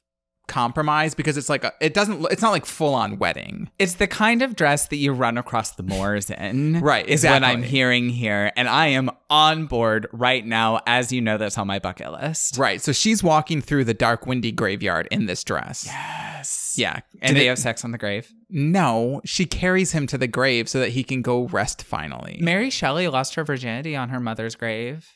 compromise 0.48 1.16
because 1.16 1.38
it's 1.38 1.50
like 1.50 1.64
a, 1.64 1.72
it 1.80 1.94
doesn't 1.94 2.26
it's 2.32 2.42
not 2.42 2.52
like 2.52 2.66
full 2.66 2.94
on 2.94 3.18
wedding. 3.18 3.70
It's 3.80 3.96
the 3.96 4.08
kind 4.08 4.42
of 4.42 4.56
dress 4.56 4.88
that 4.88 4.98
you 4.98 5.14
run 5.14 5.38
across 5.38 5.72
the 5.72 5.84
moors 5.84 6.30
in. 6.30 6.80
Right, 6.84 7.08
Is 7.08 7.24
what 7.24 7.44
I'm 7.44 7.64
hearing 7.64 8.10
here. 8.10 8.52
And 8.56 8.68
I 8.68 8.88
am 8.88 9.10
on 9.30 9.68
board 9.68 10.08
right 10.12 10.46
now, 10.46 10.82
as 10.86 11.12
you 11.12 11.22
know 11.22 11.38
that's 11.38 11.58
on 11.58 11.66
my 11.68 11.80
bucket 11.80 12.12
list. 12.12 12.58
Right. 12.58 12.82
So 12.82 12.92
she's 12.92 13.24
walking 13.24 13.62
through 13.62 13.86
the 13.86 13.94
dark 13.94 14.26
windy 14.26 14.52
graveyard 14.52 15.08
in 15.12 15.26
this 15.28 15.44
dress. 15.44 15.86
Yes. 15.86 16.76
Yeah. 16.78 17.00
And 17.22 17.38
they 17.38 17.46
it- 17.46 17.50
have 17.50 17.60
sex 17.60 17.86
on 17.86 17.92
the 17.92 17.98
grave. 17.98 18.34
No, 18.50 19.22
she 19.26 19.46
carries 19.46 19.94
him 19.94 20.06
to 20.08 20.18
the 20.18 20.28
grave 20.28 20.68
so 20.70 20.80
that 20.80 20.90
he 20.90 21.04
can 21.04 21.22
go 21.22 21.48
rest 21.48 21.84
finally. 21.84 22.38
Mary 22.42 22.70
Shelley 22.70 23.08
lost 23.08 23.36
her 23.36 23.44
virginity 23.44 23.96
on 23.96 24.10
her 24.10 24.20
mother's 24.20 24.56
grave. 24.56 25.08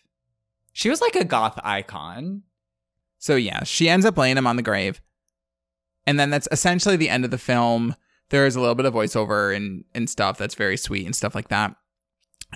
She 0.74 0.90
was 0.90 1.02
like 1.02 1.16
a 1.16 1.26
goth 1.26 1.60
icon. 1.64 2.44
So 3.20 3.36
yeah, 3.36 3.64
she 3.64 3.90
ends 3.90 4.06
up 4.06 4.18
laying 4.18 4.38
him 4.38 4.48
on 4.48 4.56
the 4.56 4.62
grave. 4.64 5.02
And 6.08 6.20
then 6.20 6.30
that's 6.30 6.48
essentially 6.52 6.96
the 6.96 7.10
end 7.10 7.26
of 7.26 7.32
the 7.32 7.38
film. 7.38 7.96
There's 8.30 8.56
a 8.56 8.62
little 8.62 8.76
bit 8.76 8.86
of 8.86 8.94
voiceover 8.94 9.56
and, 9.56 9.84
and 9.94 10.10
stuff 10.10 10.38
that's 10.38 10.56
very 10.56 10.78
sweet 10.78 11.06
and 11.06 11.16
stuff 11.16 11.36
like 11.36 11.50
that. 11.50 11.76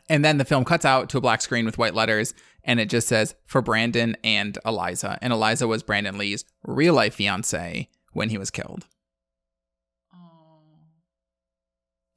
And 0.08 0.24
then 0.24 0.38
the 0.38 0.46
film 0.46 0.64
cuts 0.64 0.86
out 0.86 1.10
to 1.10 1.18
a 1.18 1.22
black 1.22 1.42
screen 1.42 1.66
with 1.66 1.78
white 1.78 1.94
letters 1.94 2.34
and 2.64 2.80
it 2.80 2.90
just 2.90 3.10
says 3.10 3.36
for 3.46 3.62
Brandon 3.62 4.16
and 4.24 4.58
Eliza. 4.66 5.20
And 5.22 5.34
Eliza 5.34 5.68
was 5.68 5.84
Brandon 5.84 6.18
Lee's 6.18 6.46
real 6.64 6.94
life 6.94 7.16
fiance 7.16 7.90
when 8.14 8.30
he 8.30 8.38
was 8.38 8.52
killed. 8.52 8.88
Oh. 10.14 10.62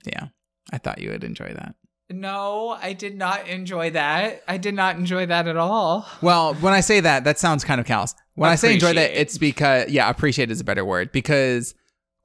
Yeah. 0.05 0.29
I 0.73 0.79
thought 0.79 1.01
you 1.01 1.11
would 1.11 1.25
enjoy 1.25 1.53
that. 1.53 1.75
No, 2.11 2.77
I 2.81 2.93
did 2.93 3.17
not 3.17 3.49
enjoy 3.49 3.91
that. 3.91 4.43
I 4.47 4.57
did 4.57 4.75
not 4.75 4.97
enjoy 4.97 5.27
that 5.27 5.49
at 5.49 5.57
all. 5.57 6.07
Well, 6.21 6.55
when 6.55 6.75
I 6.75 6.81
say 6.81 7.01
that, 7.01 7.25
that 7.25 7.39
sounds 7.39 7.65
kind 7.65 7.81
of 7.81 7.87
callous. 7.87 8.15
When 8.35 8.51
I 8.51 8.57
say 8.57 8.75
enjoy 8.75 8.95
that, 8.95 9.21
it's 9.21 9.39
because 9.39 9.91
yeah, 9.91 10.09
appreciate 10.09 10.51
is 10.51 10.61
a 10.61 10.65
better 10.65 10.85
word 10.85 11.13
because 11.13 11.75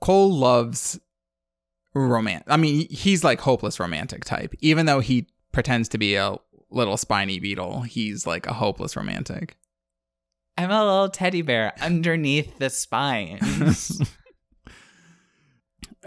Cole 0.02 0.34
loves 0.34 1.00
romance. 1.94 2.44
I 2.48 2.58
mean, 2.58 2.88
he's 2.90 3.24
like 3.24 3.40
hopeless 3.40 3.80
romantic 3.80 4.26
type. 4.26 4.56
Even 4.60 4.86
though 4.86 5.00
he 5.00 5.28
pretends 5.52 5.90
to 5.90 5.98
be 5.98 6.16
a 6.16 6.38
little 6.72 6.98
spiny 6.98 7.40
beetle, 7.40 7.82
he's 7.82 8.26
like 8.26 8.48
a 8.48 8.54
hopeless 8.54 8.96
romantic. 8.96 9.56
I'm 10.58 10.72
a 10.72 10.84
little 10.84 11.10
teddy 11.10 11.42
bear 11.42 11.74
underneath 11.80 12.58
the 12.58 12.70
spines. 12.70 14.02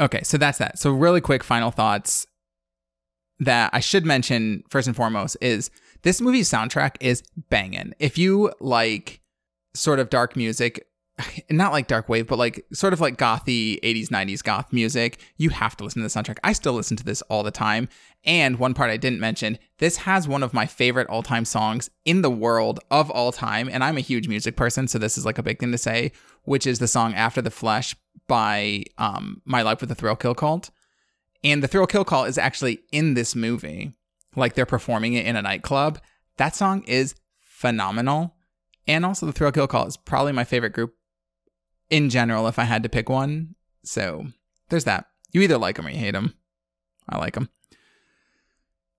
Okay, 0.00 0.22
so 0.22 0.38
that's 0.38 0.58
that. 0.58 0.78
So 0.78 0.90
really 0.90 1.20
quick 1.20 1.44
final 1.44 1.70
thoughts 1.70 2.26
that 3.38 3.70
I 3.72 3.80
should 3.80 4.06
mention 4.06 4.62
first 4.68 4.86
and 4.86 4.96
foremost 4.96 5.36
is 5.40 5.70
this 6.02 6.20
movie's 6.20 6.50
soundtrack 6.50 6.96
is 7.00 7.22
banging. 7.50 7.94
If 7.98 8.16
you 8.16 8.52
like 8.60 9.20
sort 9.74 9.98
of 9.98 10.10
dark 10.10 10.36
music, 10.36 10.86
not 11.50 11.72
like 11.72 11.86
dark 11.86 12.08
wave, 12.08 12.26
but 12.26 12.38
like 12.38 12.64
sort 12.72 12.92
of 12.92 13.00
like 13.00 13.16
gothy 13.16 13.80
80s 13.80 14.08
90s 14.08 14.42
goth 14.42 14.72
music, 14.72 15.18
you 15.36 15.50
have 15.50 15.76
to 15.76 15.84
listen 15.84 16.02
to 16.02 16.08
the 16.08 16.22
soundtrack. 16.22 16.38
I 16.44 16.52
still 16.52 16.72
listen 16.72 16.96
to 16.98 17.04
this 17.04 17.22
all 17.22 17.42
the 17.42 17.50
time. 17.50 17.88
And 18.24 18.58
one 18.58 18.74
part 18.74 18.90
I 18.90 18.96
didn't 18.96 19.20
mention, 19.20 19.58
this 19.78 19.98
has 19.98 20.28
one 20.28 20.42
of 20.42 20.54
my 20.54 20.66
favorite 20.66 21.08
all-time 21.08 21.44
songs 21.44 21.90
in 22.04 22.22
the 22.22 22.30
world 22.30 22.80
of 22.90 23.10
all 23.10 23.32
time, 23.32 23.68
and 23.68 23.82
I'm 23.82 23.96
a 23.96 24.00
huge 24.00 24.28
music 24.28 24.56
person, 24.56 24.86
so 24.86 24.98
this 24.98 25.18
is 25.18 25.26
like 25.26 25.38
a 25.38 25.42
big 25.42 25.58
thing 25.58 25.72
to 25.72 25.78
say, 25.78 26.12
which 26.44 26.66
is 26.66 26.78
the 26.78 26.88
song 26.88 27.14
After 27.14 27.42
the 27.42 27.50
Flesh 27.50 27.96
by 28.28 28.84
um 28.98 29.42
My 29.44 29.62
Life 29.62 29.80
with 29.80 29.88
the 29.88 29.94
Thrill 29.94 30.16
Kill 30.16 30.34
Cult. 30.34 30.70
And 31.44 31.62
the 31.62 31.68
Thrill 31.68 31.86
Kill 31.86 32.04
Cult 32.04 32.28
is 32.28 32.38
actually 32.38 32.80
in 32.92 33.14
this 33.14 33.34
movie. 33.34 33.92
Like 34.36 34.54
they're 34.54 34.64
performing 34.64 35.14
it 35.14 35.26
in 35.26 35.36
a 35.36 35.42
nightclub. 35.42 36.00
That 36.36 36.54
song 36.54 36.84
is 36.84 37.14
phenomenal. 37.40 38.36
And 38.86 39.04
also 39.04 39.26
the 39.26 39.32
Thrill 39.32 39.52
Kill 39.52 39.66
Cult 39.66 39.88
is 39.88 39.96
probably 39.96 40.32
my 40.32 40.44
favorite 40.44 40.72
group 40.72 40.94
in 41.90 42.10
general 42.10 42.48
if 42.48 42.58
I 42.58 42.64
had 42.64 42.82
to 42.82 42.88
pick 42.88 43.08
one. 43.08 43.54
So 43.84 44.26
there's 44.68 44.84
that. 44.84 45.06
You 45.32 45.42
either 45.42 45.58
like 45.58 45.76
them 45.76 45.86
or 45.86 45.90
you 45.90 45.98
hate 45.98 46.12
them. 46.12 46.34
I 47.08 47.18
like 47.18 47.34
them. 47.34 47.48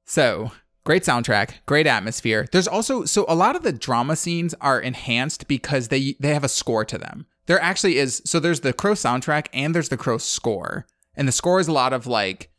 So 0.05 0.51
great 0.83 1.03
soundtrack, 1.03 1.55
great 1.65 1.87
atmosphere. 1.87 2.47
There's 2.51 2.67
also 2.67 3.05
so 3.05 3.25
a 3.27 3.35
lot 3.35 3.55
of 3.55 3.63
the 3.63 3.71
drama 3.71 4.15
scenes 4.15 4.53
are 4.61 4.79
enhanced 4.79 5.47
because 5.47 5.87
they 5.87 6.15
they 6.19 6.33
have 6.33 6.43
a 6.43 6.49
score 6.49 6.85
to 6.85 6.97
them. 6.97 7.25
There 7.45 7.59
actually 7.59 7.97
is 7.97 8.21
so 8.25 8.39
there's 8.39 8.61
the 8.61 8.73
Crow 8.73 8.93
soundtrack 8.93 9.47
and 9.53 9.73
there's 9.73 9.89
the 9.89 9.97
Crow 9.97 10.17
score. 10.17 10.85
And 11.15 11.27
the 11.27 11.33
score 11.33 11.59
is 11.59 11.67
a 11.67 11.73
lot 11.73 11.93
of 11.93 12.07
like 12.07 12.49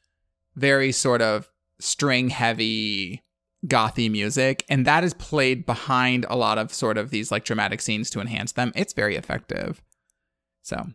very 0.55 0.93
sort 0.93 1.21
of 1.21 1.51
string 1.81 2.31
heavy 2.31 3.24
gothy 3.67 4.11
music 4.11 4.65
and 4.69 4.87
that 4.87 5.05
is 5.05 5.15
played 5.15 5.65
behind 5.65 6.27
a 6.29 6.37
lot 6.37 6.59
of 6.59 6.73
sort 6.73 6.99
of 6.99 7.11
these 7.11 7.33
like 7.33 7.45
dramatic 7.45 7.81
scenes 7.81 8.11
to 8.11 8.21
enhance 8.21 8.53
them. 8.53 8.73
It's 8.75 8.93
very 8.93 9.17
effective. 9.17 9.83
So, 10.63 10.89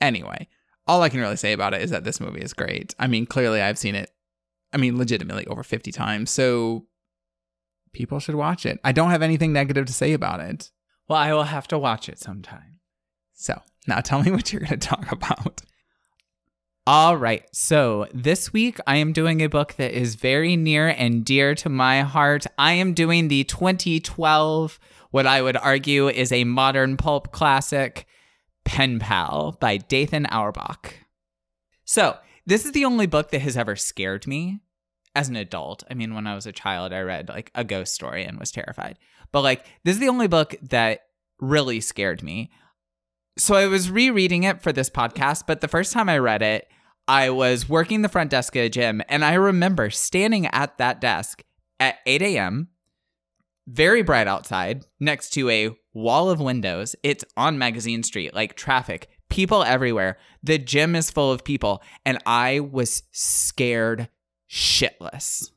anyway, 0.00 0.48
all 0.86 1.02
I 1.02 1.08
can 1.08 1.20
really 1.20 1.36
say 1.36 1.52
about 1.52 1.74
it 1.74 1.82
is 1.82 1.90
that 1.90 2.04
this 2.04 2.20
movie 2.20 2.42
is 2.42 2.52
great. 2.52 2.94
I 2.98 3.06
mean, 3.06 3.26
clearly 3.26 3.60
I've 3.60 3.78
seen 3.78 3.94
it 3.94 4.10
I 4.72 4.76
mean, 4.76 4.98
legitimately 4.98 5.46
over 5.46 5.62
50 5.62 5.90
times. 5.92 6.30
So 6.30 6.86
people 7.92 8.20
should 8.20 8.34
watch 8.34 8.64
it. 8.64 8.78
I 8.84 8.92
don't 8.92 9.10
have 9.10 9.22
anything 9.22 9.52
negative 9.52 9.86
to 9.86 9.92
say 9.92 10.12
about 10.12 10.40
it. 10.40 10.70
well, 11.08 11.18
I 11.18 11.32
will 11.32 11.44
have 11.44 11.66
to 11.68 11.78
watch 11.78 12.08
it 12.08 12.18
sometime. 12.18 12.78
So 13.32 13.60
now 13.86 14.00
tell 14.00 14.22
me 14.22 14.30
what 14.30 14.52
you're 14.52 14.60
going 14.60 14.78
to 14.78 14.88
talk 14.88 15.10
about. 15.12 15.62
All 16.86 17.16
right. 17.16 17.44
So 17.52 18.06
this 18.14 18.52
week 18.52 18.80
I 18.86 18.96
am 18.96 19.12
doing 19.12 19.42
a 19.42 19.48
book 19.48 19.74
that 19.74 19.92
is 19.92 20.14
very 20.14 20.56
near 20.56 20.88
and 20.88 21.24
dear 21.24 21.54
to 21.56 21.68
my 21.68 22.00
heart. 22.00 22.46
I 22.56 22.72
am 22.72 22.94
doing 22.94 23.28
the 23.28 23.44
2012, 23.44 24.78
what 25.10 25.26
I 25.26 25.42
would 25.42 25.56
argue 25.56 26.08
is 26.08 26.32
a 26.32 26.44
modern 26.44 26.96
pulp 26.96 27.32
classic, 27.32 28.06
Pen 28.64 28.98
Pal 28.98 29.56
by 29.60 29.76
Dathan 29.76 30.26
Auerbach. 30.26 30.94
So 31.84 32.16
this 32.46 32.64
is 32.64 32.72
the 32.72 32.86
only 32.86 33.06
book 33.06 33.30
that 33.30 33.42
has 33.42 33.56
ever 33.56 33.76
scared 33.76 34.26
me 34.26 34.60
as 35.14 35.28
an 35.28 35.36
adult. 35.36 35.84
I 35.90 35.94
mean, 35.94 36.14
when 36.14 36.26
I 36.26 36.34
was 36.34 36.46
a 36.46 36.52
child, 36.52 36.92
I 36.92 37.00
read 37.00 37.28
like 37.28 37.50
a 37.54 37.64
ghost 37.64 37.94
story 37.94 38.24
and 38.24 38.38
was 38.38 38.52
terrified. 38.52 38.98
But 39.32 39.42
like, 39.42 39.66
this 39.84 39.94
is 39.94 40.00
the 40.00 40.08
only 40.08 40.28
book 40.28 40.54
that 40.62 41.02
really 41.40 41.80
scared 41.80 42.22
me. 42.22 42.50
So 43.40 43.54
I 43.54 43.68
was 43.68 43.90
rereading 43.90 44.42
it 44.42 44.60
for 44.60 44.70
this 44.70 44.90
podcast, 44.90 45.44
but 45.46 45.62
the 45.62 45.66
first 45.66 45.94
time 45.94 46.10
I 46.10 46.18
read 46.18 46.42
it, 46.42 46.68
I 47.08 47.30
was 47.30 47.70
working 47.70 48.02
the 48.02 48.10
front 48.10 48.30
desk 48.30 48.54
at 48.54 48.66
a 48.66 48.68
gym, 48.68 49.00
and 49.08 49.24
I 49.24 49.32
remember 49.32 49.88
standing 49.88 50.44
at 50.48 50.76
that 50.76 51.00
desk 51.00 51.42
at 51.80 52.00
8 52.04 52.20
a.m., 52.20 52.68
very 53.66 54.02
bright 54.02 54.28
outside, 54.28 54.84
next 55.00 55.30
to 55.30 55.48
a 55.48 55.74
wall 55.94 56.28
of 56.28 56.38
windows. 56.38 56.94
It's 57.02 57.24
on 57.34 57.56
Magazine 57.56 58.02
Street, 58.02 58.34
like 58.34 58.56
traffic, 58.56 59.08
people 59.30 59.62
everywhere. 59.62 60.18
The 60.42 60.58
gym 60.58 60.94
is 60.94 61.10
full 61.10 61.32
of 61.32 61.42
people, 61.42 61.82
and 62.04 62.18
I 62.26 62.60
was 62.60 63.04
scared 63.10 64.10
shitless. 64.50 65.50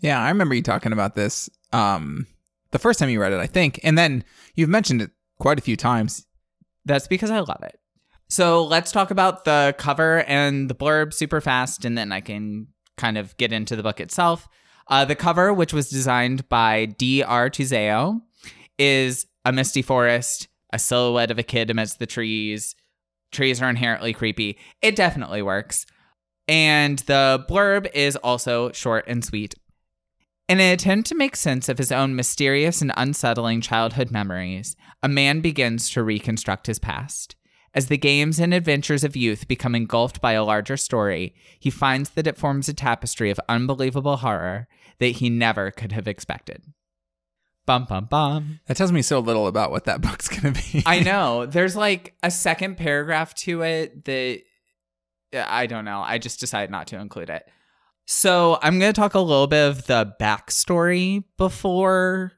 Yeah, 0.00 0.20
I 0.20 0.30
remember 0.30 0.56
you 0.56 0.62
talking 0.62 0.92
about 0.92 1.14
this 1.14 1.48
um 1.72 2.26
the 2.72 2.80
first 2.80 2.98
time 2.98 3.08
you 3.08 3.20
read 3.20 3.32
it, 3.32 3.38
I 3.38 3.46
think. 3.46 3.78
And 3.84 3.96
then 3.96 4.24
you've 4.56 4.68
mentioned 4.68 5.00
it 5.00 5.12
quite 5.38 5.60
a 5.60 5.62
few 5.62 5.76
times. 5.76 6.26
That's 6.84 7.06
because 7.06 7.30
I 7.30 7.40
love 7.40 7.62
it. 7.62 7.78
So 8.28 8.64
let's 8.64 8.92
talk 8.92 9.10
about 9.10 9.44
the 9.44 9.74
cover 9.76 10.22
and 10.24 10.70
the 10.70 10.74
blurb 10.74 11.12
super 11.12 11.40
fast, 11.40 11.84
and 11.84 11.98
then 11.98 12.12
I 12.12 12.20
can 12.20 12.68
kind 12.96 13.18
of 13.18 13.36
get 13.36 13.52
into 13.52 13.76
the 13.76 13.82
book 13.82 14.00
itself. 14.00 14.48
Uh, 14.88 15.04
the 15.04 15.14
cover, 15.14 15.52
which 15.52 15.72
was 15.72 15.88
designed 15.88 16.48
by 16.48 16.86
D.R. 16.86 17.50
Tuzeo, 17.50 18.20
is 18.78 19.26
a 19.44 19.52
misty 19.52 19.82
forest, 19.82 20.48
a 20.72 20.78
silhouette 20.78 21.30
of 21.30 21.38
a 21.38 21.42
kid 21.42 21.70
amidst 21.70 21.98
the 21.98 22.06
trees. 22.06 22.74
Trees 23.30 23.62
are 23.62 23.70
inherently 23.70 24.12
creepy. 24.12 24.58
It 24.80 24.96
definitely 24.96 25.42
works. 25.42 25.86
And 26.48 26.98
the 27.00 27.44
blurb 27.48 27.90
is 27.94 28.16
also 28.16 28.72
short 28.72 29.04
and 29.06 29.24
sweet. 29.24 29.54
In 30.48 30.60
an 30.60 30.72
attempt 30.72 31.08
to 31.08 31.14
make 31.14 31.36
sense 31.36 31.68
of 31.68 31.78
his 31.78 31.92
own 31.92 32.16
mysterious 32.16 32.82
and 32.82 32.92
unsettling 32.96 33.60
childhood 33.60 34.10
memories, 34.10 34.76
a 35.02 35.08
man 35.08 35.40
begins 35.40 35.90
to 35.90 36.02
reconstruct 36.02 36.66
his 36.66 36.78
past. 36.78 37.36
As 37.74 37.86
the 37.86 37.96
games 37.96 38.38
and 38.38 38.52
adventures 38.52 39.02
of 39.02 39.16
youth 39.16 39.48
become 39.48 39.74
engulfed 39.74 40.20
by 40.20 40.32
a 40.32 40.44
larger 40.44 40.76
story, 40.76 41.34
he 41.58 41.70
finds 41.70 42.10
that 42.10 42.26
it 42.26 42.36
forms 42.36 42.68
a 42.68 42.74
tapestry 42.74 43.30
of 43.30 43.40
unbelievable 43.48 44.18
horror 44.18 44.68
that 44.98 45.06
he 45.06 45.30
never 45.30 45.70
could 45.70 45.92
have 45.92 46.06
expected. 46.06 46.62
Bum 47.64 47.86
bum 47.88 48.06
bum. 48.06 48.60
That 48.66 48.76
tells 48.76 48.92
me 48.92 49.02
so 49.02 49.20
little 49.20 49.46
about 49.46 49.70
what 49.70 49.84
that 49.84 50.00
book's 50.02 50.28
going 50.28 50.52
to 50.52 50.72
be. 50.72 50.82
I 50.84 51.00
know. 51.00 51.46
There's 51.46 51.76
like 51.76 52.14
a 52.22 52.30
second 52.30 52.76
paragraph 52.76 53.34
to 53.36 53.62
it 53.62 54.04
that 54.04 54.42
I 55.32 55.66
don't 55.66 55.86
know. 55.86 56.02
I 56.04 56.18
just 56.18 56.40
decided 56.40 56.70
not 56.70 56.88
to 56.88 56.98
include 56.98 57.30
it. 57.30 57.48
So 58.04 58.58
I'm 58.60 58.78
going 58.78 58.92
to 58.92 59.00
talk 59.00 59.14
a 59.14 59.20
little 59.20 59.46
bit 59.46 59.68
of 59.68 59.86
the 59.86 60.14
backstory 60.20 61.24
before 61.38 62.32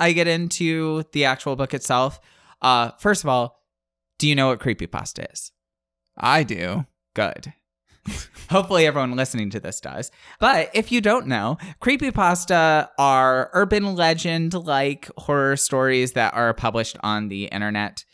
I 0.00 0.12
get 0.12 0.26
into 0.26 1.04
the 1.12 1.26
actual 1.26 1.54
book 1.54 1.74
itself. 1.74 2.20
Uh, 2.62 2.90
first 2.98 3.22
of 3.22 3.28
all, 3.28 3.60
do 4.18 4.26
you 4.28 4.34
know 4.34 4.48
what 4.48 4.60
creepypasta 4.60 5.32
is? 5.32 5.52
I 6.16 6.42
do. 6.42 6.86
Good. 7.14 7.52
Hopefully, 8.50 8.86
everyone 8.86 9.14
listening 9.14 9.50
to 9.50 9.60
this 9.60 9.80
does. 9.80 10.10
But 10.40 10.70
if 10.74 10.90
you 10.90 11.00
don't 11.00 11.26
know, 11.26 11.58
creepypasta 11.80 12.88
are 12.98 13.50
urban 13.52 13.94
legend 13.94 14.54
like 14.54 15.08
horror 15.16 15.56
stories 15.56 16.12
that 16.12 16.34
are 16.34 16.54
published 16.54 16.96
on 17.02 17.28
the 17.28 17.44
internet. 17.44 18.04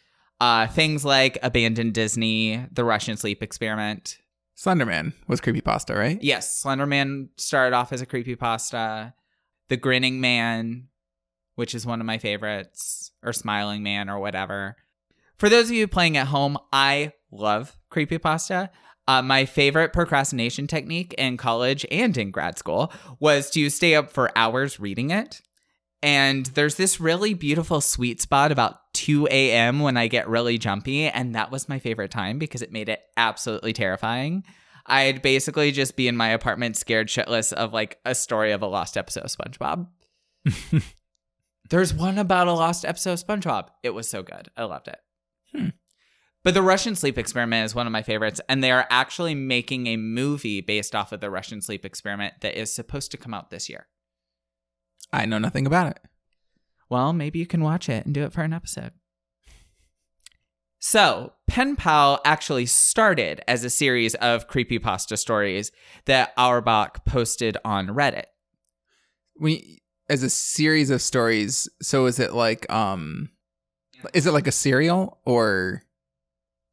Uh, 0.41 0.67
things 0.67 1.05
like 1.05 1.39
Abandoned 1.43 1.95
Disney, 1.95 2.67
The 2.71 2.85
Russian 2.85 3.17
Sleep 3.17 3.43
Experiment. 3.43 4.19
Slenderman 4.57 5.13
was 5.29 5.41
creepypasta, 5.41 5.97
right? 5.97 6.23
Yes, 6.23 6.63
Slenderman 6.63 7.29
started 7.37 7.75
off 7.75 7.93
as 7.93 8.03
a 8.03 8.07
creepypasta. 8.07 9.15
The 9.69 9.77
Grinning 9.77 10.21
Man, 10.21 10.89
which 11.57 11.75
is 11.75 11.85
one 11.85 12.01
of 12.01 12.07
my 12.07 12.19
favorites, 12.19 13.11
or 13.23 13.33
Smiling 13.33 13.83
Man, 13.83 14.09
or 14.09 14.19
whatever. 14.19 14.77
For 15.37 15.49
those 15.49 15.67
of 15.67 15.77
you 15.77 15.87
playing 15.89 16.17
at 16.17 16.29
home, 16.29 16.57
I 16.73 17.13
love 17.31 17.77
creepypasta. 17.91 18.71
Uh, 19.09 19.23
my 19.23 19.45
favorite 19.45 19.93
procrastination 19.93 20.67
technique 20.67 21.15
in 21.17 21.37
college 21.37 21.85
and 21.91 22.17
in 22.17 22.31
grad 22.31 22.59
school 22.59 22.93
was 23.21 23.51
to 23.51 23.71
stay 23.71 23.95
up 23.95 24.11
for 24.11 24.37
hours 24.37 24.81
reading 24.81 25.11
it. 25.11 25.43
And 26.03 26.47
there's 26.47 26.75
this 26.75 27.01
really 27.01 27.35
beautiful 27.35 27.81
sweet 27.81 28.21
spot 28.21 28.53
about 28.53 28.93
2 28.95 29.29
a.m. 29.31 29.81
when 29.81 29.97
I 29.97 30.09
get 30.09 30.29
really 30.29 30.59
jumpy. 30.59 31.07
And 31.09 31.35
that 31.35 31.51
was 31.51 31.69
my 31.69 31.79
favorite 31.79 32.11
time 32.11 32.39
because 32.39 32.63
it 32.63 32.73
made 32.73 32.89
it 32.89 33.01
absolutely 33.17 33.73
terrifying. 33.73 34.45
I'd 34.87 35.23
basically 35.23 35.73
just 35.73 35.97
be 35.97 36.09
in 36.09 36.17
my 36.17 36.29
apartment 36.29 36.77
scared 36.77 37.09
shitless 37.09 37.53
of 37.53 37.73
like 37.73 37.99
a 38.05 38.15
story 38.15 38.53
of 38.53 38.63
a 38.63 38.67
lost 38.67 38.97
episode 38.97 39.25
of 39.25 39.31
SpongeBob. 39.31 39.89
There's 41.71 41.95
one 41.95 42.19
about 42.19 42.49
a 42.49 42.53
lost 42.53 42.85
episode 42.85 43.13
of 43.13 43.27
SpongeBob. 43.27 43.69
It 43.83 43.91
was 43.91 44.09
so 44.09 44.23
good. 44.23 44.49
I 44.57 44.65
loved 44.65 44.89
it. 44.89 44.99
Hmm. 45.55 45.69
But 46.45 46.55
the 46.55 46.63
Russian 46.63 46.95
sleep 46.95 47.19
experiment 47.19 47.65
is 47.65 47.75
one 47.75 47.87
of 47.87 47.93
my 47.93 48.03
favorites, 48.03 48.41
and 48.49 48.63
they 48.63 48.71
are 48.71 48.87
actually 48.89 49.35
making 49.35 49.89
a 49.89 49.97
movie 49.97 50.61
based 50.61 50.95
off 50.95 51.11
of 51.11 51.21
the 51.21 51.31
Russian 51.31 51.61
sleep 51.61 51.85
experiment 51.85 52.35
that 52.43 52.59
is 52.59 52.73
supposed 52.73 53.11
to 53.11 53.17
come 53.17 53.35
out 53.35 53.51
this 53.51 53.69
year. 53.69 53.89
I 55.13 55.27
know 55.27 55.39
nothing 55.39 55.67
about 55.67 55.89
it. 55.89 56.01
Well, 56.89 57.13
maybe 57.13 57.41
you 57.41 57.47
can 57.47 57.63
watch 57.63 57.89
it 57.89 58.07
and 58.07 58.15
do 58.15 58.23
it 58.23 58.33
for 58.33 58.43
an 58.43 58.53
episode. 58.53 58.93
So, 60.79 61.33
Pen 61.49 61.75
Pal 61.75 62.21
actually 62.25 62.67
started 62.67 63.41
as 63.49 63.65
a 63.65 63.71
series 63.71 64.15
of 64.17 64.47
creepypasta 64.47 65.19
stories 65.19 65.73
that 66.05 66.33
Auerbach 66.37 67.05
posted 67.05 67.57
on 67.65 67.89
Reddit. 67.89 68.27
We 69.41 69.83
as 70.09 70.23
a 70.23 70.31
series 70.31 70.91
of 70.91 71.03
stories. 71.03 71.69
So 71.83 72.07
is 72.07 72.19
it 72.19 72.33
like 72.33 72.71
um, 72.73 73.31
is 74.15 74.27
it 74.27 74.33
like 74.33 74.47
a 74.47 74.53
serial 74.53 75.19
or 75.25 75.83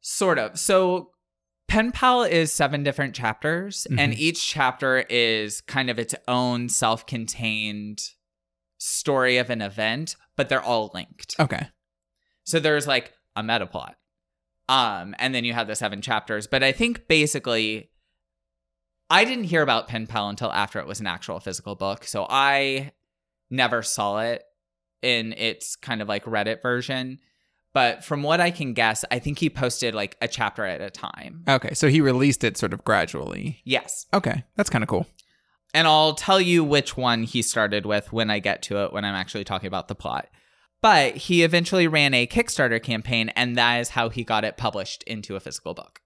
Sort 0.06 0.38
of. 0.38 0.58
So, 0.58 1.12
Pen 1.66 1.90
Pal 1.90 2.24
is 2.24 2.52
seven 2.52 2.82
different 2.82 3.14
chapters, 3.14 3.86
and 3.86 4.12
Mhm. 4.12 4.18
each 4.18 4.46
chapter 4.46 4.98
is 5.08 5.62
kind 5.62 5.88
of 5.88 5.98
its 5.98 6.14
own 6.28 6.68
self 6.68 7.06
contained 7.06 8.02
story 8.76 9.38
of 9.38 9.48
an 9.48 9.62
event, 9.62 10.14
but 10.36 10.50
they're 10.50 10.62
all 10.62 10.90
linked. 10.92 11.34
okay? 11.40 11.68
So 12.44 12.60
there's 12.60 12.86
like 12.86 13.14
a 13.34 13.42
meta 13.42 13.64
plot. 13.66 13.96
Um, 14.68 15.14
and 15.18 15.34
then 15.34 15.44
you 15.44 15.54
have 15.54 15.66
the 15.66 15.74
seven 15.74 16.02
chapters. 16.02 16.46
But 16.46 16.62
I 16.62 16.70
think 16.72 17.08
basically 17.08 17.90
I 19.08 19.24
didn't 19.24 19.44
hear 19.44 19.62
about 19.62 19.88
Pen 19.88 20.06
Pal 20.06 20.28
until 20.28 20.52
after 20.52 20.78
it 20.80 20.86
was 20.86 21.00
an 21.00 21.06
actual 21.06 21.40
physical 21.40 21.74
book. 21.76 22.04
So 22.04 22.26
I 22.28 22.92
never 23.50 23.82
saw 23.82 24.20
it 24.20 24.44
in 25.02 25.32
its 25.34 25.76
kind 25.76 26.00
of 26.02 26.08
like 26.08 26.24
Reddit 26.24 26.62
version. 26.62 27.18
But 27.72 28.04
from 28.04 28.22
what 28.22 28.40
I 28.40 28.50
can 28.52 28.72
guess, 28.72 29.04
I 29.10 29.18
think 29.18 29.40
he 29.40 29.50
posted 29.50 29.94
like 29.94 30.16
a 30.22 30.28
chapter 30.28 30.64
at 30.64 30.80
a 30.80 30.90
time. 30.90 31.42
Okay, 31.48 31.74
so 31.74 31.88
he 31.88 32.00
released 32.00 32.44
it 32.44 32.56
sort 32.56 32.72
of 32.72 32.84
gradually. 32.84 33.60
Yes. 33.64 34.06
Okay, 34.14 34.44
that's 34.56 34.70
kind 34.70 34.84
of 34.84 34.88
cool. 34.88 35.06
And 35.74 35.88
I'll 35.88 36.14
tell 36.14 36.40
you 36.40 36.62
which 36.62 36.96
one 36.96 37.24
he 37.24 37.42
started 37.42 37.84
with 37.84 38.12
when 38.12 38.30
I 38.30 38.38
get 38.38 38.62
to 38.62 38.84
it, 38.84 38.92
when 38.92 39.04
I'm 39.04 39.16
actually 39.16 39.42
talking 39.42 39.66
about 39.66 39.88
the 39.88 39.96
plot. 39.96 40.28
But 40.80 41.16
he 41.16 41.42
eventually 41.42 41.88
ran 41.88 42.14
a 42.14 42.28
Kickstarter 42.28 42.80
campaign, 42.80 43.30
and 43.30 43.56
that 43.56 43.80
is 43.80 43.88
how 43.88 44.08
he 44.08 44.22
got 44.22 44.44
it 44.44 44.56
published 44.56 45.02
into 45.02 45.34
a 45.34 45.40
physical 45.40 45.74
book. 45.74 46.00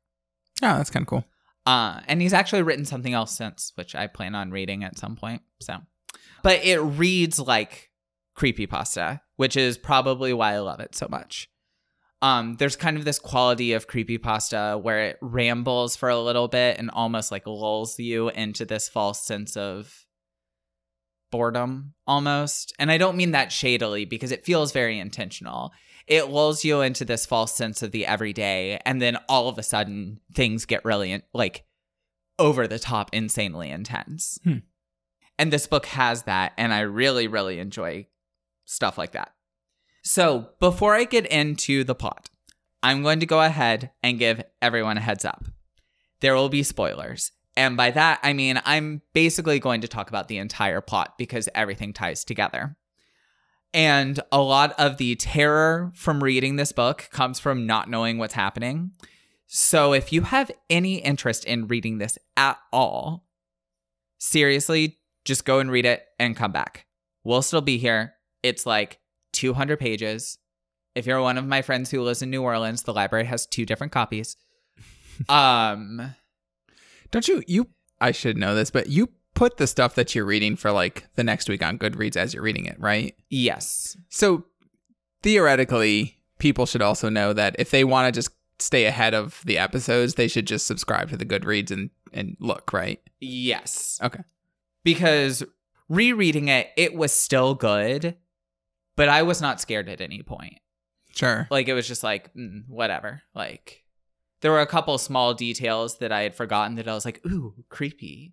Oh, 0.62 0.76
that's 0.76 0.91
kind 0.91 1.03
of 1.03 1.09
cool. 1.09 1.24
Uh, 1.66 2.01
and 2.09 2.22
he's 2.22 2.32
actually 2.32 2.62
written 2.62 2.86
something 2.86 3.12
else 3.12 3.36
since, 3.36 3.72
which 3.74 3.95
I 3.95 4.07
plan 4.07 4.34
on 4.34 4.51
reading 4.51 4.84
at 4.84 4.97
some 4.97 5.16
point. 5.16 5.43
So, 5.61 5.78
but 6.43 6.64
it 6.64 6.80
reads 6.80 7.39
like 7.39 7.91
creepy 8.34 8.66
pasta, 8.66 9.20
which 9.36 9.57
is 9.57 9.78
probably 9.78 10.32
why 10.32 10.55
I 10.55 10.59
love 10.61 10.80
it 10.80 10.95
so 10.95 11.07
much. 11.11 11.49
Um, 12.20 12.57
there's 12.57 12.76
kind 12.76 12.97
of 12.97 13.05
this 13.05 13.18
quality 13.18 13.72
of 13.72 13.86
creepy 13.86 14.18
pasta 14.18 14.78
where 14.80 15.05
it 15.05 15.18
rambles 15.20 15.95
for 15.95 16.09
a 16.09 16.18
little 16.18 16.49
bit 16.49 16.78
and 16.78 16.91
almost 16.91 17.30
like 17.30 17.47
lulls 17.47 17.99
you 17.99 18.28
into 18.30 18.64
this 18.64 18.89
false 18.89 19.20
sense 19.20 19.57
of 19.57 20.07
boredom 21.30 21.95
almost. 22.07 22.72
And 22.78 22.91
I 22.91 22.99
don't 22.99 23.16
mean 23.16 23.32
that 23.32 23.53
shadily 23.53 24.05
because 24.05 24.32
it 24.32 24.45
feels 24.45 24.72
very 24.72 24.99
intentional. 24.99 25.72
It 26.07 26.30
lulls 26.30 26.64
you 26.64 26.80
into 26.80 27.05
this 27.05 27.26
false 27.26 27.55
sense 27.55 27.82
of 27.82 27.91
the 27.93 28.07
everyday, 28.07 28.80
and 28.86 29.01
then 29.01 29.18
all 29.28 29.49
of 29.49 29.59
a 29.59 29.62
sudden 29.62 30.20
things 30.32 30.64
get 30.64 30.84
really 30.84 31.22
like 31.34 31.64
over 32.39 32.66
the 32.66 32.78
top, 32.78 33.11
insanely 33.12 33.70
intense. 33.70 34.39
Hmm. 34.43 34.59
And 35.39 35.53
this 35.53 35.66
book 35.66 35.86
has 35.86 36.24
that, 36.24 36.53
and 36.59 36.74
I 36.74 36.80
really, 36.80 37.28
really 37.28 37.61
enjoy 37.61 38.09
stuff 38.64 38.99
like 38.99 39.12
that. 39.12 39.32
So 40.03 40.51
before 40.59 40.95
I 40.95 41.05
get 41.05 41.26
into 41.26 41.84
the 41.84 41.95
plot, 41.95 42.30
I'm 42.82 43.03
going 43.03 43.20
to 43.20 43.26
go 43.26 43.41
ahead 43.41 43.91
and 44.03 44.18
give 44.18 44.43
everyone 44.62 44.99
a 44.99 45.03
heads 45.03 45.24
up. 45.24 45.45
There 46.20 46.34
will 46.34 46.49
be 46.49 46.62
spoilers. 46.62 47.32
And 47.57 47.76
by 47.76 47.91
that, 47.91 48.20
I 48.22 48.32
mean 48.32 48.61
I'm 48.64 49.03
basically 49.12 49.59
going 49.59 49.80
to 49.80 49.89
talk 49.89 50.09
about 50.09 50.28
the 50.28 50.39
entire 50.39 50.80
plot 50.80 51.18
because 51.18 51.49
everything 51.55 51.93
ties 51.93 52.24
together. 52.24 52.76
And 53.74 54.20
a 54.32 54.41
lot 54.41 54.74
of 54.78 54.97
the 54.97 55.16
terror 55.16 55.93
from 55.95 56.22
reading 56.22 56.57
this 56.57 56.72
book 56.72 57.09
comes 57.12 57.39
from 57.39 57.66
not 57.66 57.91
knowing 57.91 58.16
what's 58.18 58.34
happening. 58.34 58.93
So 59.47 59.93
if 59.93 60.12
you 60.12 60.22
have 60.22 60.51
any 60.70 60.97
interest 60.97 61.45
in 61.45 61.66
reading 61.66 61.99
this 61.99 62.18
at 62.36 62.59
all, 62.72 63.26
seriously, 64.18 64.99
just 65.29 65.45
go 65.45 65.61
and 65.61 65.70
read 65.70 65.87
it 65.87 66.05
and 66.18 66.35
come 66.35 66.51
back. 66.51 66.87
We'll 67.22 67.43
still 67.43 67.61
be 67.61 67.79
here. 67.79 68.14
It's 68.43 68.66
like 68.66 68.99
200 69.35 69.79
pages. 69.79 70.39
If 70.95 71.07
you're 71.07 71.20
one 71.20 71.39
of 71.39 71.47
my 71.47 71.62
friends 71.62 71.91
who 71.91 72.03
lives 72.03 72.22
in 72.22 72.31
New 72.31 72.43
Orleans, 72.43 72.83
the 72.83 72.95
library 72.95 73.26
has 73.26 73.47
two 73.47 73.66
different 73.66 73.93
copies. 73.93 74.37
um, 75.29 76.14
Don't 77.11 77.29
you? 77.29 77.45
You? 77.47 77.68
I 78.01 78.12
should 78.12 78.39
know 78.39 78.55
this, 78.55 78.70
but 78.70 78.89
you 78.89 79.11
put 79.35 79.59
the 79.59 79.66
stuff 79.66 79.95
that 79.97 80.14
you're 80.14 80.24
reading 80.24 80.57
for 80.57 80.72
like 80.72 81.07
the 81.14 81.24
next 81.24 81.49
week 81.49 81.62
on 81.62 81.79
Goodreads 81.79 82.16
as 82.16 82.33
you're 82.33 82.43
reading 82.43 82.64
it, 82.64 82.81
right? 82.81 83.14
yes. 83.29 83.97
So 84.09 84.47
theoretically, 85.22 86.16
people 86.39 86.64
should 86.64 86.83
also 86.83 87.09
know 87.09 87.33
that 87.35 87.55
if 87.59 87.70
they 87.70 87.85
want 87.85 88.07
to 88.07 88.18
just 88.18 88.31
stay 88.59 88.87
ahead 88.87 89.14
of 89.14 89.43
the 89.45 89.59
episodes, 89.59 90.14
they 90.14 90.26
should 90.26 90.47
just 90.47 90.66
subscribe 90.66 91.11
to 91.11 91.16
the 91.16 91.26
Goodreads 91.26 91.70
and 91.70 91.91
and 92.12 92.37
look, 92.41 92.72
right? 92.72 93.01
Yes. 93.20 94.01
Okay. 94.03 94.22
Because 94.89 95.45
rereading 95.91 96.49
it, 96.49 96.70
it 96.74 96.95
was 96.95 97.12
still 97.12 97.55
good, 97.55 98.16
but 98.97 99.11
I 99.11 99.22
was 99.22 99.43
not 99.43 99.61
scared 99.61 99.86
at 99.86 100.01
any 100.01 100.22
point. 100.22 100.61
Sure. 101.14 101.47
Like 101.51 101.68
it 101.68 101.74
was 101.74 101.86
just 101.86 102.03
like 102.03 102.32
mm, 102.32 102.62
whatever. 102.68 103.20
Like 103.34 103.84
there 104.41 104.51
were 104.51 104.62
a 104.62 104.66
couple 104.66 104.97
small 104.97 105.34
details 105.34 105.99
that 105.99 106.11
I 106.11 106.22
had 106.22 106.34
forgotten 106.34 106.76
that 106.76 106.89
I 106.89 106.95
was 106.95 107.05
like, 107.05 107.20
ooh, 107.26 107.53
creepy. 107.68 108.32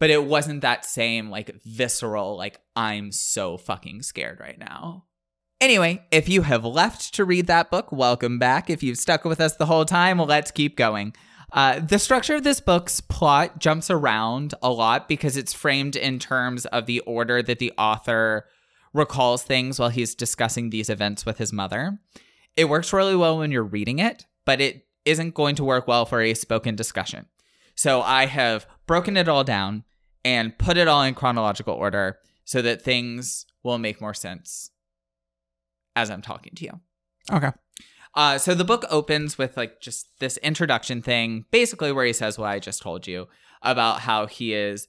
But 0.00 0.10
it 0.10 0.24
wasn't 0.24 0.62
that 0.62 0.84
same 0.84 1.30
like 1.30 1.54
visceral, 1.64 2.36
like 2.36 2.58
I'm 2.74 3.12
so 3.12 3.56
fucking 3.56 4.02
scared 4.02 4.40
right 4.40 4.58
now. 4.58 5.04
Anyway, 5.60 6.04
if 6.10 6.28
you 6.28 6.42
have 6.42 6.64
left 6.64 7.14
to 7.14 7.24
read 7.24 7.46
that 7.46 7.70
book, 7.70 7.92
welcome 7.92 8.40
back. 8.40 8.68
If 8.68 8.82
you've 8.82 8.98
stuck 8.98 9.24
with 9.24 9.40
us 9.40 9.54
the 9.54 9.66
whole 9.66 9.84
time, 9.84 10.18
well, 10.18 10.26
let's 10.26 10.50
keep 10.50 10.76
going. 10.76 11.14
Uh, 11.52 11.80
the 11.80 11.98
structure 11.98 12.34
of 12.34 12.42
this 12.42 12.60
book's 12.60 13.00
plot 13.00 13.58
jumps 13.58 13.90
around 13.90 14.54
a 14.62 14.70
lot 14.70 15.08
because 15.08 15.36
it's 15.36 15.52
framed 15.52 15.96
in 15.96 16.18
terms 16.18 16.66
of 16.66 16.86
the 16.86 17.00
order 17.00 17.42
that 17.42 17.58
the 17.58 17.72
author 17.78 18.46
recalls 18.92 19.42
things 19.42 19.78
while 19.78 19.88
he's 19.88 20.14
discussing 20.14 20.70
these 20.70 20.90
events 20.90 21.24
with 21.24 21.38
his 21.38 21.52
mother. 21.52 21.98
It 22.56 22.68
works 22.68 22.92
really 22.92 23.16
well 23.16 23.38
when 23.38 23.52
you're 23.52 23.62
reading 23.62 23.98
it, 23.98 24.26
but 24.44 24.60
it 24.60 24.86
isn't 25.04 25.34
going 25.34 25.54
to 25.56 25.64
work 25.64 25.86
well 25.86 26.04
for 26.04 26.20
a 26.20 26.34
spoken 26.34 26.74
discussion. 26.74 27.26
So 27.74 28.00
I 28.02 28.26
have 28.26 28.66
broken 28.86 29.16
it 29.16 29.28
all 29.28 29.44
down 29.44 29.84
and 30.24 30.56
put 30.58 30.76
it 30.76 30.88
all 30.88 31.02
in 31.02 31.14
chronological 31.14 31.74
order 31.74 32.18
so 32.44 32.62
that 32.62 32.82
things 32.82 33.46
will 33.62 33.78
make 33.78 34.00
more 34.00 34.14
sense 34.14 34.70
as 35.94 36.10
I'm 36.10 36.22
talking 36.22 36.54
to 36.56 36.64
you. 36.64 36.80
Okay. 37.32 37.50
Uh, 38.16 38.38
so 38.38 38.54
the 38.54 38.64
book 38.64 38.84
opens 38.88 39.36
with 39.36 39.56
like 39.56 39.80
just 39.80 40.08
this 40.18 40.38
introduction 40.38 41.02
thing, 41.02 41.44
basically 41.50 41.92
where 41.92 42.06
he 42.06 42.14
says 42.14 42.38
what 42.38 42.48
I 42.48 42.58
just 42.58 42.80
told 42.80 43.06
you 43.06 43.28
about 43.62 44.00
how 44.00 44.26
he 44.26 44.54
is 44.54 44.88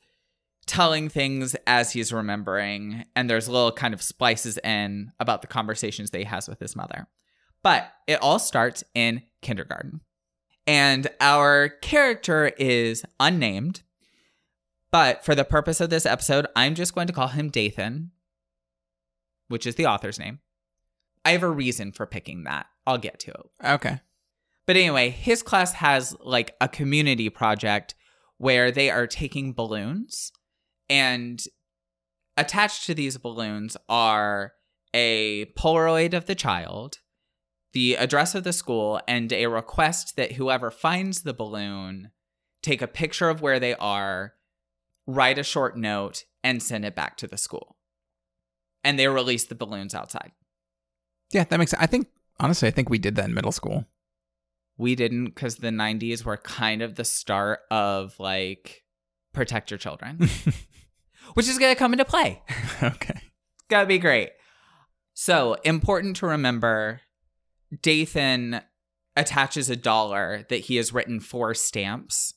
telling 0.66 1.10
things 1.10 1.56
as 1.66 1.92
he's 1.92 2.14
remembering, 2.14 3.06
and 3.16 3.30
there's 3.30 3.50
little 3.50 3.72
kind 3.72 3.94
of 3.94 4.02
splices 4.02 4.58
in 4.60 5.12
about 5.20 5.42
the 5.42 5.48
conversations 5.48 6.12
that 6.12 6.20
he 6.20 6.24
has 6.24 6.48
with 6.48 6.60
his 6.60 6.76
mother. 6.76 7.08
But 7.64 7.92
it 8.06 8.22
all 8.22 8.40
starts 8.40 8.84
in 8.94 9.24
kindergarten. 9.42 10.02
And 10.66 11.08
our 11.20 11.70
character 11.70 12.52
is 12.58 13.06
unnamed. 13.20 13.82
But 14.92 15.24
for 15.24 15.36
the 15.36 15.46
purpose 15.46 15.82
of 15.82 15.90
this 15.90 16.06
episode, 16.06 16.48
I'm 16.56 16.76
just 16.76 16.94
going 16.94 17.08
to 17.08 17.14
call 17.14 17.30
him 17.30 17.50
Dathan, 17.50 18.12
which 19.48 19.66
is 19.66 19.76
the 19.76 19.86
author's 19.86 20.20
name. 20.20 20.40
I 21.28 21.32
have 21.32 21.44
a 21.44 21.50
reason 21.50 21.92
for 21.92 22.06
picking 22.06 22.46
that. 22.46 22.68
I'll 22.86 22.98
get 22.98 23.20
to 23.20 23.32
it. 23.32 23.66
Okay. 23.66 24.00
But 24.66 24.78
anyway, 24.78 25.10
his 25.10 25.44
class 25.44 25.74
has 25.74 26.16
like 26.22 26.56
a 26.62 26.70
community 26.70 27.30
project 27.30 27.96
where 28.38 28.72
they 28.72 28.90
are 28.90 29.08
taking 29.08 29.52
balloons 29.52 30.32
and 30.90 31.44
attached 32.38 32.86
to 32.86 32.94
these 32.94 33.18
balloons 33.18 33.76
are 33.90 34.54
a 34.94 35.48
Polaroid 35.58 36.14
of 36.14 36.28
the 36.28 36.36
child, 36.36 37.00
the 37.74 37.96
address 37.96 38.34
of 38.34 38.46
the 38.46 38.54
school, 38.54 39.02
and 39.06 39.34
a 39.34 39.48
request 39.48 40.16
that 40.16 40.34
whoever 40.34 40.72
finds 40.72 41.24
the 41.24 41.34
balloon 41.34 42.12
take 42.62 42.82
a 42.82 42.88
picture 42.88 43.28
of 43.28 43.42
where 43.42 43.60
they 43.60 43.76
are, 43.76 44.36
write 45.06 45.38
a 45.38 45.44
short 45.44 45.76
note, 45.76 46.24
and 46.42 46.64
send 46.64 46.86
it 46.86 46.96
back 46.96 47.18
to 47.18 47.28
the 47.28 47.38
school. 47.38 47.76
And 48.82 48.98
they 48.98 49.10
release 49.10 49.44
the 49.44 49.56
balloons 49.56 49.94
outside. 49.94 50.32
Yeah, 51.32 51.44
that 51.44 51.58
makes 51.58 51.72
sense. 51.72 51.82
I 51.84 51.88
think 51.88 52.08
honestly, 52.40 52.68
I 52.68 52.72
think 52.72 52.90
we 52.90 52.98
did 52.98 53.16
that 53.16 53.26
in 53.26 53.34
middle 53.34 53.52
school. 53.52 53.86
We 54.78 54.96
didn't 54.96 55.26
because 55.26 55.58
the 55.58 55.70
90s 55.70 56.24
were 56.24 56.38
kind 56.38 56.82
of 56.82 56.96
the 56.96 57.06
start 57.06 57.62
of 57.72 58.20
like 58.20 58.84
protect 59.34 59.72
your 59.72 59.78
children, 59.78 60.30
which 61.34 61.48
is 61.48 61.58
going 61.58 61.74
to 61.74 61.80
come 61.80 61.94
into 61.94 62.06
play. 62.06 62.42
okay. 62.84 63.22
It's 63.70 63.82
to 63.82 63.86
be 63.86 63.98
great. 64.00 64.32
So, 65.14 65.56
important 65.64 66.16
to 66.18 66.28
remember 66.28 67.02
Dathan 67.82 68.62
attaches 69.16 69.70
a 69.70 69.76
dollar 69.76 70.46
that 70.50 70.62
he 70.62 70.76
has 70.76 70.94
written 70.94 71.20
four 71.20 71.54
stamps 71.56 72.34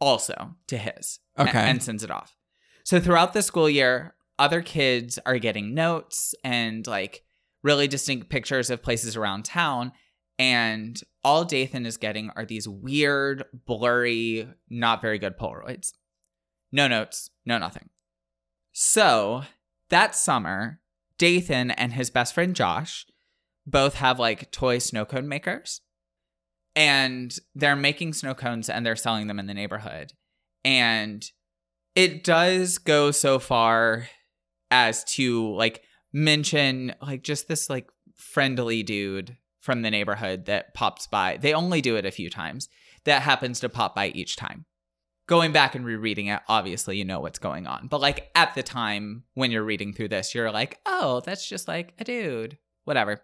also 0.00 0.54
to 0.68 0.78
his 0.78 1.20
Okay. 1.38 1.58
and 1.58 1.82
sends 1.82 2.02
it 2.02 2.10
off. 2.10 2.34
So, 2.82 2.98
throughout 2.98 3.34
the 3.34 3.42
school 3.42 3.68
year, 3.68 4.14
other 4.38 4.62
kids 4.62 5.18
are 5.26 5.38
getting 5.38 5.74
notes 5.74 6.34
and 6.42 6.86
like 6.86 7.24
really 7.68 7.86
distinct 7.86 8.30
pictures 8.30 8.70
of 8.70 8.82
places 8.82 9.14
around 9.14 9.44
town. 9.44 9.92
And 10.38 10.98
all 11.22 11.44
Dathan 11.44 11.84
is 11.84 11.98
getting 11.98 12.30
are 12.34 12.46
these 12.46 12.66
weird, 12.66 13.44
blurry, 13.66 14.48
not 14.70 15.02
very 15.02 15.18
good 15.18 15.36
Polaroids. 15.36 15.92
No 16.72 16.88
notes, 16.88 17.28
no 17.44 17.58
nothing. 17.58 17.90
So 18.72 19.42
that 19.90 20.16
summer, 20.16 20.80
Dathan 21.18 21.70
and 21.72 21.92
his 21.92 22.08
best 22.08 22.32
friend 22.32 22.56
Josh 22.56 23.04
both 23.66 23.96
have 23.96 24.18
like 24.18 24.50
toy 24.50 24.78
snow 24.78 25.04
cone 25.04 25.28
makers. 25.28 25.82
And 26.74 27.36
they're 27.54 27.76
making 27.76 28.14
snow 28.14 28.32
cones 28.32 28.70
and 28.70 28.86
they're 28.86 28.96
selling 28.96 29.26
them 29.26 29.38
in 29.38 29.46
the 29.46 29.52
neighborhood. 29.52 30.14
And 30.64 31.22
it 31.94 32.24
does 32.24 32.78
go 32.78 33.10
so 33.10 33.38
far 33.38 34.08
as 34.70 35.04
to 35.04 35.52
like 35.54 35.82
mention 36.12 36.94
like 37.02 37.22
just 37.22 37.48
this 37.48 37.68
like 37.68 37.88
friendly 38.14 38.82
dude 38.82 39.36
from 39.60 39.82
the 39.82 39.90
neighborhood 39.90 40.46
that 40.46 40.74
pops 40.74 41.06
by. 41.06 41.36
They 41.36 41.52
only 41.52 41.80
do 41.80 41.96
it 41.96 42.06
a 42.06 42.10
few 42.10 42.30
times. 42.30 42.68
That 43.04 43.22
happens 43.22 43.60
to 43.60 43.68
pop 43.68 43.94
by 43.94 44.08
each 44.08 44.36
time. 44.36 44.64
Going 45.26 45.52
back 45.52 45.74
and 45.74 45.84
rereading 45.84 46.28
it, 46.28 46.40
obviously 46.48 46.96
you 46.96 47.04
know 47.04 47.20
what's 47.20 47.38
going 47.38 47.66
on. 47.66 47.86
But 47.88 48.00
like 48.00 48.30
at 48.34 48.54
the 48.54 48.62
time 48.62 49.24
when 49.34 49.50
you're 49.50 49.64
reading 49.64 49.92
through 49.92 50.08
this, 50.08 50.34
you're 50.34 50.50
like, 50.50 50.78
"Oh, 50.86 51.20
that's 51.20 51.46
just 51.46 51.68
like 51.68 51.92
a 51.98 52.04
dude." 52.04 52.56
Whatever. 52.84 53.22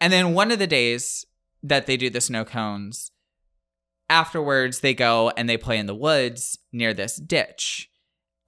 And 0.00 0.12
then 0.12 0.34
one 0.34 0.50
of 0.50 0.58
the 0.58 0.66
days 0.66 1.24
that 1.62 1.86
they 1.86 1.96
do 1.96 2.10
the 2.10 2.20
snow 2.20 2.44
cones, 2.44 3.12
afterwards 4.10 4.80
they 4.80 4.94
go 4.94 5.30
and 5.36 5.48
they 5.48 5.56
play 5.56 5.78
in 5.78 5.86
the 5.86 5.94
woods 5.94 6.58
near 6.72 6.92
this 6.92 7.16
ditch. 7.16 7.88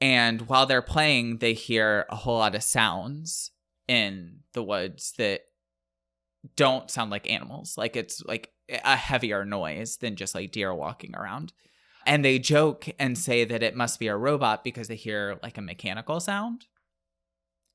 And 0.01 0.43
while 0.49 0.67
they're 0.67 0.83
playing, 0.83 1.39
they 1.39 1.53
hear 1.53 2.07
a 2.09 2.17
whole 2.17 2.39
lot 2.39 2.55
of 2.55 2.63
sounds 2.63 3.53
in 3.91 4.37
the 4.53 4.63
woods 4.63 5.15
that 5.19 5.41
don't 6.55 6.89
sound 6.89 7.11
like 7.11 7.29
animals. 7.29 7.75
Like 7.77 7.97
it's 7.97 8.23
like 8.25 8.53
a 8.69 8.95
heavier 8.95 9.45
noise 9.45 9.97
than 9.97 10.15
just 10.15 10.33
like 10.33 10.53
deer 10.53 10.73
walking 10.73 11.17
around. 11.17 11.53
And 12.07 12.25
they 12.25 12.39
joke 12.39 12.89
and 13.01 13.19
say 13.19 13.45
that 13.45 13.65
it 13.65 13.75
must 13.75 13.99
be 13.99 14.07
a 14.07 14.17
robot 14.17 14.63
because 14.63 14.87
they 14.87 14.95
hear 14.95 15.41
like 15.43 15.59
a 15.59 15.63
mechanical 15.63 16.21
sound. 16.21 16.67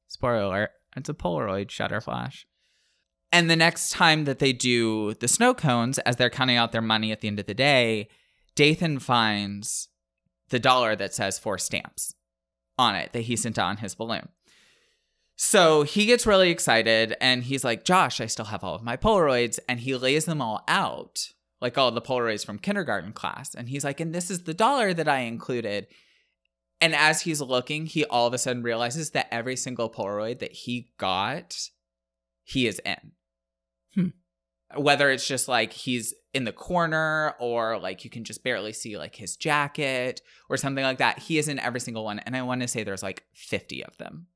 Spoiler 0.07 0.43
alert, 0.43 0.69
it's 0.95 1.09
a 1.09 1.13
Polaroid 1.13 1.69
shutter 1.69 1.99
flash. 1.99 2.47
And 3.29 3.49
the 3.49 3.57
next 3.57 3.91
time 3.91 4.23
that 4.23 4.39
they 4.39 4.53
do 4.53 5.15
the 5.15 5.27
snow 5.27 5.53
cones, 5.53 5.99
as 5.99 6.15
they're 6.15 6.29
counting 6.29 6.55
out 6.55 6.71
their 6.71 6.81
money 6.81 7.11
at 7.11 7.19
the 7.19 7.27
end 7.27 7.41
of 7.41 7.45
the 7.45 7.53
day, 7.53 8.07
Dathan 8.55 8.99
finds 8.99 9.89
the 10.47 10.59
dollar 10.59 10.95
that 10.95 11.13
says 11.13 11.37
four 11.37 11.57
stamps 11.57 12.15
on 12.77 12.95
it 12.95 13.11
that 13.11 13.23
he 13.23 13.35
sent 13.35 13.59
on 13.59 13.77
his 13.77 13.95
balloon. 13.95 14.29
So 15.35 15.83
he 15.83 16.05
gets 16.05 16.25
really 16.25 16.49
excited 16.49 17.15
and 17.19 17.43
he's 17.43 17.63
like, 17.63 17.83
Josh, 17.83 18.21
I 18.21 18.25
still 18.25 18.45
have 18.45 18.63
all 18.63 18.75
of 18.75 18.83
my 18.83 18.95
Polaroids. 18.95 19.59
And 19.67 19.81
he 19.81 19.95
lays 19.95 20.25
them 20.25 20.41
all 20.41 20.63
out, 20.67 21.29
like 21.61 21.77
all 21.77 21.91
the 21.91 22.01
Polaroids 22.01 22.45
from 22.45 22.57
kindergarten 22.57 23.11
class. 23.11 23.53
And 23.53 23.69
he's 23.69 23.83
like, 23.83 23.99
and 23.99 24.15
this 24.15 24.31
is 24.31 24.43
the 24.43 24.53
dollar 24.53 24.93
that 24.93 25.09
I 25.09 25.19
included. 25.19 25.87
And 26.79 26.95
as 26.95 27.21
he's 27.21 27.41
looking, 27.41 27.85
he 27.85 28.05
all 28.05 28.27
of 28.27 28.33
a 28.33 28.37
sudden 28.37 28.63
realizes 28.63 29.11
that 29.11 29.27
every 29.31 29.55
single 29.55 29.89
Polaroid 29.89 30.39
that 30.39 30.53
he 30.53 30.91
got, 30.97 31.69
he 32.43 32.67
is 32.67 32.79
in. 32.85 33.11
Hmm. 33.93 34.07
Whether 34.77 35.09
it's 35.09 35.27
just 35.27 35.47
like 35.47 35.73
he's 35.73 36.13
in 36.33 36.45
the 36.45 36.51
corner 36.51 37.33
or 37.39 37.77
like 37.77 38.03
you 38.03 38.09
can 38.09 38.23
just 38.23 38.43
barely 38.43 38.73
see 38.73 38.97
like 38.97 39.15
his 39.15 39.35
jacket 39.35 40.21
or 40.49 40.57
something 40.57 40.83
like 40.83 40.97
that, 40.97 41.19
he 41.19 41.37
is 41.37 41.47
in 41.47 41.59
every 41.59 41.79
single 41.79 42.05
one. 42.05 42.19
And 42.19 42.35
I 42.37 42.41
want 42.41 42.61
to 42.61 42.67
say 42.67 42.83
there's 42.83 43.03
like 43.03 43.23
50 43.33 43.83
of 43.83 43.97
them. 43.97 44.27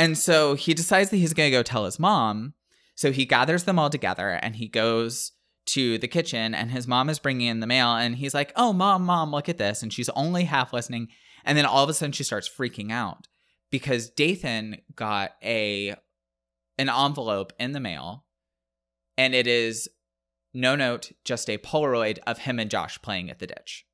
And 0.00 0.16
so 0.16 0.54
he 0.54 0.72
decides 0.72 1.10
that 1.10 1.18
he's 1.18 1.34
going 1.34 1.50
to 1.50 1.56
go 1.56 1.62
tell 1.62 1.84
his 1.84 1.98
mom. 1.98 2.54
So 2.94 3.12
he 3.12 3.26
gathers 3.26 3.64
them 3.64 3.78
all 3.78 3.90
together 3.90 4.30
and 4.30 4.56
he 4.56 4.66
goes 4.66 5.32
to 5.66 5.98
the 5.98 6.08
kitchen 6.08 6.54
and 6.54 6.70
his 6.70 6.88
mom 6.88 7.10
is 7.10 7.18
bringing 7.18 7.48
in 7.48 7.60
the 7.60 7.66
mail 7.66 7.94
and 7.94 8.16
he's 8.16 8.32
like, 8.32 8.50
"Oh, 8.56 8.72
mom, 8.72 9.04
mom, 9.04 9.30
look 9.30 9.50
at 9.50 9.58
this." 9.58 9.82
And 9.82 9.92
she's 9.92 10.08
only 10.10 10.44
half 10.44 10.72
listening 10.72 11.08
and 11.44 11.56
then 11.56 11.66
all 11.66 11.84
of 11.84 11.90
a 11.90 11.92
sudden 11.92 12.12
she 12.12 12.24
starts 12.24 12.48
freaking 12.48 12.90
out 12.90 13.28
because 13.70 14.08
Dathan 14.08 14.78
got 14.94 15.32
a 15.44 15.94
an 16.78 16.88
envelope 16.88 17.52
in 17.60 17.72
the 17.72 17.80
mail 17.80 18.24
and 19.18 19.34
it 19.34 19.46
is 19.46 19.86
no 20.54 20.76
note, 20.76 21.12
just 21.26 21.50
a 21.50 21.58
Polaroid 21.58 22.20
of 22.26 22.38
him 22.38 22.58
and 22.58 22.70
Josh 22.70 23.00
playing 23.02 23.28
at 23.30 23.38
the 23.38 23.46
ditch. 23.46 23.84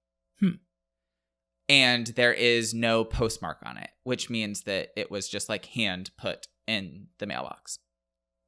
And 1.68 2.06
there 2.08 2.32
is 2.32 2.72
no 2.72 3.04
postmark 3.04 3.58
on 3.64 3.76
it, 3.76 3.90
which 4.04 4.30
means 4.30 4.62
that 4.62 4.90
it 4.96 5.10
was 5.10 5.28
just 5.28 5.48
like 5.48 5.66
hand 5.66 6.10
put 6.16 6.46
in 6.66 7.08
the 7.18 7.26
mailbox. 7.26 7.78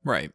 Right. 0.05 0.31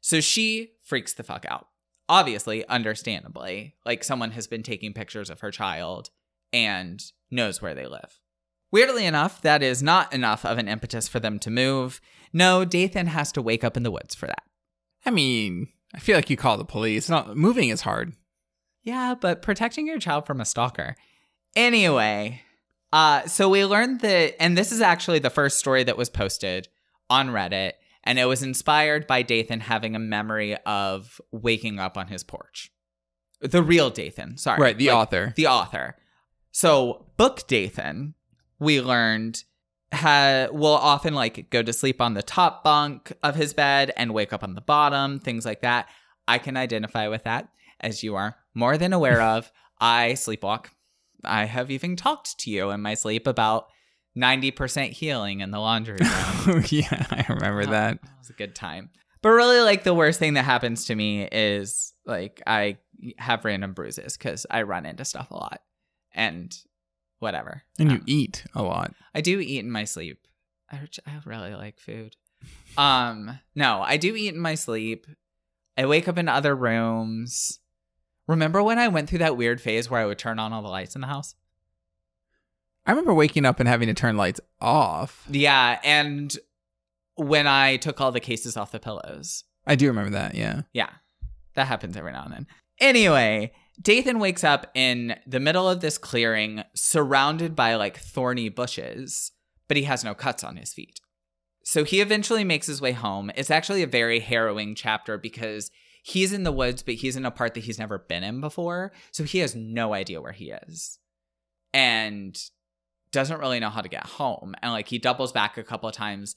So 0.00 0.20
she 0.20 0.72
freaks 0.82 1.14
the 1.14 1.22
fuck 1.22 1.46
out. 1.48 1.68
Obviously, 2.08 2.66
understandably, 2.68 3.76
like 3.86 4.04
someone 4.04 4.32
has 4.32 4.46
been 4.46 4.62
taking 4.62 4.92
pictures 4.92 5.30
of 5.30 5.40
her 5.40 5.50
child 5.50 6.10
and 6.52 7.02
knows 7.30 7.62
where 7.62 7.74
they 7.74 7.86
live. 7.86 8.20
Weirdly 8.70 9.06
enough, 9.06 9.40
that 9.42 9.62
is 9.62 9.82
not 9.82 10.12
enough 10.12 10.44
of 10.44 10.58
an 10.58 10.68
impetus 10.68 11.06
for 11.06 11.20
them 11.20 11.38
to 11.38 11.50
move. 11.50 12.00
No, 12.32 12.64
Dathan 12.64 13.06
has 13.06 13.30
to 13.32 13.42
wake 13.42 13.62
up 13.62 13.76
in 13.76 13.84
the 13.84 13.90
woods 13.90 14.14
for 14.14 14.26
that. 14.26 14.42
I 15.06 15.10
mean, 15.10 15.68
I 15.94 16.00
feel 16.00 16.16
like 16.16 16.28
you 16.28 16.36
call 16.36 16.58
the 16.58 16.64
police. 16.64 17.08
Not 17.08 17.36
moving 17.36 17.68
is 17.68 17.82
hard. 17.82 18.14
Yeah, 18.82 19.14
but 19.14 19.42
protecting 19.42 19.86
your 19.86 20.00
child 20.00 20.26
from 20.26 20.40
a 20.40 20.44
stalker. 20.44 20.96
Anyway, 21.56 22.42
uh, 22.92 23.26
so 23.26 23.48
we 23.48 23.64
learned 23.64 24.00
that, 24.00 24.40
and 24.42 24.56
this 24.56 24.72
is 24.72 24.80
actually 24.80 25.18
the 25.18 25.30
first 25.30 25.58
story 25.58 25.84
that 25.84 25.96
was 25.96 26.10
posted 26.10 26.68
on 27.08 27.28
Reddit, 27.28 27.72
and 28.02 28.18
it 28.18 28.24
was 28.24 28.42
inspired 28.42 29.06
by 29.06 29.22
Dathan 29.22 29.60
having 29.60 29.94
a 29.94 30.00
memory 30.00 30.56
of 30.66 31.20
waking 31.32 31.78
up 31.78 31.96
on 31.96 32.08
his 32.08 32.24
porch. 32.24 32.70
The 33.40 33.62
real 33.62 33.90
Dathan, 33.90 34.36
sorry. 34.36 34.60
Right, 34.60 34.78
the 34.78 34.88
Like, 34.88 34.96
author. 34.96 35.32
The 35.36 35.46
author. 35.46 35.96
So, 36.50 37.06
book 37.16 37.46
Dathan, 37.46 38.14
we 38.58 38.80
learned, 38.80 39.44
ha- 39.92 40.48
will 40.52 40.72
often 40.72 41.14
like 41.14 41.50
go 41.50 41.62
to 41.62 41.72
sleep 41.72 42.00
on 42.00 42.14
the 42.14 42.22
top 42.22 42.64
bunk 42.64 43.12
of 43.22 43.34
his 43.34 43.52
bed 43.54 43.92
and 43.96 44.14
wake 44.14 44.32
up 44.32 44.42
on 44.42 44.54
the 44.54 44.60
bottom, 44.60 45.18
things 45.18 45.44
like 45.44 45.62
that. 45.62 45.86
I 46.26 46.38
can 46.38 46.56
identify 46.56 47.08
with 47.08 47.24
that, 47.24 47.48
as 47.80 48.02
you 48.02 48.14
are 48.14 48.36
more 48.54 48.78
than 48.78 48.92
aware 48.92 49.20
of. 49.20 49.52
I 49.80 50.12
sleepwalk. 50.12 50.66
I 51.26 51.44
have 51.46 51.70
even 51.70 51.96
talked 51.96 52.38
to 52.40 52.50
you 52.50 52.70
in 52.70 52.80
my 52.82 52.94
sleep 52.94 53.26
about 53.26 53.66
90% 54.16 54.90
healing 54.92 55.40
in 55.40 55.50
the 55.50 55.58
laundry 55.58 55.98
room. 56.00 56.64
yeah, 56.68 57.06
I 57.10 57.24
remember 57.28 57.62
Oh, 57.62 57.66
that. 57.72 58.00
That 58.02 58.18
was 58.18 58.30
a 58.30 58.34
good 58.34 58.54
time. 58.54 58.90
But 59.22 59.30
really, 59.30 59.60
like, 59.60 59.84
the 59.84 59.94
worst 59.94 60.18
thing 60.18 60.34
that 60.34 60.44
happens 60.44 60.84
to 60.86 60.94
me 60.94 61.24
is 61.30 61.94
like 62.06 62.42
I 62.46 62.78
have 63.18 63.44
random 63.44 63.72
bruises 63.72 64.16
because 64.16 64.46
I 64.50 64.62
run 64.62 64.86
into 64.86 65.04
stuff 65.04 65.30
a 65.30 65.34
lot 65.34 65.60
and 66.14 66.54
whatever. 67.18 67.62
And 67.78 67.90
you 67.90 67.96
Um, 67.96 68.02
eat 68.06 68.44
a 68.54 68.62
lot. 68.62 68.92
I 69.14 69.20
do 69.22 69.40
eat 69.40 69.60
in 69.64 69.70
my 69.70 69.84
sleep. 69.84 70.26
I, 70.70 70.80
I 71.06 71.20
really 71.24 71.54
like 71.54 71.78
food. 71.80 72.16
Um, 72.76 73.38
no, 73.54 73.80
I 73.82 73.96
do 73.96 74.14
eat 74.14 74.34
in 74.34 74.40
my 74.40 74.54
sleep. 74.54 75.06
I 75.76 75.86
wake 75.86 76.06
up 76.06 76.18
in 76.18 76.28
other 76.28 76.54
rooms. 76.54 77.58
Remember 78.26 78.62
when 78.62 78.78
I 78.78 78.88
went 78.88 79.08
through 79.08 79.18
that 79.18 79.36
weird 79.36 79.60
phase 79.60 79.90
where 79.90 80.00
I 80.00 80.06
would 80.06 80.18
turn 80.18 80.38
on 80.38 80.52
all 80.52 80.62
the 80.62 80.68
lights 80.68 80.94
in 80.94 81.00
the 81.00 81.06
house? 81.06 81.34
I 82.86 82.90
remember 82.90 83.14
waking 83.14 83.44
up 83.44 83.60
and 83.60 83.68
having 83.68 83.88
to 83.88 83.94
turn 83.94 84.16
lights 84.16 84.40
off. 84.60 85.26
Yeah, 85.30 85.80
and 85.84 86.36
when 87.16 87.46
I 87.46 87.76
took 87.76 88.00
all 88.00 88.12
the 88.12 88.20
cases 88.20 88.56
off 88.56 88.72
the 88.72 88.80
pillows. 88.80 89.44
I 89.66 89.74
do 89.74 89.86
remember 89.86 90.10
that, 90.10 90.34
yeah. 90.34 90.62
Yeah, 90.72 90.90
that 91.54 91.66
happens 91.66 91.96
every 91.96 92.12
now 92.12 92.24
and 92.24 92.32
then. 92.32 92.46
Anyway, 92.80 93.52
Dathan 93.80 94.18
wakes 94.18 94.44
up 94.44 94.70
in 94.74 95.16
the 95.26 95.40
middle 95.40 95.68
of 95.68 95.80
this 95.80 95.98
clearing, 95.98 96.64
surrounded 96.74 97.56
by 97.56 97.74
like 97.74 97.98
thorny 97.98 98.48
bushes, 98.48 99.32
but 99.68 99.76
he 99.76 99.84
has 99.84 100.04
no 100.04 100.14
cuts 100.14 100.44
on 100.44 100.56
his 100.56 100.72
feet. 100.72 101.00
So 101.64 101.84
he 101.84 102.00
eventually 102.00 102.44
makes 102.44 102.66
his 102.66 102.82
way 102.82 102.92
home. 102.92 103.30
It's 103.36 103.50
actually 103.50 103.82
a 103.82 103.86
very 103.86 104.20
harrowing 104.20 104.74
chapter 104.74 105.16
because 105.16 105.70
he's 106.06 106.34
in 106.34 106.42
the 106.42 106.52
woods, 106.52 106.82
but 106.82 106.94
he's 106.94 107.16
in 107.16 107.24
a 107.24 107.30
part 107.30 107.54
that 107.54 107.64
he's 107.64 107.78
never 107.78 107.98
been 107.98 108.22
in 108.22 108.38
before. 108.38 108.92
So 109.10 109.24
he 109.24 109.38
has 109.38 109.56
no 109.56 109.94
idea 109.94 110.20
where 110.20 110.32
he 110.32 110.50
is 110.50 110.98
and 111.72 112.38
doesn't 113.10 113.40
really 113.40 113.58
know 113.58 113.70
how 113.70 113.80
to 113.80 113.88
get 113.88 114.04
home. 114.04 114.54
And 114.60 114.70
like 114.70 114.88
he 114.88 114.98
doubles 114.98 115.32
back 115.32 115.56
a 115.56 115.64
couple 115.64 115.88
of 115.88 115.94
times, 115.94 116.36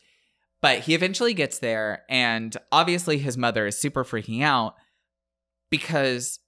but 0.61 0.79
he 0.79 0.95
eventually 0.95 1.33
gets 1.33 1.59
there. 1.59 2.03
And 2.09 2.55
obviously, 2.71 3.17
his 3.17 3.37
mother 3.37 3.67
is 3.67 3.77
super 3.77 4.05
freaking 4.05 4.41
out 4.41 4.75
because 5.69 6.39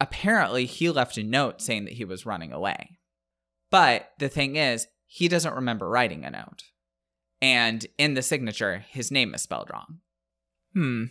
apparently 0.00 0.64
he 0.64 0.88
left 0.88 1.18
a 1.18 1.22
note 1.22 1.60
saying 1.60 1.84
that 1.84 1.94
he 1.94 2.06
was 2.06 2.24
running 2.24 2.52
away. 2.52 2.98
But 3.70 4.12
the 4.18 4.30
thing 4.30 4.56
is, 4.56 4.86
he 5.04 5.28
doesn't 5.28 5.54
remember 5.54 5.90
writing 5.90 6.24
a 6.24 6.30
note. 6.30 6.62
And 7.42 7.86
in 7.98 8.14
the 8.14 8.22
signature, 8.22 8.78
his 8.88 9.10
name 9.10 9.34
is 9.34 9.42
spelled 9.42 9.68
wrong. 9.70 9.98
Hmm. 10.72 11.04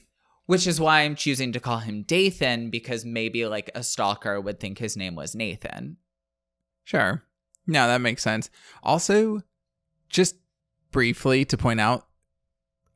Which 0.46 0.68
is 0.68 0.80
why 0.80 1.02
I'm 1.02 1.16
choosing 1.16 1.52
to 1.54 1.60
call 1.60 1.80
him 1.80 2.04
Dathan 2.04 2.70
because 2.70 3.04
maybe 3.04 3.48
like 3.48 3.72
a 3.74 3.84
stalker 3.84 4.40
would 4.40 4.60
think 4.60 4.78
his 4.78 4.96
name 4.96 5.16
was 5.16 5.36
Nathan. 5.36 5.98
Sure. 6.84 7.24
No, 7.66 7.88
that 7.88 8.02
makes 8.02 8.22
sense. 8.22 8.50
Also, 8.84 9.42
just 10.08 10.36
briefly 10.92 11.46
to 11.46 11.58
point 11.58 11.80
out, 11.80 12.08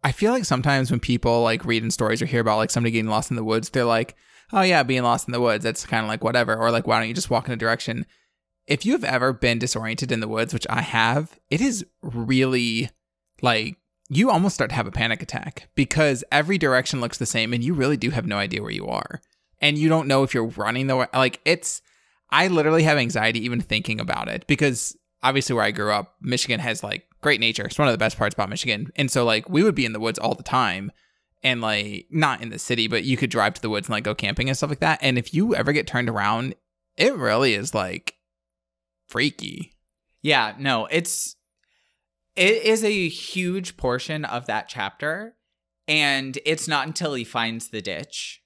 I 0.04 0.12
feel 0.12 0.32
like 0.32 0.45
sometimes 0.45 0.91
when 0.91 1.00
people 1.00 1.41
like 1.41 1.66
read 1.66 1.84
in 1.84 1.91
stories 1.91 2.22
or 2.22 2.28
hear 2.28 2.41
about 2.41 2.58
like 2.58 2.72
somebody 2.72 2.91
getting 2.91 3.10
lost 3.10 3.32
in 3.32 3.36
the 3.36 3.43
woods, 3.43 3.70
they're 3.70 3.84
like, 3.84 4.16
oh 4.54 4.62
yeah, 4.62 4.84
being 4.84 5.04
lost 5.04 5.28
in 5.28 5.32
the 5.32 5.41
woods, 5.41 5.64
that's 5.64 5.86
kind 5.86 6.04
of 6.06 6.08
like 6.08 6.24
whatever. 6.24 6.56
Or 6.56 6.72
like, 6.72 6.88
why 6.88 7.00
don't 7.00 7.08
you 7.08 7.14
just 7.14 7.30
walk 7.30 7.47
in 7.47 7.54
a 7.54 7.58
direction? 7.58 8.06
If 8.68 8.86
you 8.86 8.91
have 8.93 9.04
ever 9.04 9.34
been 9.34 9.58
disoriented 9.58 10.12
in 10.12 10.20
the 10.20 10.28
woods, 10.28 10.54
which 10.54 10.68
I 10.70 10.82
have, 10.82 11.39
it 11.50 11.62
is 11.62 11.84
really 12.04 12.91
like 13.41 13.78
you 14.10 14.32
almost 14.32 14.55
start 14.55 14.72
to 14.72 14.76
have 14.76 14.88
a 14.88 14.91
panic 14.91 15.22
attack 15.22 15.70
because 15.76 16.24
every 16.32 16.57
direction 16.57 16.99
looks 16.99 17.18
the 17.18 17.26
same 17.26 17.53
and 17.53 17.64
you 17.64 17.74
really 17.74 17.97
do 17.97 18.10
have 18.10 18.26
no 18.26 18.38
idea 18.38 18.62
where 18.62 18.72
you 18.72 18.88
are. 18.88 19.22
And 19.62 19.78
you 19.78 19.88
don't 19.88 20.07
know 20.07 20.24
if 20.24 20.34
you're 20.34 20.45
running 20.45 20.88
the 20.88 20.95
way 20.95 21.07
like 21.14 21.39
it's 21.45 21.82
I 22.32 22.47
literally 22.47 22.84
have 22.84 22.97
anxiety 22.97 23.43
even 23.45 23.62
thinking 23.62 23.99
about 23.99 24.28
it 24.28 24.47
because 24.47 24.95
obviously 25.22 25.55
where 25.55 25.66
I 25.66 25.72
grew 25.72 25.91
up, 25.91 26.16
Michigan 26.22 26.60
has 26.60 26.84
like 26.84 27.07
great 27.22 27.39
nature. 27.39 27.66
It's 27.66 27.78
one 27.78 27.88
of 27.88 27.93
the 27.93 27.97
best 27.97 28.18
parts 28.18 28.34
about 28.34 28.49
Michigan. 28.49 28.91
And 28.95 29.12
so 29.12 29.26
like 29.26 29.49
we 29.49 29.64
would 29.64 29.76
be 29.76 29.86
in 29.86 29.93
the 29.93 29.99
woods 29.99 30.20
all 30.20 30.36
the 30.36 30.43
time 30.43 30.91
and 31.43 31.62
like 31.62 32.07
not 32.10 32.41
in 32.41 32.49
the 32.49 32.60
city, 32.60 32.88
but 32.88 33.03
you 33.03 33.18
could 33.18 33.30
drive 33.30 33.53
to 33.55 33.62
the 33.62 33.70
woods 33.70 33.88
and 33.88 33.93
like 33.93 34.03
go 34.03 34.16
camping 34.16 34.49
and 34.49 34.57
stuff 34.57 34.70
like 34.70 34.80
that. 34.80 34.99
And 35.01 35.18
if 35.18 35.34
you 35.34 35.55
ever 35.55 35.72
get 35.72 35.88
turned 35.88 36.10
around, 36.10 36.55
it 36.97 37.16
really 37.16 37.53
is 37.53 37.74
like 37.74 38.16
freaky. 39.07 39.74
Yeah, 40.22 40.53
no, 40.57 40.88
it's 40.88 41.36
it 42.39 42.63
is 42.63 42.85
a 42.85 43.09
huge 43.09 43.75
portion 43.75 44.23
of 44.23 44.45
that 44.45 44.69
chapter 44.69 45.35
and 45.89 46.39
it's 46.45 46.69
not 46.69 46.87
until 46.87 47.13
he 47.13 47.25
finds 47.25 47.67
the 47.67 47.81
ditch, 47.81 48.41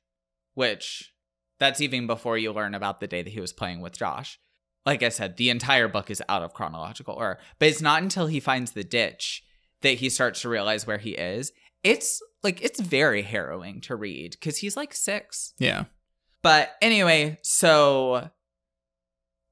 which 0.55 1.13
that's 1.59 1.79
even 1.79 2.07
before 2.07 2.35
you 2.39 2.51
learn 2.51 2.73
about 2.73 2.99
the 2.99 3.07
day 3.07 3.21
that 3.21 3.29
he 3.29 3.39
was 3.39 3.53
playing 3.53 3.81
with 3.81 3.93
Josh. 3.93 4.39
Like 4.83 5.03
I 5.03 5.09
said, 5.09 5.37
the 5.37 5.51
entire 5.51 5.87
book 5.87 6.09
is 6.09 6.23
out 6.27 6.41
of 6.41 6.55
chronological 6.55 7.13
order, 7.13 7.39
but 7.59 7.69
it's 7.69 7.83
not 7.83 8.01
until 8.01 8.25
he 8.25 8.39
finds 8.39 8.71
the 8.71 8.83
ditch 8.83 9.43
that 9.81 9.99
he 9.99 10.09
starts 10.09 10.41
to 10.41 10.49
realize 10.49 10.87
where 10.87 10.97
he 10.97 11.11
is. 11.11 11.51
It's 11.83 12.19
like 12.41 12.63
it's 12.63 12.81
very 12.81 13.21
harrowing 13.21 13.79
to 13.81 13.95
read 13.95 14.41
cuz 14.41 14.57
he's 14.57 14.75
like 14.75 14.95
6. 14.95 15.53
Yeah. 15.59 15.85
But 16.41 16.71
anyway, 16.81 17.37
so 17.43 18.31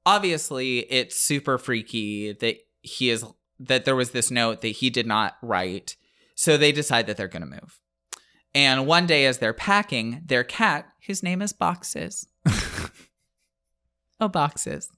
obviously 0.04 0.80
it's 0.80 1.20
super 1.20 1.58
freaky 1.58 2.32
that 2.32 2.56
he 2.80 3.08
is 3.08 3.24
that 3.68 3.84
there 3.84 3.96
was 3.96 4.10
this 4.10 4.30
note 4.30 4.60
that 4.60 4.68
he 4.68 4.90
did 4.90 5.06
not 5.06 5.36
write. 5.42 5.96
So 6.34 6.56
they 6.56 6.72
decide 6.72 7.06
that 7.06 7.16
they're 7.16 7.28
going 7.28 7.42
to 7.42 7.60
move. 7.60 7.80
And 8.54 8.86
one 8.86 9.06
day 9.06 9.26
as 9.26 9.38
they're 9.38 9.54
packing, 9.54 10.22
their 10.24 10.44
cat, 10.44 10.86
his 10.98 11.22
name 11.22 11.40
is 11.40 11.52
Boxes. 11.52 12.26
oh, 14.20 14.28
Boxes. 14.28 14.90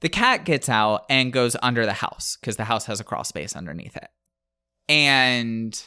The 0.00 0.08
cat 0.08 0.44
gets 0.44 0.68
out 0.68 1.04
and 1.08 1.32
goes 1.32 1.56
under 1.62 1.84
the 1.86 1.92
house 1.92 2.36
because 2.40 2.56
the 2.56 2.64
house 2.64 2.86
has 2.86 2.98
a 2.98 3.04
crawl 3.04 3.24
space 3.24 3.54
underneath 3.54 3.96
it. 3.96 4.08
And 4.88 5.80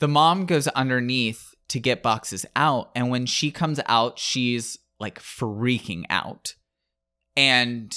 the 0.00 0.08
mom 0.08 0.46
goes 0.46 0.66
underneath 0.68 1.54
to 1.68 1.78
get 1.78 2.02
Boxes 2.02 2.44
out. 2.56 2.90
And 2.94 3.10
when 3.10 3.26
she 3.26 3.50
comes 3.50 3.80
out, 3.86 4.18
she's 4.18 4.78
like 4.98 5.20
freaking 5.20 6.04
out. 6.10 6.54
And 7.36 7.94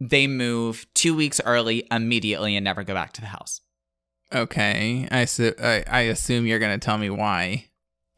they 0.00 0.26
move 0.26 0.86
two 0.94 1.14
weeks 1.14 1.40
early 1.44 1.86
immediately 1.90 2.56
and 2.56 2.64
never 2.64 2.84
go 2.84 2.94
back 2.94 3.12
to 3.14 3.20
the 3.20 3.28
house. 3.28 3.60
Okay. 4.32 5.08
I 5.10 5.24
su- 5.24 5.54
I, 5.62 5.84
I 5.86 6.00
assume 6.02 6.46
you're 6.46 6.58
going 6.58 6.78
to 6.78 6.84
tell 6.84 6.98
me 6.98 7.10
why. 7.10 7.66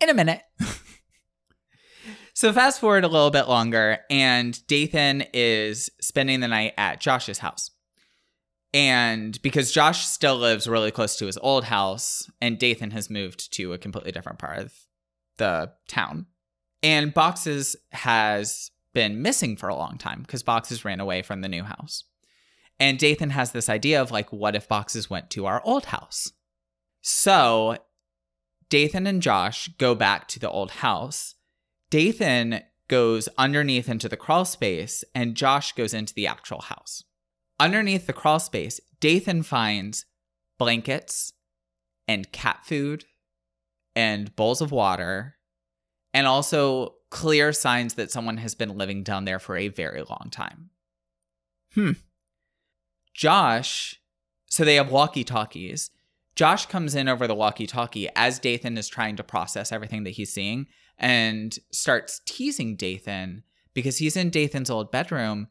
In 0.01 0.09
a 0.09 0.15
minute. 0.15 0.43
so 2.35 2.53
fast 2.53 2.81
forward 2.81 3.05
a 3.05 3.09
little 3.09 3.31
bit 3.31 3.49
longer, 3.49 3.99
and 4.11 4.67
Dathan 4.67 5.25
is 5.33 5.91
spending 6.01 6.41
the 6.41 6.49
night 6.49 6.75
at 6.77 7.01
Josh's 7.01 7.39
house. 7.39 7.71
And 8.73 9.41
because 9.43 9.73
Josh 9.73 10.07
still 10.07 10.37
lives 10.37 10.69
really 10.69 10.91
close 10.91 11.17
to 11.17 11.27
his 11.27 11.39
old 11.39 11.65
house, 11.65 12.31
and 12.41 12.59
Dathan 12.59 12.93
has 12.93 13.11
moved 13.11 13.53
to 13.55 13.73
a 13.73 13.79
completely 13.79 14.13
different 14.13 14.39
part 14.39 14.59
of 14.59 14.73
the 15.39 15.73
town. 15.89 16.27
And 16.83 17.13
Boxes 17.13 17.77
has 17.93 18.71
been 18.93 19.23
missing 19.23 19.57
for 19.57 19.69
a 19.69 19.77
long 19.77 19.99
time 19.99 20.23
because 20.23 20.43
Boxes 20.43 20.85
ran 20.85 21.01
away 21.01 21.23
from 21.23 21.41
the 21.41 21.49
new 21.49 21.63
house. 21.63 22.05
And 22.79 22.99
Dathan 22.99 23.31
has 23.31 23.53
this 23.53 23.69
idea 23.69 24.01
of 24.01 24.11
like, 24.11 24.33
what 24.33 24.57
if 24.57 24.69
Boxes 24.69 25.11
went 25.11 25.31
to 25.31 25.47
our 25.47 25.63
old 25.65 25.87
house? 25.87 26.33
So 27.03 27.77
Dathan 28.71 29.07
and 29.07 29.21
Josh 29.21 29.69
go 29.79 29.95
back 29.95 30.29
to 30.29 30.39
the 30.39 30.51
old 30.51 30.71
house. 30.71 31.35
Dathan 31.91 32.63
goes 32.89 33.29
underneath 33.37 33.89
into 33.89 34.09
the 34.09 34.17
crawl 34.17 34.45
space, 34.45 35.05
and 35.15 35.37
Josh 35.37 35.73
goes 35.73 35.95
into 35.95 36.15
the 36.15 36.27
actual 36.27 36.63
house. 36.63 37.05
Underneath 37.59 38.07
the 38.07 38.13
crawl 38.13 38.39
space, 38.39 38.81
Dathan 39.01 39.43
finds 39.43 40.07
blankets 40.59 41.33
and 42.09 42.33
cat 42.33 42.61
food 42.65 43.05
and 43.95 44.35
bowls 44.37 44.61
of 44.61 44.73
water, 44.73 45.37
and 46.15 46.27
also 46.27 46.95
clear 47.11 47.53
signs 47.53 47.95
that 47.95 48.11
someone 48.11 48.39
has 48.39 48.55
been 48.55 48.79
living 48.79 49.03
down 49.03 49.25
there 49.25 49.39
for 49.39 49.57
a 49.57 49.69
very 49.69 50.03
long 50.03 50.29
time. 50.31 50.71
Hmm. 51.75 51.93
Josh, 53.15 54.01
so 54.47 54.65
they 54.65 54.77
have 54.77 54.91
walkie 54.91 55.25
talkies. 55.25 55.91
Josh 56.37 56.67
comes 56.67 56.95
in 56.95 57.09
over 57.09 57.27
the 57.27 57.35
walkie 57.35 57.67
talkie 57.67 58.09
as 58.17 58.39
Dathan 58.39 58.79
is 58.79 58.89
trying 58.89 59.17
to 59.17 59.25
process 59.25 59.73
everything 59.73 60.05
that 60.05 60.11
he's 60.11 60.33
seeing 60.33 60.67
and 60.99 61.59
starts 61.73 62.21
teasing 62.25 62.77
Dathan 62.77 63.43
because 63.75 63.99
he's 63.99 64.17
in 64.17 64.31
Dathan's 64.31 64.71
old 64.71 64.91
bedroom 64.91 65.49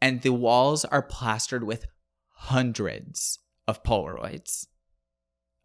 and 0.00 0.22
the 0.22 0.32
walls 0.32 0.84
are 0.86 1.02
plastered 1.02 1.64
with 1.64 1.86
hundreds 2.28 3.38
of 3.68 3.82
Polaroids 3.82 4.66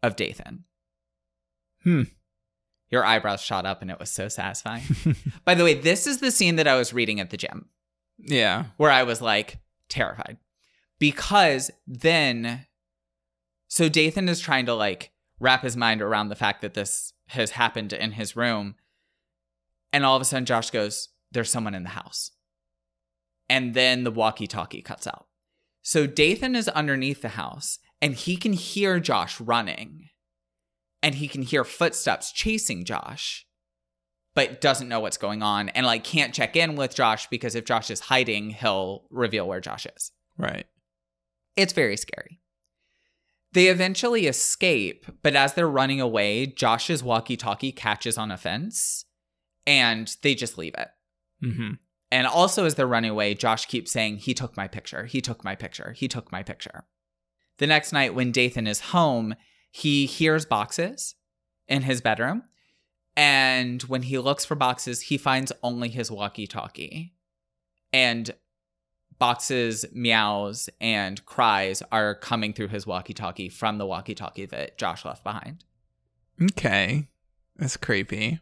of 0.02 0.16
Dathan. 0.16 0.64
Hmm. 1.82 2.02
Your 2.90 3.04
eyebrows 3.04 3.42
shot 3.42 3.66
up 3.66 3.82
and 3.82 3.90
it 3.90 3.98
was 4.00 4.10
so 4.10 4.28
satisfying. 4.28 4.82
By 5.44 5.54
the 5.54 5.64
way, 5.64 5.74
this 5.74 6.06
is 6.06 6.18
the 6.18 6.30
scene 6.30 6.56
that 6.56 6.66
I 6.68 6.76
was 6.76 6.92
reading 6.94 7.20
at 7.20 7.30
the 7.30 7.36
gym 7.36 7.68
Yeah. 8.18 8.66
where 8.76 8.90
I 8.90 9.02
was 9.02 9.20
like 9.20 9.58
terrified 9.88 10.38
because 10.98 11.70
then, 11.86 12.66
so 13.68 13.88
Dathan 13.88 14.28
is 14.28 14.40
trying 14.40 14.66
to 14.66 14.74
like 14.74 15.10
wrap 15.38 15.62
his 15.62 15.76
mind 15.76 16.00
around 16.02 16.28
the 16.28 16.34
fact 16.34 16.62
that 16.62 16.74
this 16.74 17.12
has 17.28 17.52
happened 17.52 17.92
in 17.92 18.12
his 18.12 18.34
room. 18.36 18.74
And 19.92 20.04
all 20.04 20.16
of 20.16 20.22
a 20.22 20.24
sudden, 20.24 20.44
Josh 20.46 20.70
goes, 20.70 21.08
There's 21.30 21.50
someone 21.50 21.74
in 21.74 21.82
the 21.82 21.90
house. 21.90 22.30
And 23.48 23.74
then 23.74 24.04
the 24.04 24.10
walkie 24.10 24.46
talkie 24.46 24.82
cuts 24.82 25.06
out. 25.06 25.26
So 25.82 26.06
Dathan 26.06 26.54
is 26.56 26.68
underneath 26.68 27.22
the 27.22 27.30
house 27.30 27.78
and 28.02 28.14
he 28.14 28.36
can 28.36 28.52
hear 28.52 28.98
Josh 29.00 29.40
running 29.40 30.08
and 31.02 31.16
he 31.16 31.28
can 31.28 31.42
hear 31.42 31.64
footsteps 31.64 32.32
chasing 32.32 32.84
Josh, 32.84 33.46
but 34.34 34.60
doesn't 34.60 34.88
know 34.88 35.00
what's 35.00 35.16
going 35.16 35.42
on 35.42 35.68
and 35.70 35.86
like 35.86 36.04
can't 36.04 36.34
check 36.34 36.56
in 36.56 36.76
with 36.76 36.94
Josh 36.94 37.28
because 37.28 37.54
if 37.54 37.64
Josh 37.64 37.90
is 37.90 38.00
hiding, 38.00 38.50
he'll 38.50 39.04
reveal 39.10 39.46
where 39.46 39.60
Josh 39.60 39.86
is. 39.86 40.12
Right. 40.36 40.66
It's 41.56 41.72
very 41.72 41.96
scary. 41.96 42.40
They 43.52 43.68
eventually 43.68 44.26
escape, 44.26 45.06
but 45.22 45.34
as 45.34 45.54
they're 45.54 45.68
running 45.68 46.00
away, 46.00 46.46
Josh's 46.46 47.02
walkie 47.02 47.36
talkie 47.36 47.72
catches 47.72 48.18
on 48.18 48.30
a 48.30 48.36
fence 48.36 49.06
and 49.66 50.14
they 50.22 50.34
just 50.34 50.58
leave 50.58 50.74
it. 50.76 50.88
Mm-hmm. 51.42 51.72
And 52.10 52.26
also, 52.26 52.64
as 52.64 52.74
they're 52.74 52.86
running 52.86 53.10
away, 53.10 53.34
Josh 53.34 53.66
keeps 53.66 53.92
saying, 53.92 54.18
He 54.18 54.32
took 54.32 54.56
my 54.56 54.66
picture. 54.66 55.04
He 55.04 55.20
took 55.20 55.44
my 55.44 55.54
picture. 55.54 55.92
He 55.92 56.08
took 56.08 56.32
my 56.32 56.42
picture. 56.42 56.86
The 57.58 57.66
next 57.66 57.92
night, 57.92 58.14
when 58.14 58.32
Dathan 58.32 58.66
is 58.66 58.80
home, 58.80 59.34
he 59.70 60.06
hears 60.06 60.44
boxes 60.44 61.14
in 61.66 61.82
his 61.82 62.00
bedroom. 62.00 62.44
And 63.16 63.82
when 63.82 64.02
he 64.02 64.18
looks 64.18 64.44
for 64.44 64.54
boxes, 64.54 65.02
he 65.02 65.18
finds 65.18 65.52
only 65.62 65.88
his 65.88 66.10
walkie 66.10 66.46
talkie. 66.46 67.14
And 67.92 68.30
boxes, 69.18 69.84
meows, 69.92 70.70
and 70.80 71.24
cries 71.26 71.82
are 71.90 72.14
coming 72.14 72.52
through 72.52 72.68
his 72.68 72.86
walkie 72.86 73.14
talkie 73.14 73.48
from 73.48 73.78
the 73.78 73.86
walkie 73.86 74.14
talkie 74.14 74.46
that 74.46 74.78
Josh 74.78 75.04
left 75.04 75.24
behind. 75.24 75.64
Okay. 76.40 77.08
That's 77.56 77.76
creepy. 77.76 78.40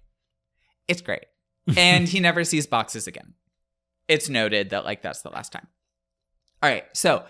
It's 0.89 1.01
great. 1.03 1.25
And 1.77 2.07
he 2.07 2.21
never 2.21 2.45
sees 2.45 2.65
boxes 2.69 3.09
again. 3.09 3.35
It's 4.07 4.29
noted 4.29 4.71
that, 4.71 4.85
like, 4.85 5.03
that's 5.03 5.23
the 5.23 5.31
last 5.31 5.51
time. 5.51 5.67
All 6.63 6.71
right. 6.71 6.85
So, 6.93 7.25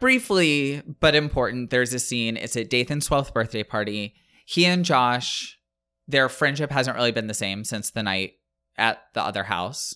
briefly 0.00 0.82
but 1.00 1.14
important, 1.14 1.70
there's 1.70 1.94
a 1.94 1.98
scene. 1.98 2.36
It's 2.36 2.56
at 2.56 2.70
Dathan's 2.70 3.08
12th 3.08 3.32
birthday 3.32 3.62
party. 3.62 4.14
He 4.46 4.66
and 4.66 4.84
Josh, 4.84 5.58
their 6.06 6.28
friendship 6.28 6.70
hasn't 6.70 6.96
really 6.96 7.12
been 7.12 7.26
the 7.26 7.34
same 7.34 7.64
since 7.64 7.90
the 7.90 8.02
night 8.02 8.34
at 8.76 9.02
the 9.14 9.22
other 9.22 9.44
house 9.44 9.94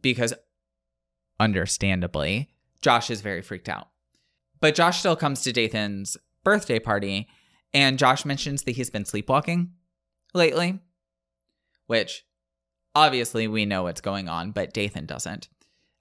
because, 0.00 0.34
understandably, 1.40 2.50
Josh 2.80 3.10
is 3.10 3.20
very 3.20 3.42
freaked 3.42 3.68
out. 3.68 3.88
But 4.60 4.74
Josh 4.74 5.00
still 5.00 5.16
comes 5.16 5.42
to 5.42 5.52
Dathan's 5.52 6.16
birthday 6.42 6.78
party, 6.78 7.28
and 7.72 7.98
Josh 7.98 8.24
mentions 8.24 8.62
that 8.62 8.72
he's 8.72 8.90
been 8.90 9.04
sleepwalking 9.04 9.72
lately, 10.32 10.80
which 11.86 12.24
obviously 12.94 13.48
we 13.48 13.66
know 13.66 13.82
what's 13.82 14.00
going 14.00 14.28
on, 14.28 14.52
but 14.52 14.72
Dathan 14.72 15.06
doesn't 15.06 15.48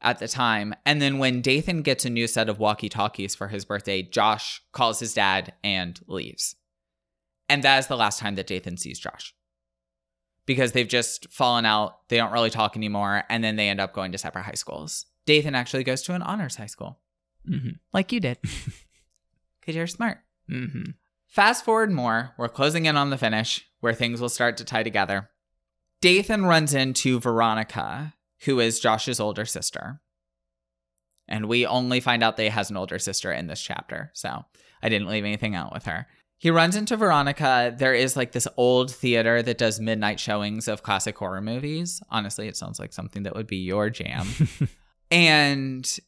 at 0.04 0.20
the 0.20 0.28
time. 0.28 0.74
And 0.86 1.02
then 1.02 1.18
when 1.18 1.42
Dathan 1.42 1.82
gets 1.82 2.06
a 2.06 2.10
new 2.10 2.28
set 2.28 2.50
of 2.50 2.60
walkie 2.60 2.90
talkies 2.90 3.36
for 3.36 3.48
his 3.48 3.66
birthday, 3.66 4.02
Josh 4.04 4.62
calls 4.72 5.00
his 5.00 5.14
dad 5.14 5.54
and 5.64 6.00
leaves. 6.08 6.56
And 7.50 7.64
that 7.64 7.80
is 7.80 7.88
the 7.88 7.98
last 7.98 8.20
time 8.20 8.36
that 8.36 8.48
Dathan 8.48 8.78
sees 8.78 9.00
Josh 9.00 9.34
because 10.46 10.72
they've 10.74 10.88
just 10.88 11.32
fallen 11.32 11.66
out. 11.66 12.08
They 12.10 12.18
don't 12.18 12.32
really 12.34 12.50
talk 12.50 12.76
anymore. 12.76 13.24
And 13.30 13.44
then 13.44 13.56
they 13.56 13.70
end 13.70 13.80
up 13.82 13.94
going 13.94 14.12
to 14.12 14.18
separate 14.18 14.46
high 14.46 14.54
schools. 14.54 15.06
Dathan 15.26 15.56
actually 15.56 15.84
goes 15.84 16.02
to 16.04 16.14
an 16.14 16.22
honors 16.22 16.56
high 16.58 16.66
school, 16.68 17.00
Mm-hmm. 17.50 17.72
like 17.92 18.12
you 18.14 18.20
did, 18.22 18.38
because 19.60 19.76
you're 19.76 19.88
smart. 19.88 20.20
Mm-hmm. 20.50 20.92
Fast 21.28 21.66
forward 21.66 21.92
more, 21.92 22.34
we're 22.38 22.48
closing 22.48 22.86
in 22.86 22.96
on 22.96 23.10
the 23.10 23.18
finish 23.18 23.66
where 23.82 23.94
things 23.94 24.22
will 24.22 24.30
start 24.30 24.56
to 24.58 24.64
tie 24.66 24.84
together. 24.84 25.30
Dathan 26.02 26.46
runs 26.46 26.74
into 26.74 27.20
Veronica, 27.20 28.14
who 28.46 28.60
is 28.60 28.80
Josh's 28.80 29.20
older 29.20 29.46
sister. 29.46 30.02
And 31.28 31.48
we 31.48 31.66
only 31.66 32.00
find 32.00 32.24
out 32.24 32.38
that 32.38 32.44
he 32.44 32.50
has 32.50 32.70
an 32.70 32.78
older 32.78 33.00
sister 33.00 33.32
in 33.32 33.48
this 33.48 33.62
chapter, 33.62 34.12
so 34.14 34.46
I 34.82 34.90
didn't 34.90 35.08
leave 35.08 35.24
anything 35.24 35.56
out 35.56 35.74
with 35.74 35.86
her. 35.86 36.08
He 36.38 36.52
runs 36.52 36.76
into 36.76 36.98
Veronica. 36.98 37.74
There 37.76 37.94
is 37.94 38.18
like 38.18 38.34
this 38.34 38.50
old 38.58 38.94
theater 38.94 39.42
that 39.42 39.58
does 39.58 39.80
midnight 39.80 40.20
showings 40.20 40.68
of 40.68 40.84
classic 40.84 41.18
horror 41.18 41.40
movies. 41.40 42.02
Honestly, 42.10 42.50
it 42.50 42.58
sounds 42.58 42.80
like 42.80 42.92
something 42.92 43.24
that 43.24 43.34
would 43.34 43.48
be 43.48 43.58
your 43.58 43.90
jam. 43.90 44.28
and 45.12 46.00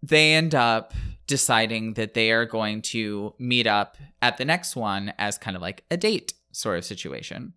they 0.00 0.34
end 0.34 0.54
up 0.54 0.94
deciding 1.26 1.94
that 1.94 2.14
they 2.14 2.30
are 2.30 2.46
going 2.46 2.82
to 2.82 3.34
meet 3.40 3.66
up 3.66 3.96
at 4.22 4.38
the 4.38 4.44
next 4.44 4.76
one 4.76 5.12
as 5.18 5.38
kind 5.38 5.56
of 5.56 5.62
like 5.62 5.82
a 5.90 5.96
date 5.96 6.34
sort 6.52 6.78
of 6.78 6.84
situation. 6.84 7.54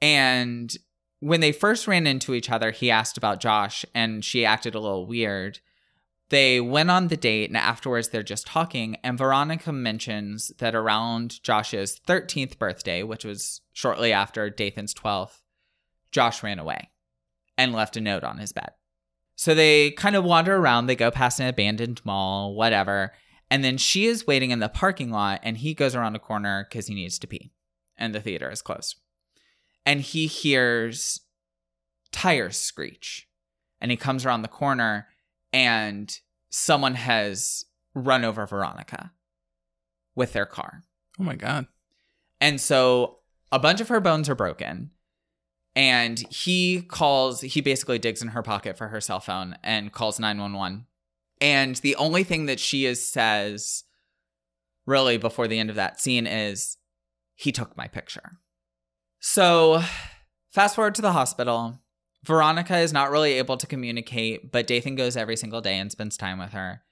And 0.00 0.74
when 1.20 1.40
they 1.40 1.52
first 1.52 1.86
ran 1.86 2.06
into 2.06 2.34
each 2.34 2.50
other, 2.50 2.70
he 2.70 2.90
asked 2.90 3.16
about 3.16 3.40
Josh 3.40 3.84
and 3.94 4.24
she 4.24 4.44
acted 4.44 4.74
a 4.74 4.80
little 4.80 5.06
weird. 5.06 5.60
They 6.30 6.60
went 6.60 6.90
on 6.90 7.08
the 7.08 7.16
date 7.16 7.50
and 7.50 7.56
afterwards 7.56 8.08
they're 8.08 8.22
just 8.22 8.46
talking. 8.46 8.96
And 9.04 9.18
Veronica 9.18 9.72
mentions 9.72 10.52
that 10.58 10.74
around 10.74 11.42
Josh's 11.42 12.00
13th 12.06 12.58
birthday, 12.58 13.02
which 13.02 13.24
was 13.24 13.60
shortly 13.72 14.12
after 14.12 14.50
Dathan's 14.50 14.94
12th, 14.94 15.40
Josh 16.12 16.42
ran 16.42 16.58
away 16.58 16.90
and 17.56 17.72
left 17.72 17.96
a 17.96 18.00
note 18.00 18.24
on 18.24 18.38
his 18.38 18.52
bed. 18.52 18.72
So 19.36 19.54
they 19.54 19.90
kind 19.92 20.16
of 20.16 20.24
wander 20.24 20.56
around. 20.56 20.86
They 20.86 20.96
go 20.96 21.10
past 21.10 21.40
an 21.40 21.48
abandoned 21.48 22.00
mall, 22.04 22.54
whatever. 22.54 23.12
And 23.50 23.62
then 23.62 23.78
she 23.78 24.06
is 24.06 24.26
waiting 24.26 24.50
in 24.50 24.60
the 24.60 24.68
parking 24.68 25.10
lot 25.10 25.40
and 25.42 25.58
he 25.58 25.74
goes 25.74 25.94
around 25.94 26.16
a 26.16 26.20
corner 26.20 26.66
because 26.68 26.86
he 26.86 26.94
needs 26.94 27.18
to 27.20 27.26
pee 27.26 27.52
and 27.96 28.14
the 28.14 28.20
theater 28.20 28.50
is 28.50 28.62
closed. 28.62 28.96
And 29.86 30.00
he 30.00 30.26
hears 30.26 31.20
tires 32.12 32.56
screech 32.56 33.28
and 33.80 33.90
he 33.90 33.96
comes 33.96 34.24
around 34.24 34.42
the 34.42 34.48
corner 34.48 35.08
and 35.52 36.18
someone 36.50 36.94
has 36.94 37.64
run 37.94 38.24
over 38.24 38.46
Veronica 38.46 39.12
with 40.14 40.32
their 40.32 40.46
car. 40.46 40.84
Oh 41.18 41.24
my 41.24 41.34
god. 41.36 41.66
And 42.40 42.60
so 42.60 43.18
a 43.52 43.58
bunch 43.58 43.80
of 43.80 43.88
her 43.88 44.00
bones 44.00 44.28
are 44.28 44.34
broken. 44.34 44.90
And 45.76 46.20
he 46.32 46.82
calls, 46.82 47.40
he 47.40 47.60
basically 47.60 47.98
digs 47.98 48.22
in 48.22 48.28
her 48.28 48.42
pocket 48.42 48.78
for 48.78 48.88
her 48.88 49.00
cell 49.00 49.20
phone 49.20 49.56
and 49.62 49.92
calls 49.92 50.20
911. 50.20 50.86
And 51.40 51.76
the 51.76 51.96
only 51.96 52.22
thing 52.22 52.46
that 52.46 52.60
she 52.60 52.86
is 52.86 53.06
says, 53.06 53.84
really, 54.86 55.18
before 55.18 55.48
the 55.48 55.58
end 55.58 55.70
of 55.70 55.76
that 55.76 56.00
scene 56.00 56.28
is, 56.28 56.76
he 57.34 57.50
took 57.50 57.76
my 57.76 57.88
picture. 57.88 58.38
So 59.26 59.82
fast 60.52 60.74
forward 60.74 60.94
to 60.96 61.02
the 61.02 61.12
hospital. 61.12 61.80
Veronica 62.24 62.76
is 62.76 62.92
not 62.92 63.10
really 63.10 63.32
able 63.32 63.56
to 63.56 63.66
communicate, 63.66 64.52
but 64.52 64.66
Dathan 64.66 64.96
goes 64.96 65.16
every 65.16 65.34
single 65.34 65.62
day 65.62 65.78
and 65.78 65.90
spends 65.90 66.18
time 66.18 66.38
with 66.38 66.50
her. 66.50 66.82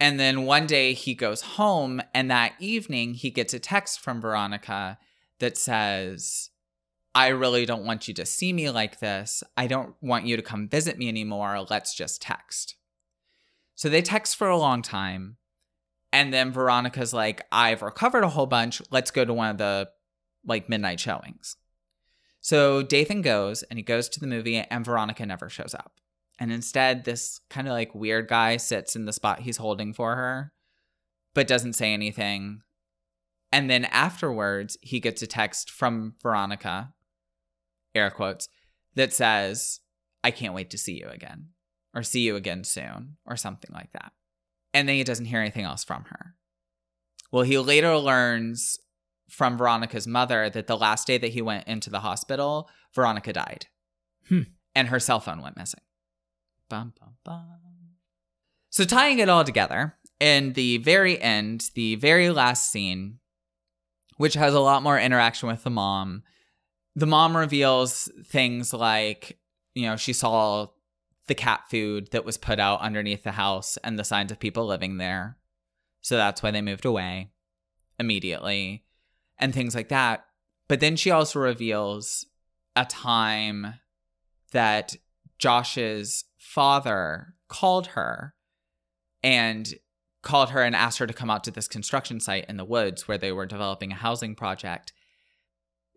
And 0.00 0.18
then 0.18 0.46
one 0.46 0.66
day 0.66 0.94
he 0.94 1.14
goes 1.14 1.42
home, 1.42 2.00
and 2.14 2.30
that 2.30 2.54
evening 2.60 3.12
he 3.12 3.30
gets 3.30 3.52
a 3.52 3.58
text 3.58 4.00
from 4.00 4.22
Veronica 4.22 4.96
that 5.38 5.58
says, 5.58 6.48
I 7.14 7.28
really 7.28 7.66
don't 7.66 7.84
want 7.84 8.08
you 8.08 8.14
to 8.14 8.24
see 8.24 8.54
me 8.54 8.70
like 8.70 9.00
this. 9.00 9.42
I 9.54 9.66
don't 9.66 9.94
want 10.00 10.24
you 10.24 10.36
to 10.36 10.42
come 10.42 10.66
visit 10.66 10.96
me 10.96 11.08
anymore. 11.08 11.66
Let's 11.68 11.94
just 11.94 12.22
text. 12.22 12.76
So 13.74 13.90
they 13.90 14.00
text 14.00 14.36
for 14.36 14.48
a 14.48 14.56
long 14.56 14.80
time. 14.80 15.36
And 16.10 16.32
then 16.32 16.52
Veronica's 16.52 17.12
like, 17.12 17.42
I've 17.52 17.82
recovered 17.82 18.24
a 18.24 18.30
whole 18.30 18.46
bunch. 18.46 18.80
Let's 18.90 19.10
go 19.10 19.26
to 19.26 19.34
one 19.34 19.50
of 19.50 19.58
the 19.58 19.90
like 20.44 20.68
midnight 20.68 21.00
showings. 21.00 21.56
So 22.40 22.82
Dathan 22.82 23.22
goes 23.22 23.62
and 23.64 23.78
he 23.78 23.82
goes 23.82 24.08
to 24.08 24.20
the 24.20 24.26
movie, 24.26 24.56
and 24.56 24.84
Veronica 24.84 25.26
never 25.26 25.48
shows 25.48 25.74
up. 25.74 26.00
And 26.38 26.50
instead, 26.50 27.04
this 27.04 27.40
kind 27.50 27.68
of 27.68 27.72
like 27.72 27.94
weird 27.94 28.28
guy 28.28 28.56
sits 28.56 28.96
in 28.96 29.04
the 29.04 29.12
spot 29.12 29.40
he's 29.40 29.58
holding 29.58 29.92
for 29.92 30.16
her, 30.16 30.52
but 31.34 31.46
doesn't 31.46 31.74
say 31.74 31.92
anything. 31.92 32.62
And 33.52 33.68
then 33.68 33.84
afterwards, 33.86 34.78
he 34.80 35.00
gets 35.00 35.20
a 35.22 35.26
text 35.26 35.70
from 35.70 36.14
Veronica, 36.22 36.94
air 37.94 38.10
quotes, 38.10 38.48
that 38.94 39.12
says, 39.12 39.80
I 40.24 40.30
can't 40.30 40.54
wait 40.54 40.70
to 40.70 40.78
see 40.78 40.98
you 40.98 41.08
again, 41.08 41.48
or 41.94 42.02
see 42.02 42.20
you 42.20 42.36
again 42.36 42.64
soon, 42.64 43.16
or 43.26 43.36
something 43.36 43.70
like 43.74 43.92
that. 43.92 44.12
And 44.72 44.88
then 44.88 44.96
he 44.96 45.04
doesn't 45.04 45.26
hear 45.26 45.40
anything 45.40 45.64
else 45.64 45.84
from 45.84 46.04
her. 46.04 46.36
Well, 47.30 47.42
he 47.42 47.58
later 47.58 47.96
learns 47.96 48.78
from 49.30 49.56
Veronica's 49.56 50.06
mother 50.06 50.50
that 50.50 50.66
the 50.66 50.76
last 50.76 51.06
day 51.06 51.18
that 51.18 51.28
he 51.30 51.40
went 51.40 51.66
into 51.66 51.88
the 51.88 52.00
hospital, 52.00 52.68
Veronica 52.94 53.32
died. 53.32 53.66
Hmm. 54.28 54.42
And 54.74 54.88
her 54.88 55.00
cell 55.00 55.20
phone 55.20 55.40
went 55.40 55.56
missing. 55.56 55.80
Bum, 56.68 56.92
bum, 57.00 57.14
bum. 57.24 57.44
So, 58.70 58.84
tying 58.84 59.18
it 59.18 59.28
all 59.28 59.42
together, 59.42 59.96
in 60.20 60.52
the 60.52 60.78
very 60.78 61.20
end, 61.20 61.70
the 61.74 61.96
very 61.96 62.30
last 62.30 62.70
scene, 62.70 63.18
which 64.16 64.34
has 64.34 64.54
a 64.54 64.60
lot 64.60 64.82
more 64.82 64.98
interaction 64.98 65.48
with 65.48 65.64
the 65.64 65.70
mom, 65.70 66.22
the 66.94 67.06
mom 67.06 67.36
reveals 67.36 68.10
things 68.26 68.72
like, 68.72 69.38
you 69.74 69.86
know, 69.86 69.96
she 69.96 70.12
saw 70.12 70.68
the 71.26 71.34
cat 71.34 71.62
food 71.70 72.10
that 72.12 72.24
was 72.24 72.36
put 72.36 72.60
out 72.60 72.80
underneath 72.80 73.22
the 73.22 73.32
house 73.32 73.76
and 73.82 73.98
the 73.98 74.04
signs 74.04 74.30
of 74.30 74.38
people 74.38 74.66
living 74.66 74.98
there. 74.98 75.36
So 76.00 76.16
that's 76.16 76.42
why 76.42 76.50
they 76.50 76.62
moved 76.62 76.84
away 76.84 77.30
immediately 77.98 78.84
and 79.40 79.52
things 79.52 79.74
like 79.74 79.88
that. 79.88 80.24
But 80.68 80.78
then 80.78 80.94
she 80.94 81.10
also 81.10 81.40
reveals 81.40 82.26
a 82.76 82.84
time 82.84 83.74
that 84.52 84.94
Josh's 85.38 86.24
father 86.38 87.34
called 87.48 87.88
her 87.88 88.34
and 89.22 89.74
called 90.22 90.50
her 90.50 90.62
and 90.62 90.76
asked 90.76 90.98
her 90.98 91.06
to 91.06 91.14
come 91.14 91.30
out 91.30 91.42
to 91.44 91.50
this 91.50 91.66
construction 91.66 92.20
site 92.20 92.44
in 92.48 92.56
the 92.56 92.64
woods 92.64 93.08
where 93.08 93.18
they 93.18 93.32
were 93.32 93.46
developing 93.46 93.90
a 93.90 93.96
housing 93.96 94.34
project. 94.34 94.92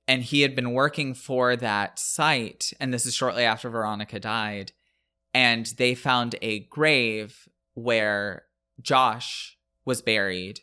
And 0.07 0.23
he 0.23 0.41
had 0.41 0.55
been 0.55 0.73
working 0.73 1.13
for 1.13 1.55
that 1.55 1.99
site, 1.99 2.73
and 2.79 2.93
this 2.93 3.05
is 3.05 3.15
shortly 3.15 3.43
after 3.43 3.69
Veronica 3.69 4.19
died. 4.19 4.71
And 5.33 5.65
they 5.77 5.95
found 5.95 6.35
a 6.41 6.59
grave 6.61 7.47
where 7.73 8.43
Josh 8.81 9.57
was 9.85 10.01
buried 10.01 10.61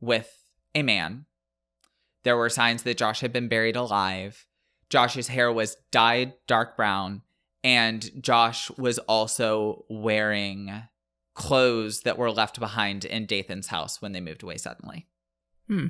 with 0.00 0.30
a 0.74 0.82
man. 0.82 1.26
There 2.24 2.36
were 2.36 2.48
signs 2.48 2.82
that 2.82 2.98
Josh 2.98 3.20
had 3.20 3.32
been 3.32 3.48
buried 3.48 3.76
alive. 3.76 4.46
Josh's 4.90 5.28
hair 5.28 5.52
was 5.52 5.76
dyed 5.90 6.34
dark 6.46 6.76
brown, 6.76 7.22
and 7.62 8.10
Josh 8.20 8.70
was 8.72 8.98
also 9.00 9.84
wearing 9.88 10.82
clothes 11.34 12.02
that 12.02 12.18
were 12.18 12.30
left 12.30 12.58
behind 12.58 13.04
in 13.04 13.26
Dathan's 13.26 13.68
house 13.68 14.00
when 14.00 14.12
they 14.12 14.20
moved 14.20 14.42
away 14.42 14.56
suddenly. 14.56 15.06
Hmm. 15.68 15.88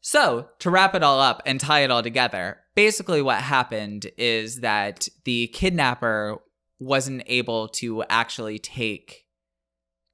So, 0.00 0.48
to 0.60 0.70
wrap 0.70 0.94
it 0.94 1.02
all 1.02 1.20
up 1.20 1.42
and 1.44 1.58
tie 1.58 1.80
it 1.80 1.90
all 1.90 2.02
together, 2.02 2.60
basically 2.74 3.20
what 3.20 3.38
happened 3.38 4.06
is 4.16 4.60
that 4.60 5.08
the 5.24 5.48
kidnapper 5.48 6.38
wasn't 6.78 7.24
able 7.26 7.68
to 7.68 8.04
actually 8.04 8.58
take 8.58 9.24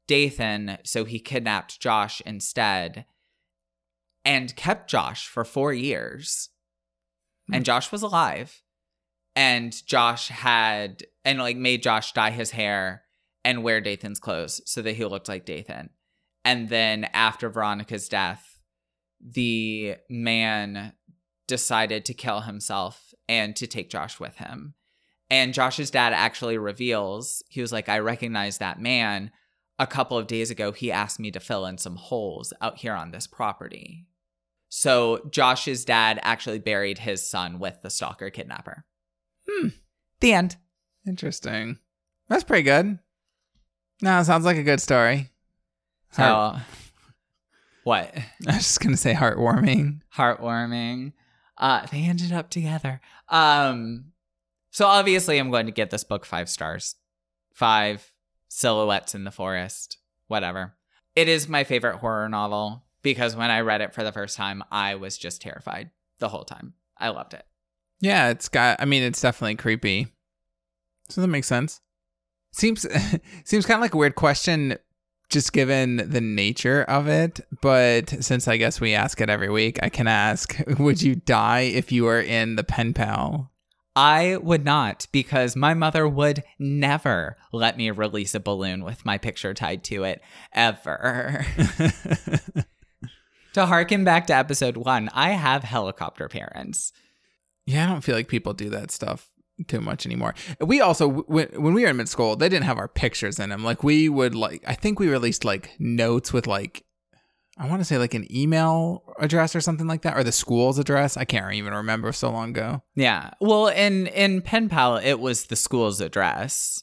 Dathan, 0.06 0.78
so 0.84 1.04
he 1.04 1.18
kidnapped 1.18 1.80
Josh 1.80 2.22
instead 2.24 3.04
and 4.24 4.54
kept 4.56 4.90
Josh 4.90 5.26
for 5.26 5.44
four 5.44 5.72
years. 5.72 6.50
Hmm. 7.48 7.54
And 7.54 7.64
Josh 7.64 7.90
was 7.92 8.02
alive. 8.02 8.62
And 9.34 9.74
Josh 9.86 10.28
had, 10.28 11.04
and 11.24 11.38
like 11.38 11.56
made 11.56 11.82
Josh 11.82 12.12
dye 12.12 12.30
his 12.30 12.50
hair 12.50 13.02
and 13.44 13.62
wear 13.62 13.80
Dathan's 13.80 14.18
clothes 14.18 14.60
so 14.66 14.82
that 14.82 14.96
he 14.96 15.04
looked 15.04 15.28
like 15.28 15.46
Dathan. 15.46 15.90
And 16.44 16.68
then 16.68 17.04
after 17.12 17.48
Veronica's 17.48 18.08
death, 18.08 18.60
the 19.20 19.96
man 20.10 20.92
decided 21.46 22.04
to 22.04 22.14
kill 22.14 22.42
himself 22.42 23.14
and 23.28 23.54
to 23.56 23.66
take 23.66 23.90
Josh 23.90 24.20
with 24.20 24.36
him. 24.36 24.74
And 25.30 25.54
Josh's 25.54 25.90
dad 25.90 26.12
actually 26.12 26.58
reveals, 26.58 27.42
he 27.48 27.62
was 27.62 27.72
like, 27.72 27.88
I 27.88 28.00
recognize 28.00 28.58
that 28.58 28.80
man. 28.80 29.30
A 29.78 29.86
couple 29.86 30.18
of 30.18 30.26
days 30.26 30.50
ago, 30.50 30.72
he 30.72 30.92
asked 30.92 31.18
me 31.18 31.30
to 31.30 31.40
fill 31.40 31.64
in 31.64 31.78
some 31.78 31.96
holes 31.96 32.52
out 32.60 32.78
here 32.78 32.92
on 32.92 33.10
this 33.10 33.26
property. 33.26 34.06
So 34.74 35.28
Josh's 35.30 35.84
dad 35.84 36.18
actually 36.22 36.58
buried 36.58 36.96
his 36.96 37.28
son 37.28 37.58
with 37.58 37.82
the 37.82 37.90
stalker 37.90 38.30
kidnapper. 38.30 38.86
Hmm. 39.46 39.68
The 40.20 40.32
end. 40.32 40.56
Interesting. 41.06 41.76
That's 42.30 42.42
pretty 42.42 42.62
good. 42.62 42.98
No, 44.00 44.18
it 44.18 44.24
sounds 44.24 44.46
like 44.46 44.56
a 44.56 44.62
good 44.62 44.80
story. 44.80 45.28
So, 46.12 46.22
Heart- 46.22 46.62
what? 47.84 48.14
I 48.16 48.24
was 48.46 48.56
just 48.56 48.80
gonna 48.80 48.96
say 48.96 49.12
heartwarming. 49.12 50.00
Heartwarming. 50.16 51.12
Uh, 51.58 51.84
they 51.92 52.04
ended 52.04 52.32
up 52.32 52.48
together. 52.48 53.02
Um, 53.28 54.12
so 54.70 54.86
obviously, 54.86 55.36
I'm 55.36 55.50
going 55.50 55.66
to 55.66 55.72
give 55.72 55.90
this 55.90 56.02
book 56.02 56.24
five 56.24 56.48
stars. 56.48 56.94
Five 57.52 58.10
silhouettes 58.48 59.14
in 59.14 59.24
the 59.24 59.30
forest. 59.30 59.98
Whatever. 60.28 60.72
It 61.14 61.28
is 61.28 61.46
my 61.46 61.62
favorite 61.62 61.98
horror 61.98 62.30
novel 62.30 62.84
because 63.02 63.36
when 63.36 63.50
I 63.50 63.60
read 63.60 63.80
it 63.80 63.94
for 63.94 64.02
the 64.04 64.12
first 64.12 64.36
time, 64.36 64.62
I 64.70 64.94
was 64.94 65.18
just 65.18 65.42
terrified 65.42 65.90
the 66.18 66.28
whole 66.28 66.44
time. 66.44 66.74
I 66.98 67.08
loved 67.08 67.34
it. 67.34 67.44
Yeah, 68.00 68.30
it's 68.30 68.48
got. 68.48 68.80
I 68.80 68.84
mean, 68.84 69.02
it's 69.02 69.20
definitely 69.20 69.56
creepy. 69.56 70.08
So 71.08 71.20
that 71.20 71.28
makes 71.28 71.46
sense. 71.46 71.80
Seems 72.52 72.86
seems 73.44 73.66
kind 73.66 73.78
of 73.78 73.82
like 73.82 73.94
a 73.94 73.98
weird 73.98 74.14
question, 74.14 74.76
just 75.28 75.52
given 75.52 75.96
the 76.08 76.20
nature 76.20 76.82
of 76.82 77.08
it. 77.08 77.40
But 77.60 78.10
since 78.24 78.48
I 78.48 78.56
guess 78.56 78.80
we 78.80 78.94
ask 78.94 79.20
it 79.20 79.30
every 79.30 79.50
week, 79.50 79.78
I 79.82 79.88
can 79.88 80.08
ask: 80.08 80.56
Would 80.78 81.02
you 81.02 81.16
die 81.16 81.60
if 81.60 81.92
you 81.92 82.04
were 82.04 82.20
in 82.20 82.56
the 82.56 82.64
pen 82.64 82.92
pal? 82.92 83.52
I 83.94 84.38
would 84.38 84.64
not 84.64 85.06
because 85.12 85.54
my 85.54 85.74
mother 85.74 86.08
would 86.08 86.44
never 86.58 87.36
let 87.52 87.76
me 87.76 87.90
release 87.90 88.34
a 88.34 88.40
balloon 88.40 88.84
with 88.84 89.04
my 89.04 89.18
picture 89.18 89.52
tied 89.52 89.84
to 89.84 90.04
it 90.04 90.22
ever. 90.54 91.44
to 93.54 93.66
harken 93.66 94.04
back 94.04 94.26
to 94.28 94.34
episode 94.34 94.76
one, 94.76 95.08
I 95.12 95.30
have 95.30 95.62
helicopter 95.64 96.28
parents. 96.28 96.92
yeah, 97.66 97.84
I 97.84 97.88
don't 97.88 98.00
feel 98.02 98.14
like 98.16 98.28
people 98.28 98.52
do 98.52 98.70
that 98.70 98.90
stuff 98.90 99.28
too 99.68 99.80
much 99.80 100.06
anymore. 100.06 100.34
We 100.60 100.80
also 100.80 101.08
when 101.08 101.48
when 101.54 101.74
we 101.74 101.82
were 101.82 101.88
in 101.90 101.96
mid 101.96 102.08
school, 102.08 102.36
they 102.36 102.48
didn't 102.48 102.64
have 102.64 102.78
our 102.78 102.88
pictures 102.88 103.38
in 103.38 103.50
them. 103.50 103.62
Like 103.62 103.82
we 103.84 104.08
would 104.08 104.34
like, 104.34 104.64
I 104.66 104.74
think 104.74 104.98
we 104.98 105.08
released 105.08 105.44
like 105.44 105.70
notes 105.78 106.32
with 106.32 106.46
like. 106.46 106.84
I 107.58 107.68
want 107.68 107.80
to 107.80 107.84
say 107.84 107.98
like 107.98 108.14
an 108.14 108.26
email 108.34 109.04
address 109.20 109.54
or 109.54 109.60
something 109.60 109.86
like 109.86 110.02
that, 110.02 110.16
or 110.16 110.24
the 110.24 110.32
school's 110.32 110.78
address. 110.78 111.18
I 111.18 111.26
can't 111.26 111.52
even 111.52 111.74
remember 111.74 112.10
so 112.10 112.30
long 112.30 112.48
ago. 112.48 112.82
Yeah. 112.94 113.30
Well, 113.42 113.68
in 113.68 114.06
in 114.06 114.40
Pen 114.40 114.70
Pal, 114.70 114.96
it 114.96 115.20
was 115.20 115.44
the 115.44 115.54
school's 115.54 116.00
address. 116.00 116.82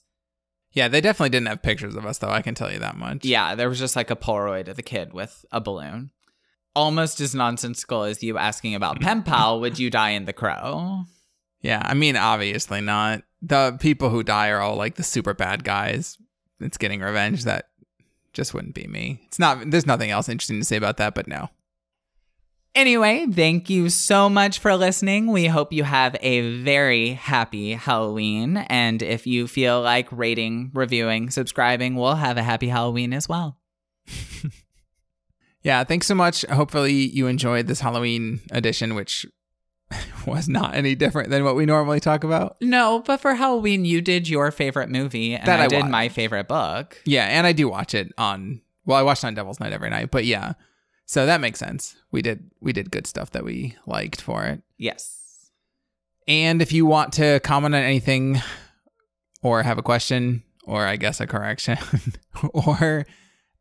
Yeah, 0.71 0.87
they 0.87 1.01
definitely 1.01 1.31
didn't 1.31 1.47
have 1.47 1.63
pictures 1.63 1.95
of 1.95 2.05
us, 2.05 2.19
though. 2.19 2.29
I 2.29 2.43
can 2.43 2.53
tell 2.53 2.71
you 2.71 2.77
that 2.79 2.95
much. 2.95 3.25
Yeah, 3.25 3.55
there 3.55 3.67
was 3.67 3.79
just 3.79 3.95
like 3.95 4.11
a 4.11 4.15
Polaroid 4.15 4.67
of 4.67 4.75
the 4.75 4.83
kid 4.83 5.11
with 5.11 5.43
a 5.51 5.59
balloon. 5.59 6.11
Almost 6.75 7.19
as 7.19 7.35
nonsensical 7.35 8.03
as 8.03 8.23
you 8.23 8.37
asking 8.37 8.75
about 8.75 8.99
Pen 9.01 9.23
Pal, 9.23 9.59
would 9.59 9.79
you 9.79 9.89
die 9.89 10.11
in 10.11 10.25
the 10.25 10.33
crow? 10.33 11.03
Yeah, 11.61 11.81
I 11.83 11.93
mean, 11.93 12.15
obviously 12.15 12.81
not. 12.81 13.23
The 13.41 13.77
people 13.79 14.09
who 14.09 14.23
die 14.23 14.49
are 14.49 14.59
all 14.59 14.75
like 14.75 14.95
the 14.95 15.03
super 15.03 15.33
bad 15.33 15.63
guys. 15.63 16.17
It's 16.59 16.77
getting 16.77 17.01
revenge. 17.01 17.45
That 17.45 17.69
just 18.33 18.53
wouldn't 18.53 18.75
be 18.75 18.87
me. 18.87 19.21
It's 19.27 19.39
not. 19.39 19.69
There's 19.69 19.85
nothing 19.85 20.11
else 20.11 20.29
interesting 20.29 20.59
to 20.59 20.65
say 20.65 20.77
about 20.77 20.97
that, 20.97 21.15
but 21.15 21.27
no. 21.27 21.49
Anyway, 22.75 23.25
thank 23.31 23.69
you 23.69 23.89
so 23.89 24.29
much 24.29 24.59
for 24.59 24.75
listening. 24.75 25.27
We 25.27 25.47
hope 25.47 25.73
you 25.73 25.83
have 25.83 26.15
a 26.21 26.61
very 26.61 27.09
happy 27.13 27.73
Halloween. 27.73 28.57
And 28.57 29.01
if 29.01 29.25
you 29.25 29.47
feel 29.47 29.81
like 29.81 30.07
rating, 30.11 30.69
reviewing, 30.73 31.31
subscribing, 31.31 31.95
we'll 31.95 32.15
have 32.15 32.37
a 32.37 32.43
happy 32.43 32.67
Halloween 32.67 33.11
as 33.11 33.27
well. 33.27 33.57
Yeah, 35.63 35.83
thanks 35.83 36.07
so 36.07 36.15
much. 36.15 36.43
Hopefully, 36.45 36.93
you 36.93 37.27
enjoyed 37.27 37.67
this 37.67 37.81
Halloween 37.81 38.39
edition, 38.51 38.95
which 38.95 39.25
was 40.25 40.47
not 40.47 40.75
any 40.75 40.95
different 40.95 41.29
than 41.29 41.43
what 41.43 41.55
we 41.55 41.65
normally 41.65 41.99
talk 41.99 42.23
about. 42.23 42.57
No, 42.61 42.99
but 43.05 43.19
for 43.19 43.35
Halloween, 43.35 43.83
you 43.85 44.01
did 44.01 44.29
your 44.29 44.51
favorite 44.51 44.89
movie, 44.89 45.35
and 45.35 45.45
That 45.47 45.59
I, 45.59 45.65
I 45.65 45.67
did 45.67 45.79
watched. 45.81 45.91
my 45.91 46.09
favorite 46.09 46.47
book. 46.47 47.01
Yeah, 47.05 47.25
and 47.25 47.45
I 47.45 47.51
do 47.51 47.67
watch 47.67 47.93
it 47.93 48.11
on. 48.17 48.61
Well, 48.85 48.97
I 48.97 49.01
watch 49.03 49.19
it 49.23 49.27
on 49.27 49.33
Devil's 49.35 49.59
Night 49.59 49.73
every 49.73 49.89
night, 49.89 50.11
but 50.11 50.25
yeah, 50.25 50.53
so 51.05 51.25
that 51.25 51.41
makes 51.41 51.59
sense. 51.59 51.95
We 52.11 52.21
did 52.21 52.49
we 52.61 52.71
did 52.73 52.91
good 52.91 53.05
stuff 53.07 53.31
that 53.31 53.43
we 53.43 53.75
liked 53.85 54.21
for 54.21 54.45
it. 54.45 54.61
Yes. 54.77 55.15
And 56.27 56.61
if 56.61 56.71
you 56.71 56.85
want 56.85 57.13
to 57.13 57.39
comment 57.41 57.73
on 57.75 57.81
anything 57.81 58.39
or 59.41 59.63
have 59.63 59.77
a 59.79 59.83
question 59.83 60.43
or 60.63 60.85
I 60.85 60.95
guess 60.95 61.19
a 61.19 61.25
correction 61.27 61.77
or 62.53 63.05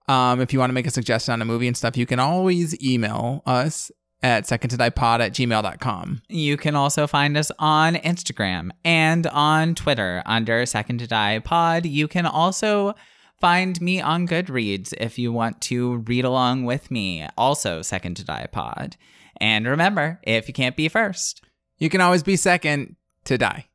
um, 0.08 0.40
if 0.40 0.52
you 0.52 0.58
want 0.58 0.70
to 0.70 0.74
make 0.74 0.86
a 0.86 0.90
suggestion 0.90 1.32
on 1.32 1.42
a 1.42 1.44
movie 1.44 1.66
and 1.66 1.76
stuff, 1.76 1.96
you 1.96 2.06
can 2.06 2.18
always 2.18 2.80
email 2.82 3.42
us 3.46 3.90
at 4.22 4.46
second 4.46 4.70
to 4.70 4.76
die 4.76 4.90
pod 4.90 5.20
at 5.20 5.32
gmail.com. 5.32 6.22
You 6.28 6.56
can 6.56 6.74
also 6.74 7.06
find 7.06 7.36
us 7.36 7.52
on 7.58 7.94
Instagram 7.94 8.70
and 8.84 9.26
on 9.28 9.74
Twitter 9.76 10.22
under 10.26 10.66
Second 10.66 10.98
to 10.98 11.06
Die 11.06 11.38
Pod. 11.40 11.86
You 11.86 12.08
can 12.08 12.26
also 12.26 12.94
find 13.40 13.80
me 13.80 14.00
on 14.00 14.26
Goodreads 14.26 14.92
if 14.98 15.18
you 15.20 15.32
want 15.32 15.60
to 15.62 15.98
read 15.98 16.24
along 16.24 16.64
with 16.64 16.90
me, 16.90 17.28
also 17.36 17.82
Second 17.82 18.16
to 18.16 18.24
Die 18.24 18.48
Pod. 18.50 18.96
And 19.40 19.66
remember, 19.68 20.18
if 20.24 20.48
you 20.48 20.54
can't 20.54 20.74
be 20.74 20.88
first, 20.88 21.42
You 21.78 21.88
can 21.88 22.00
always 22.00 22.24
be 22.24 22.34
second 22.34 22.96
to 23.26 23.38
die. 23.38 23.67